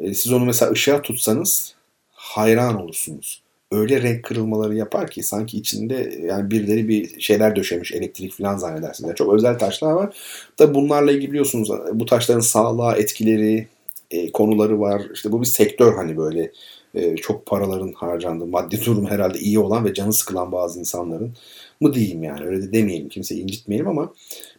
[0.00, 1.74] E, siz onu mesela ışığa tutsanız
[2.12, 3.42] hayran olursunuz.
[3.72, 9.08] Öyle renk kırılmaları yapar ki sanki içinde yani birileri bir şeyler döşemiş elektrik falan zannedersiniz.
[9.08, 10.16] Yani çok özel taşlar var.
[10.56, 13.66] Tabi bunlarla ilgili biliyorsunuz bu taşların sağlığa etkileri,
[14.10, 15.02] e, konuları var.
[15.14, 16.52] İşte bu bir sektör hani böyle
[16.94, 21.32] e, çok paraların harcandığı, maddi durum herhalde iyi olan ve canı sıkılan bazı insanların
[21.80, 24.12] mı diyeyim yani öyle de demeyelim kimseyi incitmeyelim ama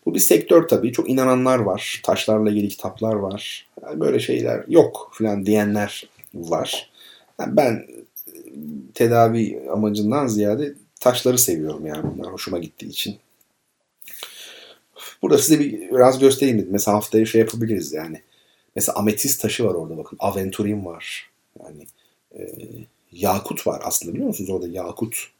[0.05, 0.91] bu bir sektör tabii.
[0.91, 2.01] Çok inananlar var.
[2.03, 3.67] Taşlarla ilgili kitaplar var.
[3.83, 6.89] Yani böyle şeyler yok falan diyenler var.
[7.39, 7.85] Yani ben
[8.93, 13.17] tedavi amacından ziyade taşları seviyorum yani bunlar hoşuma gittiği için.
[15.21, 16.71] Burada size bir biraz göstereyim dedim.
[16.71, 18.21] Mesela haftaya şey yapabiliriz yani.
[18.75, 20.17] Mesela ametist taşı var orada bakın.
[20.21, 21.29] Aventurin var.
[21.59, 21.85] Yani
[22.37, 22.41] e,
[23.11, 25.31] yakut var aslında biliyor musunuz orada yakut.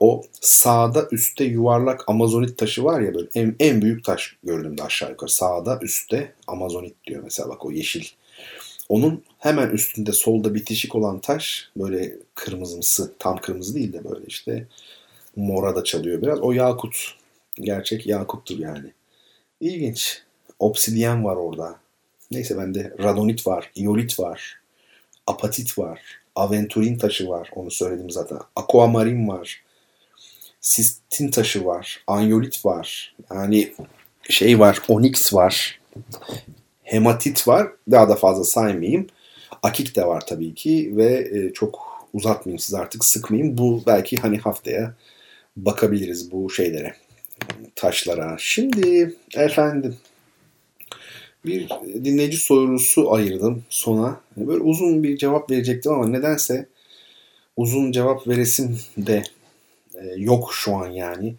[0.00, 5.10] O sağda üstte yuvarlak amazonit taşı var ya böyle en, en büyük taş gördüğümde aşağı
[5.10, 5.30] yukarı.
[5.30, 8.04] Sağda üstte amazonit diyor mesela bak o yeşil.
[8.90, 14.66] Onun hemen üstünde solda bitişik olan taş böyle kırmızımsı tam kırmızı değil de böyle işte
[15.36, 16.40] mora da çalıyor biraz.
[16.40, 17.16] O yakut.
[17.54, 18.92] Gerçek yakuttur yani.
[19.60, 20.22] İlginç.
[20.58, 21.76] Obsidyen var orada.
[22.30, 24.60] Neyse bende radonit var, iolit var,
[25.26, 26.00] apatit var,
[26.34, 27.50] aventurin taşı var.
[27.54, 28.38] Onu söyledim zaten.
[28.56, 29.62] Aquamarin var.
[30.60, 32.02] Sistin taşı var.
[32.06, 33.14] Anyolit var.
[33.30, 33.72] Yani
[34.28, 35.80] şey var, onyx var.
[36.90, 37.72] Hematit var.
[37.90, 39.06] Daha da fazla saymayayım.
[39.62, 43.58] Akik de var tabii ki ve e, çok uzatmayayım siz artık sıkmayayım.
[43.58, 44.94] Bu belki hani haftaya
[45.56, 46.94] bakabiliriz bu şeylere,
[47.76, 48.36] taşlara.
[48.38, 49.96] Şimdi efendim
[51.44, 51.68] bir
[52.04, 54.20] dinleyici sorusu ayırdım sona.
[54.36, 56.66] Böyle uzun bir cevap verecektim ama nedense
[57.56, 59.22] uzun cevap veresim de
[59.94, 61.34] e, yok şu an yani.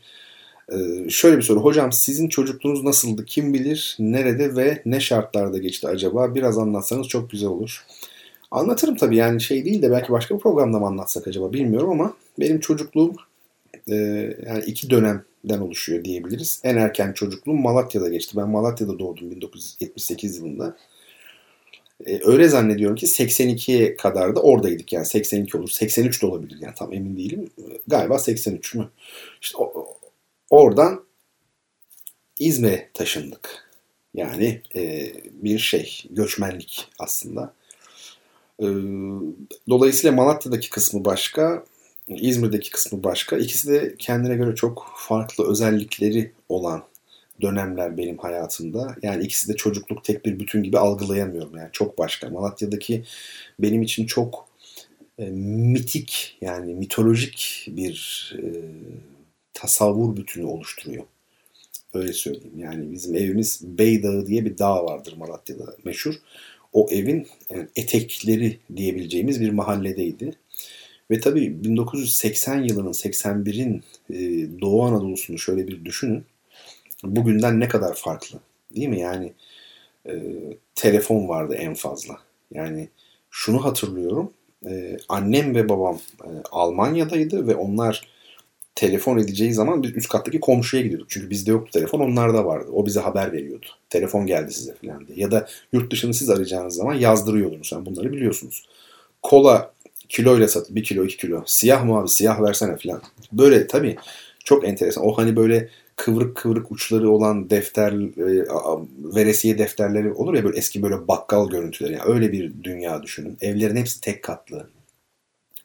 [0.71, 1.59] E, şöyle bir soru.
[1.59, 3.25] Hocam sizin çocukluğunuz nasıldı?
[3.25, 6.35] Kim bilir nerede ve ne şartlarda geçti acaba?
[6.35, 7.85] Biraz anlatsanız çok güzel olur.
[8.51, 12.13] Anlatırım tabii yani şey değil de belki başka bir programda mı anlatsak acaba bilmiyorum ama
[12.39, 13.15] benim çocukluğum
[13.87, 13.95] e,
[14.47, 16.61] yani iki dönem den oluşuyor diyebiliriz.
[16.63, 18.37] En erken çocukluğum Malatya'da geçti.
[18.37, 20.77] Ben Malatya'da doğdum 1978 yılında.
[22.07, 24.93] Ee, öyle zannediyorum ki 82'ye kadar da oradaydık.
[24.93, 26.57] Yani 82 olur, 83 de olabilir.
[26.61, 27.49] Yani tam emin değilim.
[27.87, 28.89] Galiba 83 mü?
[29.41, 29.87] İşte o,
[30.51, 31.03] oradan
[32.39, 33.71] İzmir'e taşındık.
[34.13, 37.53] Yani e, bir şey, göçmenlik aslında.
[38.59, 38.65] E,
[39.69, 41.63] dolayısıyla Malatya'daki kısmı başka,
[42.07, 43.37] İzmir'deki kısmı başka.
[43.37, 46.83] İkisi de kendine göre çok farklı özellikleri olan
[47.41, 48.95] dönemler benim hayatımda.
[49.01, 51.57] Yani ikisi de çocukluk tek bir bütün gibi algılayamıyorum.
[51.57, 52.29] Yani çok başka.
[52.29, 53.03] Malatya'daki
[53.59, 54.47] benim için çok
[55.19, 58.43] e, mitik yani mitolojik bir e,
[59.53, 61.03] tasavvur bütünü oluşturuyor.
[61.93, 62.59] Öyle söyleyeyim.
[62.59, 66.15] Yani bizim evimiz Beydağı diye bir dağ vardır Malatya'da meşhur.
[66.73, 70.35] O evin yani etekleri diyebileceğimiz bir mahalledeydi.
[71.11, 74.19] Ve tabii 1980 yılının 81'in e,
[74.61, 76.23] Doğu Anadolu'sunu şöyle bir düşünün.
[77.03, 78.39] Bugünden ne kadar farklı
[78.75, 78.99] değil mi?
[78.99, 79.33] Yani
[80.05, 80.13] e,
[80.75, 82.17] telefon vardı en fazla.
[82.51, 82.89] Yani
[83.29, 84.33] şunu hatırlıyorum.
[84.69, 88.07] E, annem ve babam e, Almanya'daydı ve onlar
[88.81, 91.09] telefon edeceği zaman biz üst kattaki komşuya gidiyorduk.
[91.09, 92.69] Çünkü bizde yoktu telefon onlarda vardı.
[92.73, 93.65] O bize haber veriyordu.
[93.89, 95.17] Telefon geldi size falan diye.
[95.17, 97.71] Ya da yurt dışını siz arayacağınız zaman yazdırıyordunuz.
[97.71, 98.67] Yani bunları biliyorsunuz.
[99.21, 99.73] Kola
[100.09, 101.43] kiloyla sat bir kilo iki kilo.
[101.45, 103.01] Siyah mı abi siyah versene falan.
[103.31, 103.95] Böyle tabii
[104.43, 105.05] çok enteresan.
[105.05, 108.45] O hani böyle kıvrık kıvrık uçları olan defter e,
[109.15, 111.93] veresiye defterleri olur ya böyle eski böyle bakkal görüntüleri.
[111.93, 113.37] Yani öyle bir dünya düşünün.
[113.41, 114.69] Evlerin hepsi tek katlı.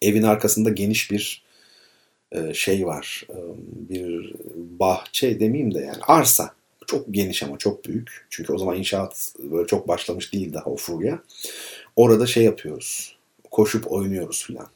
[0.02, 1.45] Evin arkasında geniş bir
[2.54, 3.26] şey var.
[3.30, 3.36] E,
[3.88, 6.50] bir bahçe demeyeyim de yani arsa.
[6.86, 8.26] Çok geniş ama çok büyük.
[8.30, 11.22] Çünkü o zaman inşaat böyle çok başlamış değil daha o furya.
[11.96, 13.16] Orada şey yapıyoruz
[13.50, 14.66] koşup oynuyoruz filan.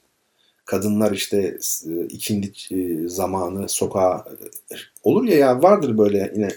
[0.65, 4.25] Kadınlar işte e, ikindi e, zamanı sokağa
[4.73, 6.49] e, olur ya ya vardır böyle yine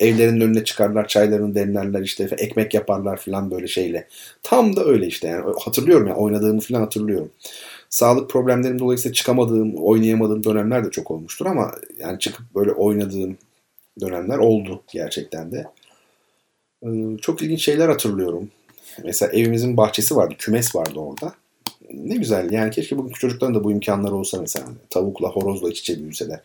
[0.00, 4.08] evlerinin önüne çıkarlar, çaylarını demlerler işte ekmek yaparlar filan böyle şeyle.
[4.42, 7.30] Tam da öyle işte yani hatırlıyorum ya yani, oynadığımı filan hatırlıyorum.
[7.90, 13.36] Sağlık problemlerim dolayısıyla çıkamadığım, oynayamadığım dönemler de çok olmuştur ama yani çıkıp böyle oynadığım
[14.00, 15.66] dönemler oldu gerçekten de.
[17.20, 18.50] Çok ilginç şeyler hatırlıyorum.
[19.04, 21.34] Mesela evimizin bahçesi vardı, kümes vardı orada.
[21.94, 24.66] Ne güzel yani keşke bugünkü çocukların da bu imkanları olsa mesela.
[24.90, 26.40] Tavukla, horozla iç içe büyüseler.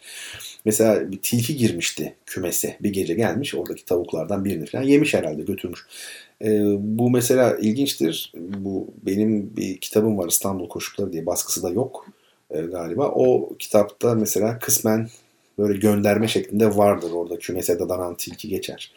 [0.66, 2.78] Mesela bir tilki girmişti kümese.
[2.82, 5.86] Bir gece gelmiş oradaki tavuklardan birini falan yemiş herhalde götürmüş.
[6.44, 8.32] Ee, bu mesela ilginçtir.
[8.38, 12.06] Bu benim bir kitabım var İstanbul Koşukları diye baskısı da yok
[12.52, 13.08] e, galiba.
[13.08, 15.10] O kitapta mesela kısmen
[15.58, 18.92] böyle gönderme şeklinde vardır orada kümese dadanan tilki geçer.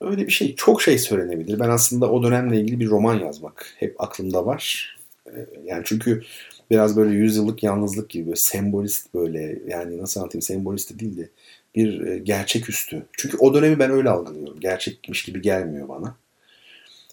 [0.00, 0.54] Öyle bir şey.
[0.54, 1.60] Çok şey söylenebilir.
[1.60, 4.96] Ben aslında o dönemle ilgili bir roman yazmak hep aklımda var.
[5.26, 6.22] Ee, yani çünkü
[6.70, 11.28] biraz böyle yüzyıllık yalnızlık gibi böyle sembolist böyle yani nasıl anlatayım sembolist de değil de
[11.74, 13.06] bir e, gerçeküstü.
[13.12, 14.60] Çünkü o dönemi ben öyle algılıyorum.
[14.60, 16.16] Gerçekmiş gibi gelmiyor bana.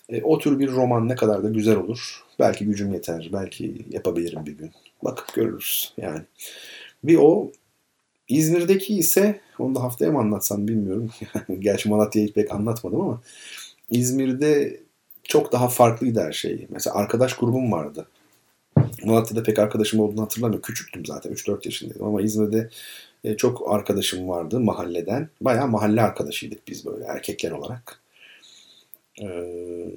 [0.10, 2.24] E, o tür bir roman ne kadar da güzel olur.
[2.40, 3.30] Belki gücüm yeter.
[3.34, 4.72] Belki yapabilirim bir gün.
[5.04, 6.22] Bakıp görürüz yani.
[7.04, 7.52] Bir o
[8.28, 11.10] İzmir'deki ise onu da haftaya mı anlatsam bilmiyorum.
[11.60, 13.22] Gerçi Malatya'yı pek anlatmadım ama
[13.90, 14.80] İzmir'de
[15.24, 16.68] çok daha farklıydı her şey.
[16.70, 18.08] Mesela arkadaş grubum vardı.
[19.04, 20.62] Malatya'da pek arkadaşım olduğunu hatırlamıyorum.
[20.62, 22.70] Küçüktüm zaten 3-4 yaşındaydım ama İzmir'de
[23.24, 25.30] e, çok arkadaşım vardı mahalleden.
[25.42, 28.02] Bayağı mahalle arkadaşıydık biz böyle erkekler olarak.
[29.22, 29.90] Ee,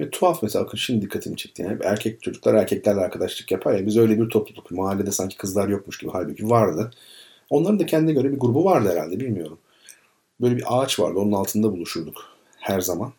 [0.00, 1.62] ve tuhaf mesela şimdi dikkatimi çekti.
[1.62, 4.70] Yani erkek çocuklar erkeklerle arkadaşlık yapar ya biz öyle bir topluluk.
[4.70, 6.90] Mahallede sanki kızlar yokmuş gibi halbuki vardı.
[7.50, 9.58] Onların da kendine göre bir grubu vardı herhalde bilmiyorum.
[10.40, 12.24] Böyle bir ağaç vardı onun altında buluşurduk
[12.58, 13.12] her zaman.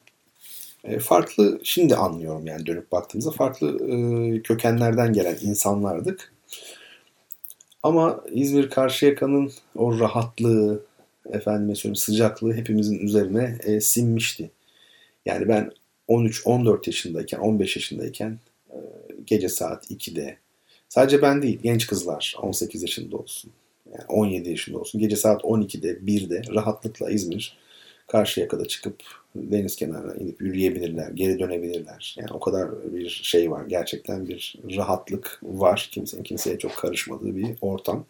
[0.84, 6.34] E, farklı şimdi anlıyorum yani dönüp baktığımızda farklı e, kökenlerden gelen insanlardık.
[7.84, 10.84] Ama İzmir Karşıyaka'nın o rahatlığı,
[11.30, 14.52] efendime söyleyeyim sıcaklığı hepimizin üzerine e, sinmişti.
[15.26, 15.72] Yani ben
[16.10, 18.40] 13-14 yaşındayken, 15 yaşındayken
[18.70, 18.78] e,
[19.26, 20.38] gece saat 2'de
[20.90, 23.52] sadece ben değil genç kızlar 18 yaşında olsun,
[23.92, 27.58] yani 17 yaşında olsun gece saat 12'de 1'de rahatlıkla İzmir
[28.08, 29.04] Karşıyaka'da çıkıp
[29.36, 32.16] deniz kenarına inip yürüyebilirler, geri dönebilirler.
[32.20, 33.66] Yani o kadar bir şey var.
[33.66, 35.90] Gerçekten bir rahatlık var.
[35.92, 38.06] Kimsenin kimseye çok karışmadığı bir ortam.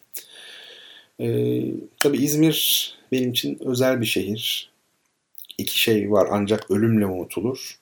[1.20, 1.62] Ee,
[2.00, 4.71] tabii İzmir benim için özel bir şehir.
[5.58, 7.78] İki şey var ancak ölümle unutulur.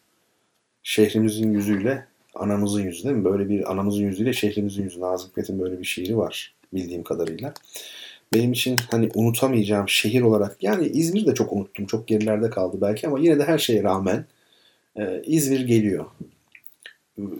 [0.83, 3.25] Şehrimizin yüzüyle anamızın yüzü değil mi?
[3.25, 5.01] Böyle bir anamızın yüzüyle şehrimizin yüzü.
[5.01, 7.55] Nazım Hikmet'in böyle bir şiiri var bildiğim kadarıyla
[8.35, 11.87] benim için hani unutamayacağım şehir olarak yani İzmir de çok unuttum.
[11.87, 14.25] Çok gerilerde kaldı belki ama yine de her şeye rağmen
[14.97, 16.07] e, İzmir geliyor.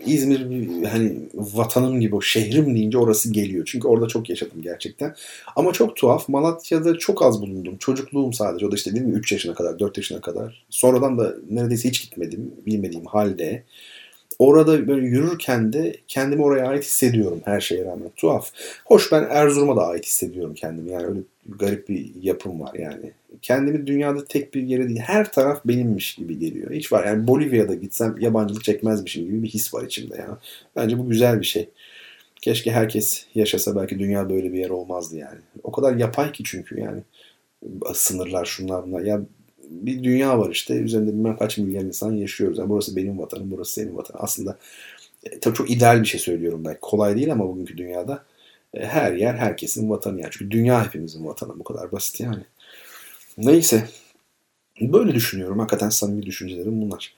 [0.05, 3.65] İzmir hani vatanım gibi o şehrim deyince orası geliyor.
[3.65, 5.15] Çünkü orada çok yaşadım gerçekten.
[5.55, 6.29] Ama çok tuhaf.
[6.29, 7.77] Malatya'da çok az bulundum.
[7.77, 8.65] Çocukluğum sadece.
[8.65, 10.65] O da işte değil mi 3 yaşına kadar, 4 yaşına kadar.
[10.69, 12.51] Sonradan da neredeyse hiç gitmedim.
[12.65, 13.63] Bilmediğim halde
[14.41, 18.09] orada böyle yürürken de kendimi oraya ait hissediyorum her şeye rağmen.
[18.15, 18.51] Tuhaf.
[18.85, 20.91] Hoş ben Erzurum'a da ait hissediyorum kendimi.
[20.91, 23.11] Yani öyle garip bir yapım var yani.
[23.41, 26.71] Kendimi dünyada tek bir yere değil her taraf benimmiş gibi geliyor.
[26.71, 30.37] Hiç var yani Bolivya'da gitsem yabancılık çekmezmişim gibi bir his var içimde ya.
[30.75, 31.69] Bence bu güzel bir şey.
[32.41, 35.39] Keşke herkes yaşasa belki dünya böyle bir yer olmazdı yani.
[35.63, 37.01] O kadar yapay ki çünkü yani
[37.93, 39.01] sınırlar şunlar bunlar.
[39.01, 39.21] Ya
[39.71, 40.73] bir dünya var işte.
[40.73, 42.57] Üzerinde bilmem kaç milyon insan yaşıyoruz.
[42.57, 44.19] Yani burası benim vatanım, burası senin vatanın.
[44.23, 44.57] Aslında
[45.23, 46.77] e, tabii çok ideal bir şey söylüyorum ben.
[46.81, 48.23] Kolay değil ama bugünkü dünyada
[48.73, 50.31] e, her yer herkesin vatanı yani.
[50.31, 51.59] Çünkü dünya hepimizin vatanı.
[51.59, 52.43] Bu kadar basit yani.
[53.37, 53.87] Neyse.
[54.81, 55.59] Böyle düşünüyorum.
[55.59, 57.13] Hakikaten samimi düşüncelerim bunlar.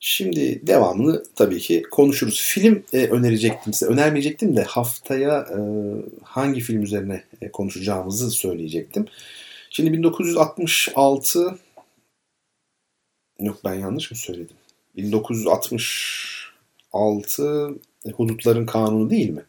[0.00, 2.40] Şimdi devamını tabii ki konuşuruz.
[2.40, 3.92] Film e, önerecektim size.
[3.92, 5.58] Önermeyecektim de haftaya e,
[6.22, 9.06] hangi film üzerine e, konuşacağımızı söyleyecektim.
[9.76, 11.58] Şimdi 1966
[13.40, 14.56] yok ben yanlış mı söyledim?
[14.96, 17.74] 1966
[18.14, 19.42] hudutların kanunu değil mi?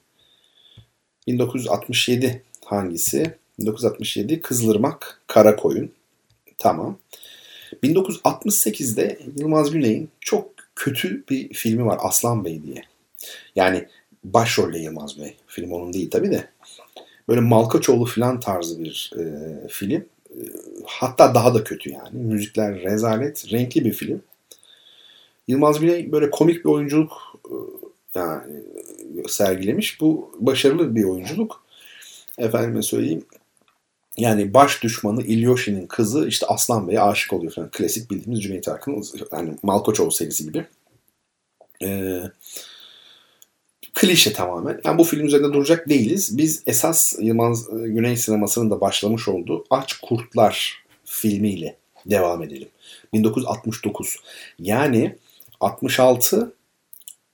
[1.27, 3.35] 1967 hangisi?
[3.59, 5.91] 1967 Kızılırmak Karakoyun.
[6.59, 6.97] Tamam.
[7.83, 12.81] 1968'de Yılmaz Güney'in çok kötü bir filmi var Aslan Bey diye.
[13.55, 13.87] Yani
[14.23, 15.35] başrolle Yılmaz Bey.
[15.47, 16.49] Film onun değil tabi de.
[17.27, 19.23] Böyle Malkaçoğlu falan tarzı bir e,
[19.67, 20.05] film
[20.85, 22.09] hatta daha da kötü yani.
[22.11, 24.21] Müzikler rezalet, renkli bir film.
[25.47, 27.11] Yılmaz Güney böyle komik bir oyunculuk
[27.45, 27.55] e,
[28.19, 28.63] yani
[29.27, 30.01] sergilemiş.
[30.01, 31.63] Bu başarılı bir oyunculuk.
[32.37, 33.25] Efendime söyleyeyim.
[34.17, 37.71] Yani baş düşmanı İlyoshin'in kızı işte Aslan Bey'e aşık oluyor falan.
[37.71, 40.65] Klasik bildiğimiz Cüneyt Arkın'ın yani Malkoçoğlu serisi gibi.
[41.83, 42.21] Ee,
[43.95, 44.81] klişe tamamen.
[44.85, 46.37] Yani bu film üzerinde duracak değiliz.
[46.37, 52.67] Biz esas Yılmaz e, Güney sinemasının da başlamış olduğu Aç Kurtlar filmiyle devam edelim.
[53.13, 54.15] 1969.
[54.59, 55.15] Yani
[55.59, 56.53] 66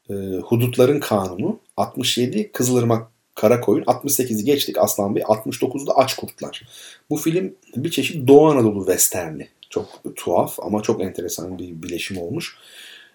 [0.10, 0.14] e,
[0.44, 6.68] Hudutların Kanunu, 67 Kızılırmak Karakoyun, 68'i geçtik Aslan Bey, 69'da Aç Kurtlar.
[7.10, 9.48] Bu film bir çeşit Doğu Anadolu westerni.
[9.70, 12.58] Çok tuhaf ama çok enteresan bir bileşim olmuş.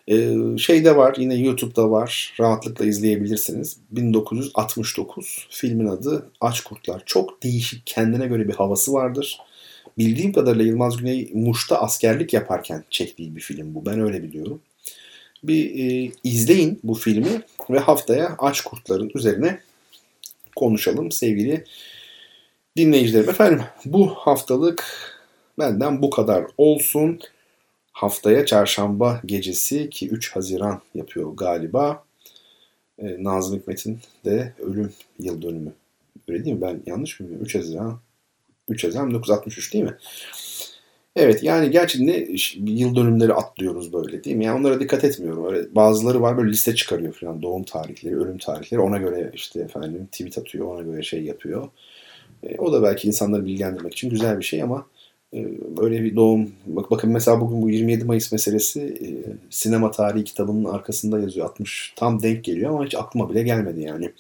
[0.09, 3.77] Ee, şeyde var yine YouTube'da var rahatlıkla izleyebilirsiniz.
[3.91, 7.03] 1969 filmin adı Aç Kurtlar.
[7.07, 9.39] Çok değişik kendine göre bir havası vardır.
[9.99, 13.87] Bildiğim kadarıyla Yılmaz Güney Muş'ta askerlik yaparken çektiği bir film bu.
[13.87, 14.61] Ben öyle biliyorum.
[15.43, 19.61] Bir e, izleyin bu filmi ve haftaya Aç Kurtlar'ın üzerine
[20.57, 21.65] konuşalım sevgili
[22.77, 23.31] dinleyicilerim.
[23.31, 24.85] Efendim bu haftalık
[25.59, 27.21] benden bu kadar olsun.
[27.97, 32.05] Haftaya çarşamba gecesi ki 3 Haziran yapıyor galiba.
[32.99, 35.73] E, Nazım Hikmet'in de ölüm yıl dönümü.
[36.29, 36.63] Öyle değil mi?
[36.63, 37.47] Ben yanlış mı bilmiyorum?
[37.47, 38.01] 3 Haziran
[38.69, 39.97] 3 Haziran 1963 değil mi?
[41.17, 42.27] Evet yani gerçi ne
[42.73, 44.45] yıl dönümleri atlıyoruz böyle değil mi?
[44.45, 45.47] Yani onlara dikkat etmiyorum.
[45.47, 48.81] Öyle bazıları var böyle liste çıkarıyor falan doğum tarihleri, ölüm tarihleri.
[48.81, 51.69] Ona göre işte efendim tweet atıyor, ona göre şey yapıyor.
[52.43, 54.87] E, o da belki insanları bilgilendirmek için güzel bir şey ama
[55.37, 55.47] e,
[55.77, 59.09] böyle bir doğum bak bakın mesela bugün bu 27 Mayıs meselesi e,
[59.51, 61.47] sinema tarihi kitabının arkasında yazıyor.
[61.47, 64.13] 60 tam denk geliyor ama hiç aklıma bile gelmedi yani.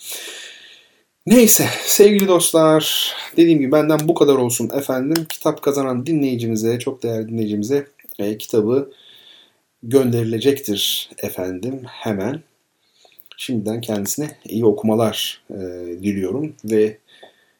[1.26, 5.26] Neyse sevgili dostlar dediğim gibi benden bu kadar olsun efendim.
[5.28, 7.86] Kitap kazanan dinleyicimize çok değerli dinleyicimize
[8.18, 8.93] e, kitabı
[9.82, 12.43] gönderilecektir efendim hemen.
[13.36, 15.56] Şimdiden kendisine iyi okumalar e,
[16.02, 16.98] diliyorum ve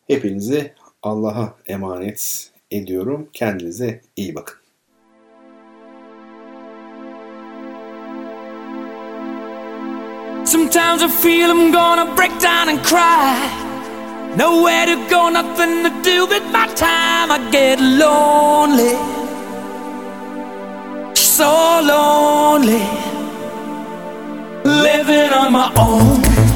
[0.07, 0.73] hepinizi
[1.03, 3.29] Allah'a emanet ediyorum.
[3.33, 4.57] Kendinize iyi bakın.
[10.45, 13.37] Sometimes I feel I'm gonna break down and cry.
[14.37, 17.33] Nowhere to go, nothing to do with my time.
[17.33, 18.95] I get lonely,
[21.15, 22.83] so lonely,
[24.65, 26.56] living on my own.